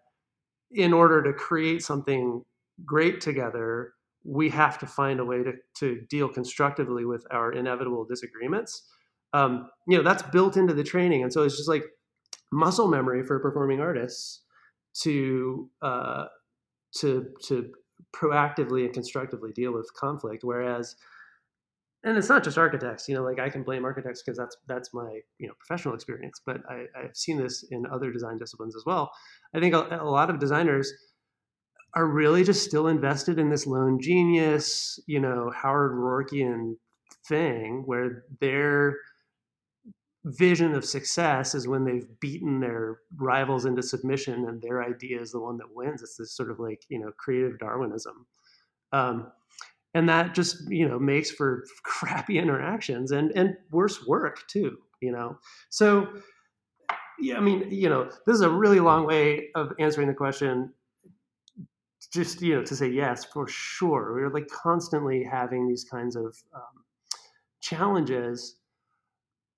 in 0.70 0.92
order 0.92 1.22
to 1.22 1.32
create 1.32 1.82
something 1.82 2.42
great 2.84 3.20
together 3.20 3.92
we 4.24 4.48
have 4.50 4.78
to 4.78 4.86
find 4.86 5.20
a 5.20 5.24
way 5.24 5.42
to, 5.42 5.52
to 5.74 6.00
deal 6.08 6.28
constructively 6.28 7.04
with 7.04 7.26
our 7.30 7.52
inevitable 7.52 8.04
disagreements. 8.04 8.88
Um, 9.32 9.70
you 9.88 9.96
know, 9.96 10.04
that's 10.04 10.22
built 10.22 10.56
into 10.56 10.74
the 10.74 10.84
training. 10.84 11.22
And 11.22 11.32
so 11.32 11.42
it's 11.42 11.56
just 11.56 11.68
like 11.68 11.84
muscle 12.50 12.88
memory 12.88 13.24
for 13.24 13.38
performing 13.40 13.80
artists 13.80 14.42
to, 15.00 15.70
uh, 15.80 16.26
to, 16.98 17.26
to 17.46 17.72
proactively 18.14 18.84
and 18.84 18.92
constructively 18.92 19.52
deal 19.52 19.72
with 19.72 19.92
conflict. 19.94 20.44
Whereas, 20.44 20.96
and 22.04 22.18
it's 22.18 22.28
not 22.28 22.44
just 22.44 22.58
architects, 22.58 23.08
you 23.08 23.14
know, 23.14 23.22
like 23.22 23.38
I 23.38 23.48
can 23.48 23.62
blame 23.62 23.84
architects 23.84 24.22
because 24.22 24.36
that's, 24.36 24.56
that's 24.66 24.92
my, 24.92 25.20
you 25.38 25.46
know, 25.46 25.54
professional 25.58 25.94
experience, 25.94 26.40
but 26.44 26.58
I, 26.68 26.84
I've 26.98 27.16
seen 27.16 27.38
this 27.38 27.64
in 27.70 27.86
other 27.86 28.12
design 28.12 28.38
disciplines 28.38 28.76
as 28.76 28.82
well. 28.84 29.12
I 29.54 29.60
think 29.60 29.74
a, 29.74 29.98
a 30.00 30.04
lot 30.04 30.28
of 30.28 30.38
designers, 30.38 30.92
are 31.94 32.06
really 32.06 32.44
just 32.44 32.64
still 32.64 32.88
invested 32.88 33.38
in 33.38 33.50
this 33.50 33.66
lone 33.66 33.98
genius, 34.00 34.98
you 35.06 35.20
know, 35.20 35.52
Howard 35.54 35.92
Roarkian 35.92 36.76
thing 37.28 37.82
where 37.84 38.24
their 38.40 38.96
vision 40.24 40.74
of 40.74 40.84
success 40.84 41.54
is 41.54 41.66
when 41.66 41.84
they've 41.84 42.08
beaten 42.20 42.60
their 42.60 42.98
rivals 43.16 43.64
into 43.64 43.82
submission 43.82 44.46
and 44.48 44.62
their 44.62 44.82
idea 44.82 45.20
is 45.20 45.32
the 45.32 45.40
one 45.40 45.56
that 45.58 45.74
wins. 45.74 46.02
It's 46.02 46.16
this 46.16 46.32
sort 46.32 46.50
of 46.50 46.60
like, 46.60 46.82
you 46.88 46.98
know, 46.98 47.12
creative 47.16 47.58
Darwinism. 47.58 48.26
Um, 48.92 49.32
and 49.94 50.08
that 50.08 50.34
just, 50.34 50.70
you 50.70 50.88
know, 50.88 50.98
makes 50.98 51.30
for 51.30 51.64
crappy 51.82 52.38
interactions 52.38 53.10
and, 53.10 53.32
and 53.36 53.56
worse 53.70 54.06
work 54.06 54.46
too, 54.48 54.78
you 55.00 55.12
know? 55.12 55.38
So, 55.70 56.08
yeah, 57.18 57.36
I 57.36 57.40
mean, 57.40 57.70
you 57.70 57.88
know, 57.88 58.10
this 58.26 58.34
is 58.34 58.40
a 58.40 58.50
really 58.50 58.80
long 58.80 59.06
way 59.06 59.48
of 59.54 59.72
answering 59.78 60.08
the 60.08 60.14
question 60.14 60.72
just 62.12 62.42
you 62.42 62.54
know 62.54 62.62
to 62.62 62.76
say 62.76 62.88
yes 62.88 63.24
for 63.24 63.48
sure. 63.48 64.12
We're 64.14 64.32
like 64.32 64.48
constantly 64.48 65.24
having 65.24 65.66
these 65.66 65.84
kinds 65.84 66.14
of 66.14 66.36
um, 66.54 66.84
challenges. 67.60 68.56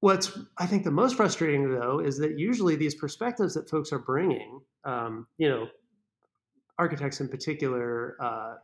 What's 0.04 0.38
I 0.58 0.66
think 0.66 0.84
the 0.84 0.90
most 0.90 1.16
frustrating 1.16 1.70
though 1.70 1.98
is 1.98 2.18
that 2.18 2.38
usually 2.38 2.76
these 2.76 2.94
perspectives 2.94 3.54
that 3.54 3.70
folks 3.70 3.90
are 3.90 3.98
bringing, 3.98 4.60
um, 4.84 5.26
you 5.38 5.48
know, 5.48 5.68
architects 6.78 7.22
in 7.22 7.28
particular, 7.28 8.14
uh, 8.20 8.56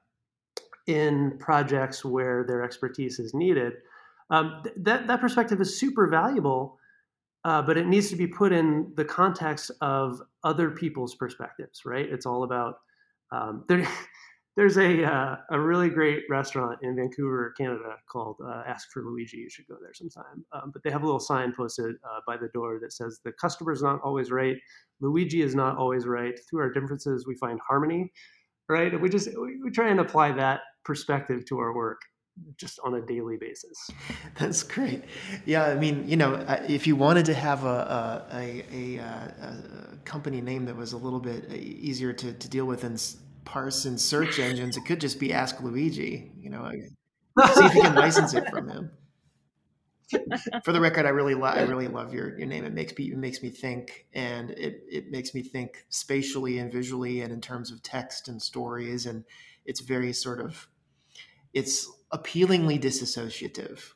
in 0.86 1.38
projects 1.38 2.05
where 2.05 2.45
their 2.47 2.62
expertise 2.62 3.18
is 3.18 3.32
needed, 3.32 3.72
um, 4.28 4.61
th- 4.64 4.74
that 4.80 5.07
that 5.07 5.22
perspective 5.22 5.62
is 5.62 5.80
super 5.80 6.09
valuable. 6.09 6.78
Uh, 7.47 7.62
but 7.62 7.78
it 7.78 7.86
needs 7.86 8.11
to 8.11 8.16
be 8.16 8.26
put 8.26 8.53
in 8.53 8.93
the 8.97 9.05
context 9.07 9.70
of 9.80 10.20
other 10.45 10.70
people's 10.70 11.14
perspectives, 11.14 11.86
right? 11.86 12.07
It's 12.12 12.26
all 12.26 12.43
about 12.43 12.80
um, 13.32 13.64
there, 13.66 13.88
there's 14.57 14.76
a 14.76 15.05
uh, 15.05 15.36
a 15.51 15.61
really 15.61 15.88
great 15.88 16.24
restaurant 16.28 16.78
in 16.82 16.96
Vancouver, 16.96 17.55
Canada 17.57 17.96
called 18.11 18.36
uh, 18.44 18.62
Ask 18.66 18.90
for 18.92 19.03
Luigi. 19.03 19.38
You 19.38 19.51
should 19.51 19.66
go 19.68 19.76
there 19.80 19.94
sometime. 19.94 20.44
Um, 20.53 20.70
but 20.72 20.82
they 20.82 20.90
have 20.90 21.03
a 21.03 21.07
little 21.07 21.20
sign 21.20 21.53
posted 21.57 21.96
uh, 22.05 22.20
by 22.26 22.36
the 22.36 22.48
door 22.48 22.78
that 22.82 22.92
says 22.92 23.20
the 23.24 23.32
customer 23.32 23.72
is 23.72 23.82
not 23.82 24.01
always 24.03 24.30
right. 24.30 24.57
Luigi 25.01 25.42
is 25.42 25.55
not 25.55 25.76
always 25.76 26.07
right. 26.07 26.38
Through 26.48 26.61
our 26.61 26.72
differences, 26.72 27.26
we 27.26 27.36
find 27.36 27.61
harmony. 27.66 28.12
Right? 28.68 29.01
We 29.01 29.09
just 29.09 29.28
we, 29.40 29.61
we 29.62 29.70
try 29.70 29.88
and 29.88 30.01
apply 30.01 30.32
that 30.32 30.61
perspective 30.84 31.44
to 31.46 31.59
our 31.59 31.74
work 31.74 32.01
just 32.57 32.78
on 32.84 32.94
a 32.94 33.01
daily 33.01 33.36
basis. 33.36 33.90
That's 34.38 34.62
great. 34.62 35.05
Yeah, 35.44 35.64
I 35.64 35.74
mean, 35.74 36.09
you 36.09 36.16
know, 36.16 36.44
if 36.68 36.86
you 36.86 36.96
wanted 36.96 37.26
to 37.26 37.34
have 37.34 37.64
a 37.64 38.26
a, 38.32 38.64
a, 38.72 38.96
a, 38.98 39.03
a 39.03 39.96
company 40.05 40.40
name 40.40 40.64
that 40.66 40.76
was 40.76 40.92
a 40.92 40.96
little 40.96 41.20
bit 41.20 41.53
easier 41.53 42.12
to, 42.12 42.32
to 42.32 42.48
deal 42.48 42.64
with 42.64 42.84
and 42.84 43.01
parse 43.45 43.86
in 43.86 43.99
search 43.99 44.38
engines, 44.38 44.76
it 44.76 44.84
could 44.84 45.01
just 45.01 45.18
be 45.20 45.32
Ask 45.32 45.61
Luigi. 45.61 46.32
You 46.38 46.51
know, 46.51 46.70
see 47.55 47.64
if 47.64 47.74
you 47.74 47.82
can 47.82 47.95
license 47.95 48.34
it 48.34 48.49
from 48.49 48.68
him. 48.68 48.91
For 50.64 50.72
the 50.72 50.80
record, 50.80 51.07
I 51.07 51.11
really 51.11 51.34
lo- 51.34 51.47
I 51.47 51.62
really 51.62 51.86
love 51.86 52.12
your, 52.12 52.36
your 52.36 52.49
name. 52.49 52.64
It 52.64 52.72
makes 52.72 52.97
me 52.97 53.12
it 53.12 53.16
makes 53.16 53.43
me 53.43 53.51
think, 53.51 54.07
and 54.12 54.51
it 54.51 54.82
it 54.91 55.11
makes 55.11 55.34
me 55.34 55.43
think 55.43 55.84
spatially 55.88 56.59
and 56.59 56.72
visually, 56.72 57.20
and 57.20 57.32
in 57.32 57.41
terms 57.41 57.70
of 57.70 57.82
text 57.82 58.26
and 58.28 58.43
stories, 58.43 59.07
and 59.07 59.24
it's 59.64 59.80
very 59.80 60.12
sort 60.12 60.41
of 60.41 60.68
it's 61.53 61.88
appealingly 62.11 62.78
disassociative. 62.78 63.93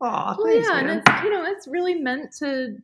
Oh, 0.00 0.36
well, 0.38 0.54
yeah, 0.54 0.68
man. 0.68 0.88
and 0.88 1.02
it's 1.06 1.22
you 1.24 1.30
know 1.30 1.44
it's 1.44 1.66
really 1.66 1.94
meant 1.94 2.32
to 2.38 2.76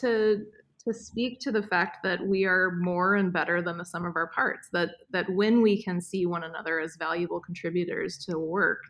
to 0.00 0.46
to 0.86 0.94
speak 0.94 1.40
to 1.40 1.50
the 1.50 1.62
fact 1.62 1.98
that 2.02 2.24
we 2.24 2.44
are 2.44 2.72
more 2.76 3.16
and 3.16 3.32
better 3.32 3.62
than 3.62 3.78
the 3.78 3.84
sum 3.84 4.04
of 4.04 4.16
our 4.16 4.28
parts. 4.28 4.68
That 4.72 4.90
that 5.10 5.28
when 5.30 5.62
we 5.62 5.82
can 5.82 6.00
see 6.00 6.26
one 6.26 6.44
another 6.44 6.80
as 6.80 6.96
valuable 6.96 7.40
contributors 7.40 8.18
to 8.26 8.38
work, 8.38 8.82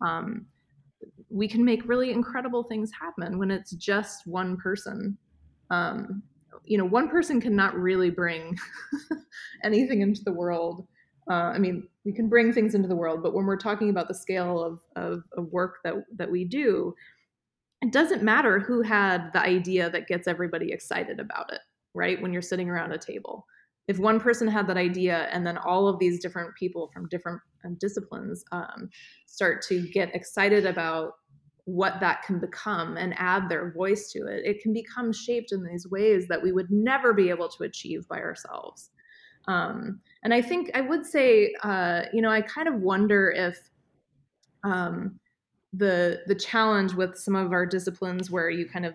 um, 0.00 0.46
we 1.28 1.48
can 1.48 1.64
make 1.64 1.88
really 1.88 2.12
incredible 2.12 2.64
things 2.64 2.90
happen. 2.98 3.38
When 3.38 3.50
it's 3.50 3.72
just 3.72 4.26
one 4.26 4.56
person, 4.56 5.16
um, 5.70 6.22
you 6.64 6.78
know, 6.78 6.84
one 6.84 7.08
person 7.08 7.40
cannot 7.40 7.74
really 7.74 8.10
bring 8.10 8.56
anything 9.64 10.02
into 10.02 10.22
the 10.24 10.32
world 10.32 10.86
uh, 11.30 11.52
I 11.54 11.58
mean, 11.58 11.86
we 12.04 12.12
can 12.12 12.28
bring 12.28 12.52
things 12.52 12.74
into 12.74 12.88
the 12.88 12.96
world, 12.96 13.22
but 13.22 13.34
when 13.34 13.46
we're 13.46 13.56
talking 13.56 13.88
about 13.88 14.08
the 14.08 14.14
scale 14.14 14.62
of, 14.62 14.80
of, 14.96 15.22
of 15.36 15.52
work 15.52 15.76
that, 15.84 15.94
that 16.16 16.30
we 16.30 16.44
do, 16.44 16.92
it 17.82 17.92
doesn't 17.92 18.22
matter 18.22 18.58
who 18.58 18.82
had 18.82 19.32
the 19.32 19.40
idea 19.40 19.90
that 19.90 20.06
gets 20.06 20.28
everybody 20.28 20.72
excited 20.72 21.18
about 21.18 21.52
it, 21.52 21.60
right? 21.94 22.20
When 22.20 22.32
you're 22.32 22.42
sitting 22.42 22.68
around 22.68 22.92
a 22.92 22.98
table. 22.98 23.46
If 23.88 23.98
one 23.98 24.20
person 24.20 24.46
had 24.46 24.66
that 24.68 24.76
idea 24.76 25.28
and 25.32 25.46
then 25.46 25.56
all 25.58 25.88
of 25.88 25.98
these 25.98 26.20
different 26.20 26.54
people 26.56 26.90
from 26.92 27.08
different 27.08 27.40
um, 27.64 27.76
disciplines 27.80 28.44
um, 28.52 28.88
start 29.26 29.62
to 29.62 29.88
get 29.88 30.14
excited 30.14 30.66
about 30.66 31.12
what 31.64 32.00
that 32.00 32.22
can 32.22 32.38
become 32.38 32.96
and 32.96 33.14
add 33.16 33.48
their 33.48 33.72
voice 33.72 34.10
to 34.12 34.26
it, 34.26 34.44
it 34.44 34.62
can 34.62 34.72
become 34.72 35.12
shaped 35.12 35.52
in 35.52 35.64
these 35.64 35.88
ways 35.88 36.26
that 36.28 36.42
we 36.42 36.52
would 36.52 36.70
never 36.70 37.12
be 37.12 37.30
able 37.30 37.48
to 37.48 37.64
achieve 37.64 38.06
by 38.08 38.18
ourselves. 38.18 38.90
Um, 39.48 40.00
and 40.22 40.34
I 40.34 40.42
think 40.42 40.70
I 40.74 40.80
would 40.80 41.06
say, 41.06 41.54
uh, 41.62 42.02
you 42.12 42.22
know, 42.22 42.30
I 42.30 42.42
kind 42.42 42.68
of 42.68 42.74
wonder 42.74 43.30
if 43.30 43.58
um, 44.64 45.19
the 45.72 46.20
the 46.26 46.34
challenge 46.34 46.94
with 46.94 47.16
some 47.16 47.36
of 47.36 47.52
our 47.52 47.66
disciplines 47.66 48.30
where 48.30 48.50
you 48.50 48.68
kind 48.68 48.86
of 48.86 48.94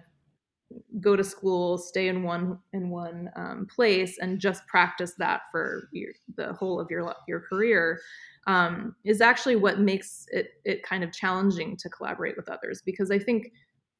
go 0.99 1.15
to 1.15 1.23
school, 1.23 1.78
stay 1.78 2.07
in 2.07 2.23
one 2.23 2.59
in 2.73 2.89
one 2.89 3.30
um, 3.36 3.67
place, 3.73 4.17
and 4.19 4.39
just 4.39 4.65
practice 4.67 5.13
that 5.17 5.41
for 5.51 5.89
your, 5.91 6.11
the 6.36 6.53
whole 6.53 6.80
of 6.80 6.89
your 6.89 7.13
your 7.28 7.41
career 7.41 7.99
um, 8.47 8.95
is 9.03 9.21
actually 9.21 9.55
what 9.55 9.80
makes 9.80 10.26
it 10.32 10.49
it 10.65 10.84
kind 10.84 11.03
of 11.03 11.11
challenging 11.11 11.78
to 11.78 11.89
collaborate 11.89 12.36
with 12.36 12.49
others. 12.49 12.82
Because 12.86 13.11
I 13.11 13.19
think 13.19 13.51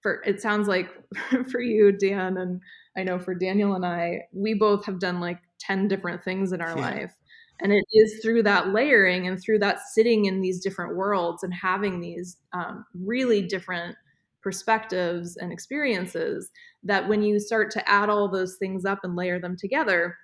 for 0.02 0.22
it 0.26 0.42
sounds 0.42 0.68
like 0.68 0.90
for 1.52 1.62
you, 1.62 1.92
Dan, 1.92 2.38
and 2.38 2.62
I 2.98 3.04
know 3.04 3.20
for 3.20 3.36
Daniel 3.36 3.76
and 3.76 3.86
I, 3.86 4.22
we 4.34 4.54
both 4.54 4.86
have 4.86 5.00
done 5.00 5.20
like 5.20 5.40
10 5.60 5.88
different 5.88 6.24
things 6.24 6.52
in 6.52 6.62
our 6.62 6.78
yeah. 6.78 6.90
life. 6.90 7.14
And 7.62 7.72
it 7.72 7.86
is 7.94 8.22
through 8.22 8.44
that 8.44 8.70
layering 8.70 9.28
and 9.28 9.42
through 9.42 9.60
that 9.60 9.80
sitting 9.94 10.26
in 10.26 10.42
these 10.42 10.62
different 10.62 10.96
worlds 10.96 11.44
and 11.44 11.54
having 11.54 12.02
these 12.02 12.38
um, 12.54 12.86
really 12.94 13.42
different 13.42 13.96
perspectives 14.42 15.38
and 15.38 15.52
experiences 15.52 16.52
that 16.84 17.08
when 17.08 17.24
you 17.24 17.40
start 17.40 17.72
to 17.72 17.90
add 17.90 18.10
all 18.10 18.30
those 18.30 18.58
things 18.58 18.86
up 18.86 19.00
and 19.04 19.16
layer 19.16 19.40
them 19.40 19.56
together, 19.58 20.18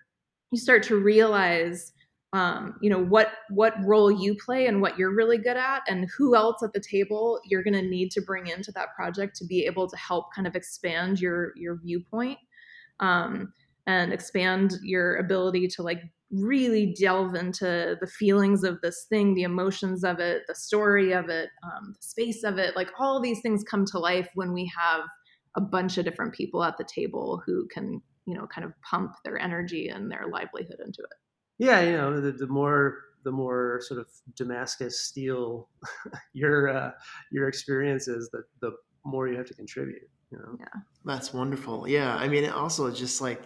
you 0.51 0.59
start 0.59 0.83
to 0.83 0.97
realize 0.97 1.93
um, 2.33 2.75
you 2.81 2.89
know 2.89 3.03
what 3.03 3.33
what 3.49 3.73
role 3.83 4.09
you 4.09 4.35
play 4.35 4.67
and 4.67 4.81
what 4.81 4.97
you're 4.97 5.13
really 5.13 5.37
good 5.37 5.57
at 5.57 5.81
and 5.89 6.07
who 6.17 6.35
else 6.35 6.63
at 6.63 6.71
the 6.71 6.79
table 6.79 7.41
you're 7.43 7.63
going 7.63 7.73
to 7.73 7.81
need 7.81 8.09
to 8.11 8.21
bring 8.21 8.47
into 8.47 8.71
that 8.71 8.95
project 8.95 9.35
to 9.35 9.45
be 9.45 9.65
able 9.65 9.89
to 9.89 9.97
help 9.97 10.33
kind 10.33 10.47
of 10.47 10.55
expand 10.55 11.19
your 11.19 11.51
your 11.57 11.77
viewpoint 11.83 12.39
um, 13.01 13.51
and 13.85 14.13
expand 14.13 14.75
your 14.81 15.17
ability 15.17 15.67
to 15.67 15.83
like 15.83 16.01
really 16.31 16.95
delve 16.97 17.35
into 17.35 17.97
the 17.99 18.07
feelings 18.07 18.63
of 18.63 18.79
this 18.81 19.05
thing 19.09 19.33
the 19.33 19.43
emotions 19.43 20.03
of 20.03 20.19
it 20.19 20.43
the 20.47 20.55
story 20.55 21.11
of 21.11 21.29
it 21.29 21.49
um, 21.63 21.93
the 21.97 22.03
space 22.03 22.43
of 22.43 22.57
it 22.57 22.75
like 22.75 22.89
all 22.99 23.21
these 23.21 23.41
things 23.41 23.63
come 23.63 23.85
to 23.85 23.99
life 23.99 24.29
when 24.35 24.53
we 24.53 24.71
have 24.77 25.01
a 25.57 25.61
bunch 25.61 25.97
of 25.97 26.05
different 26.05 26.33
people 26.33 26.63
at 26.63 26.77
the 26.77 26.85
table 26.85 27.41
who 27.45 27.67
can 27.67 28.01
you 28.25 28.33
know 28.33 28.47
kind 28.47 28.65
of 28.65 28.71
pump 28.81 29.13
their 29.25 29.37
energy 29.37 29.89
and 29.89 30.09
their 30.09 30.27
livelihood 30.31 30.79
into 30.79 31.01
it 31.01 31.17
yeah 31.57 31.81
you 31.81 31.91
know 31.91 32.21
the, 32.21 32.31
the 32.31 32.47
more 32.47 32.99
the 33.23 33.31
more 33.31 33.79
sort 33.83 33.99
of 33.99 34.07
damascus 34.35 35.01
steel 35.01 35.67
your 36.33 36.69
uh, 36.69 36.91
your 37.31 37.47
experience 37.47 38.07
is 38.07 38.29
the 38.31 38.43
the 38.61 38.71
more 39.03 39.27
you 39.27 39.35
have 39.35 39.47
to 39.47 39.53
contribute 39.53 40.07
you 40.31 40.37
know? 40.37 40.57
Yeah. 40.59 40.81
That's 41.05 41.33
wonderful. 41.33 41.87
Yeah. 41.87 42.15
I 42.15 42.27
mean, 42.27 42.43
it 42.43 42.53
also 42.53 42.91
just 42.91 43.21
like 43.21 43.41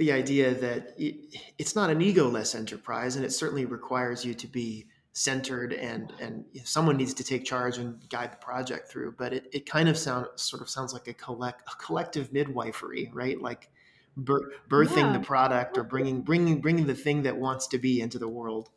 the 0.00 0.10
idea 0.10 0.54
that 0.54 0.94
it, 0.96 1.36
it's 1.58 1.76
not 1.76 1.90
an 1.90 2.00
egoless 2.00 2.54
enterprise 2.54 3.16
and 3.16 3.24
it 3.24 3.32
certainly 3.32 3.66
requires 3.66 4.24
you 4.24 4.32
to 4.32 4.46
be 4.46 4.86
centered 5.12 5.74
and 5.74 6.10
and 6.20 6.42
someone 6.64 6.96
needs 6.96 7.12
to 7.12 7.22
take 7.22 7.44
charge 7.44 7.76
and 7.76 8.08
guide 8.08 8.32
the 8.32 8.36
project 8.38 8.88
through 8.88 9.14
but 9.18 9.34
it, 9.34 9.46
it 9.52 9.68
kind 9.68 9.90
of 9.90 9.98
sound 9.98 10.24
sort 10.36 10.62
of 10.62 10.70
sounds 10.70 10.94
like 10.94 11.06
a 11.06 11.12
collect 11.12 11.68
a 11.68 11.84
collective 11.84 12.32
midwifery 12.32 13.10
right? 13.12 13.42
Like 13.42 13.68
bir- 14.16 14.52
birthing 14.70 15.12
yeah. 15.12 15.12
the 15.12 15.20
product 15.20 15.76
or 15.76 15.84
bringing 15.84 16.22
bringing 16.22 16.62
bringing 16.62 16.86
the 16.86 16.94
thing 16.94 17.22
that 17.24 17.36
wants 17.36 17.66
to 17.66 17.78
be 17.78 18.00
into 18.00 18.18
the 18.18 18.28
world. 18.28 18.70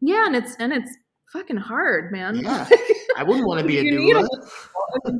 Yeah 0.00 0.26
and 0.26 0.34
it's 0.34 0.56
and 0.58 0.72
it's 0.72 0.90
fucking 1.32 1.58
hard 1.58 2.10
man. 2.10 2.34
Yeah. 2.34 2.68
I 3.16 3.22
wouldn't 3.22 3.46
want 3.46 3.60
to 3.60 3.66
be 3.66 3.78
a 3.78 3.84
doula. 3.84 4.26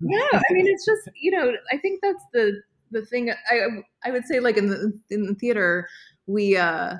yeah 0.00 0.28
i 0.34 0.52
mean 0.52 0.66
it's 0.68 0.84
just 0.84 1.08
you 1.18 1.30
know 1.30 1.50
i 1.72 1.78
think 1.78 2.00
that's 2.02 2.22
the 2.34 2.60
the 2.90 3.04
thing 3.04 3.30
i 3.50 3.60
i 4.04 4.10
would 4.10 4.24
say 4.24 4.40
like 4.40 4.56
in 4.56 4.68
the 4.68 4.92
in 5.10 5.26
the 5.26 5.34
theater 5.34 5.88
we 6.26 6.56
uh 6.56 6.94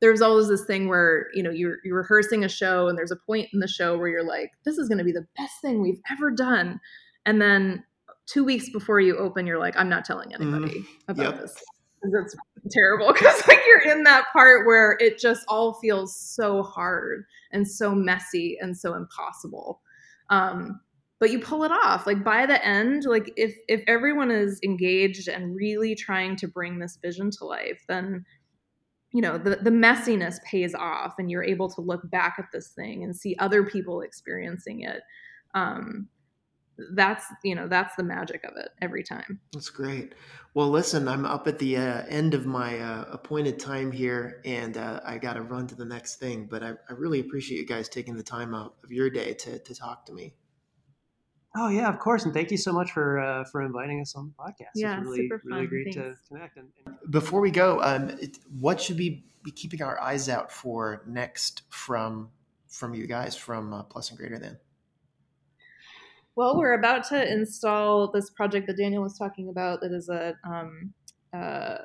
there's 0.00 0.20
always 0.20 0.48
this 0.48 0.64
thing 0.64 0.88
where 0.88 1.28
you 1.34 1.42
know 1.42 1.50
you're 1.50 1.78
you're 1.84 1.98
rehearsing 1.98 2.44
a 2.44 2.48
show 2.48 2.88
and 2.88 2.98
there's 2.98 3.10
a 3.10 3.16
point 3.16 3.48
in 3.52 3.60
the 3.60 3.68
show 3.68 3.96
where 3.96 4.08
you're 4.08 4.26
like 4.26 4.52
this 4.64 4.78
is 4.78 4.88
going 4.88 4.98
to 4.98 5.04
be 5.04 5.12
the 5.12 5.26
best 5.36 5.60
thing 5.62 5.80
we've 5.80 6.00
ever 6.10 6.30
done. 6.30 6.80
And 7.24 7.40
then 7.40 7.84
two 8.26 8.44
weeks 8.44 8.68
before 8.70 9.00
you 9.00 9.16
open 9.16 9.46
you're 9.46 9.58
like 9.58 9.76
i'm 9.76 9.88
not 9.88 10.04
telling 10.04 10.34
anybody 10.34 10.80
mm, 10.80 10.86
about 11.08 11.34
yep. 11.34 11.40
this. 11.40 11.62
It's 12.02 12.36
terrible 12.70 13.12
because 13.12 13.46
like 13.48 13.60
you're 13.68 13.92
in 13.92 14.04
that 14.04 14.26
part 14.32 14.66
where 14.66 14.96
it 15.00 15.18
just 15.18 15.44
all 15.48 15.74
feels 15.74 16.14
so 16.14 16.62
hard 16.62 17.24
and 17.52 17.66
so 17.66 17.94
messy 17.94 18.58
and 18.60 18.76
so 18.76 18.94
impossible. 18.94 19.80
Um 20.30 20.80
but 21.18 21.30
you 21.30 21.38
pull 21.38 21.64
it 21.64 21.72
off. 21.72 22.06
Like 22.06 22.22
by 22.22 22.46
the 22.46 22.64
end 22.64 23.04
like 23.04 23.32
if 23.36 23.56
if 23.68 23.82
everyone 23.86 24.30
is 24.30 24.60
engaged 24.64 25.28
and 25.28 25.56
really 25.56 25.94
trying 25.94 26.36
to 26.36 26.48
bring 26.48 26.78
this 26.78 26.98
vision 27.02 27.30
to 27.38 27.44
life 27.44 27.84
then 27.88 28.24
you 29.12 29.22
know 29.22 29.38
the 29.38 29.56
the 29.56 29.70
messiness 29.70 30.42
pays 30.44 30.74
off 30.74 31.14
and 31.18 31.30
you're 31.30 31.44
able 31.44 31.70
to 31.70 31.80
look 31.80 32.08
back 32.10 32.36
at 32.38 32.46
this 32.52 32.68
thing 32.68 33.02
and 33.02 33.16
see 33.16 33.36
other 33.38 33.64
people 33.64 34.02
experiencing 34.02 34.82
it. 34.82 35.02
Um 35.54 36.08
that's 36.92 37.24
you 37.42 37.54
know 37.54 37.68
that's 37.68 37.96
the 37.96 38.02
magic 38.02 38.44
of 38.44 38.56
it 38.56 38.68
every 38.82 39.02
time. 39.02 39.40
That's 39.52 39.70
great. 39.70 40.14
Well 40.52 40.70
listen 40.70 41.06
i'm 41.06 41.26
up 41.26 41.46
at 41.46 41.58
the 41.58 41.76
uh, 41.76 42.04
end 42.08 42.32
of 42.32 42.46
my 42.46 42.78
uh, 42.78 43.04
appointed 43.10 43.58
time 43.58 43.92
here 43.92 44.40
and 44.46 44.78
uh, 44.78 45.00
i 45.04 45.18
gotta 45.18 45.42
run 45.42 45.66
to 45.66 45.74
the 45.74 45.84
next 45.84 46.16
thing 46.16 46.46
but 46.50 46.62
I, 46.62 46.70
I, 46.88 46.94
really 46.94 47.20
appreciate 47.20 47.58
you 47.58 47.66
guys 47.66 47.90
taking 47.90 48.16
the 48.16 48.22
time 48.22 48.54
out 48.54 48.74
of 48.82 48.90
your 48.90 49.10
day 49.10 49.34
to, 49.34 49.58
to 49.58 49.74
talk 49.74 50.06
to 50.06 50.14
me 50.14 50.32
oh 51.56 51.68
yeah 51.68 51.88
of 51.88 51.98
course 51.98 52.24
and 52.24 52.34
thank 52.34 52.50
you 52.50 52.56
so 52.56 52.72
much 52.72 52.90
for 52.92 53.18
uh, 53.18 53.44
for 53.44 53.62
inviting 53.62 54.00
us 54.00 54.14
on 54.14 54.32
the 54.36 54.42
podcast 54.42 54.70
yeah 54.74 54.98
it's 54.98 55.06
really 55.06 55.18
super 55.18 55.38
fun. 55.38 55.52
really 55.52 55.66
great 55.66 55.94
Thanks. 55.94 56.20
to 56.20 56.28
connect 56.28 56.56
and, 56.56 56.68
and... 56.86 56.96
before 57.10 57.40
we 57.40 57.50
go 57.50 57.80
um, 57.82 58.10
it, 58.20 58.38
what 58.58 58.80
should 58.80 58.98
we 58.98 59.24
be 59.42 59.50
keeping 59.50 59.82
our 59.82 60.00
eyes 60.00 60.28
out 60.28 60.50
for 60.50 61.02
next 61.06 61.62
from 61.70 62.30
from 62.68 62.94
you 62.94 63.06
guys 63.06 63.36
from 63.36 63.72
uh, 63.72 63.82
plus 63.84 64.10
and 64.10 64.18
greater 64.18 64.38
than 64.38 64.58
well, 66.36 66.58
we're 66.58 66.74
about 66.74 67.04
to 67.08 67.32
install 67.32 68.12
this 68.12 68.28
project 68.28 68.66
that 68.66 68.76
Daniel 68.76 69.02
was 69.02 69.16
talking 69.16 69.48
about. 69.48 69.80
That 69.80 69.92
is 69.92 70.10
a 70.10 70.34
um, 70.44 70.92
uh, 71.32 71.76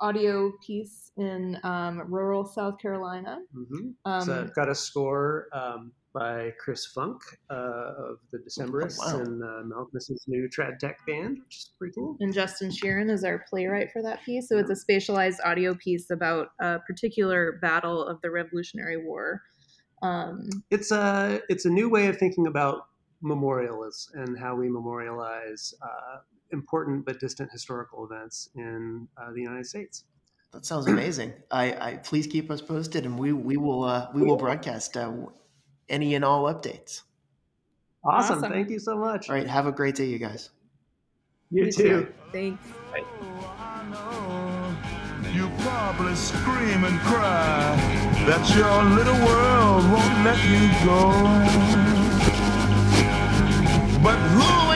audio 0.00 0.52
piece 0.64 1.12
in 1.16 1.58
um, 1.64 2.02
rural 2.08 2.44
South 2.44 2.78
Carolina. 2.78 3.38
Mm-hmm. 3.56 3.88
Um, 4.04 4.22
so 4.22 4.40
I've 4.40 4.54
got 4.54 4.68
a 4.68 4.74
score 4.74 5.48
um, 5.52 5.92
by 6.14 6.52
Chris 6.58 6.86
Funk 6.86 7.20
uh, 7.50 7.54
of 7.54 8.16
the 8.32 8.38
Decemberists 8.38 8.98
Oh, 9.02 9.16
wow. 9.18 9.20
and 9.22 9.42
uh, 9.42 9.62
Malcolm's 9.64 10.10
new 10.26 10.48
trad 10.48 10.78
tech 10.78 10.98
band, 11.06 11.38
which 11.44 11.56
is 11.56 11.70
pretty 11.78 11.94
cool. 11.94 12.16
and 12.20 12.32
Justin 12.32 12.70
Sheeran 12.70 13.10
is 13.10 13.24
our 13.24 13.44
playwright 13.50 13.90
for 13.92 14.02
that 14.02 14.24
piece. 14.24 14.48
So 14.48 14.56
it's 14.58 14.70
a 14.70 14.74
spatialized 14.92 15.36
audio 15.44 15.74
piece 15.74 16.10
about 16.10 16.48
a 16.60 16.78
particular 16.80 17.58
battle 17.60 18.04
of 18.06 18.20
the 18.22 18.30
Revolutionary 18.30 18.96
War. 19.04 19.42
Um, 20.02 20.48
It's 20.70 20.92
a 20.92 21.40
it's 21.48 21.64
a 21.64 21.70
new 21.70 21.88
way 21.90 22.06
of 22.06 22.16
thinking 22.18 22.46
about 22.46 22.82
memorials 23.20 24.10
and 24.14 24.38
how 24.38 24.54
we 24.54 24.68
memorialize 24.68 25.74
uh, 25.82 26.18
important 26.52 27.04
but 27.04 27.20
distant 27.20 27.50
historical 27.52 28.04
events 28.04 28.48
in 28.54 29.08
uh, 29.16 29.32
the 29.32 29.40
United 29.40 29.66
States. 29.66 30.04
That 30.52 30.64
sounds 30.64 30.86
amazing. 30.86 31.34
I, 31.50 31.72
I 31.72 31.96
please 31.96 32.26
keep 32.26 32.50
us 32.50 32.62
posted, 32.62 33.04
and 33.04 33.18
we 33.18 33.32
we 33.32 33.56
will 33.58 33.84
uh, 33.84 34.08
we 34.14 34.22
will 34.22 34.36
broadcast 34.36 34.96
uh, 34.96 35.12
any 35.88 36.14
and 36.14 36.24
all 36.24 36.44
updates. 36.44 37.02
Awesome. 38.04 38.38
Awesome. 38.38 38.52
Thank 38.52 38.70
you 38.70 38.78
so 38.78 38.96
much. 38.96 39.28
All 39.28 39.34
right, 39.34 39.46
have 39.46 39.66
a 39.66 39.72
great 39.72 39.94
day, 39.96 40.06
you 40.06 40.18
guys. 40.18 40.50
You, 41.50 41.64
You 41.66 41.72
too. 41.72 41.82
too. 41.82 42.14
Thanks. 42.32 42.64
You 45.34 45.50
probably 45.58 46.14
scream 46.14 46.84
and 46.84 46.98
cry 47.00 47.76
that 48.26 48.48
your 48.56 48.82
little 48.96 49.18
world 49.26 49.84
won't 49.92 50.24
let 50.24 50.40
you 50.48 50.68
go. 50.84 51.12
But 54.02 54.16
who 54.16 54.67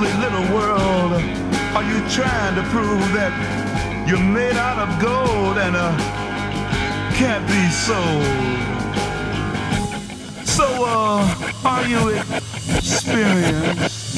little 0.00 0.54
world 0.54 1.12
are 1.76 1.82
you 1.82 2.00
trying 2.08 2.54
to 2.54 2.62
prove 2.70 3.12
that 3.12 3.32
you're 4.08 4.18
made 4.18 4.56
out 4.56 4.78
of 4.78 4.88
gold 4.98 5.58
and 5.58 5.76
uh, 5.76 5.92
can't 7.14 7.46
be 7.46 7.68
sold? 7.68 8.24
So, 10.46 10.64
uh, 10.86 11.22
are 11.64 11.86
you 11.86 12.08
experienced? 12.76 14.16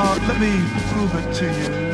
Uh, 0.00 0.16
let 0.28 0.40
me 0.40 0.64
prove 0.92 1.12
it 1.16 1.34
to 1.34 1.46
you. 1.46 1.87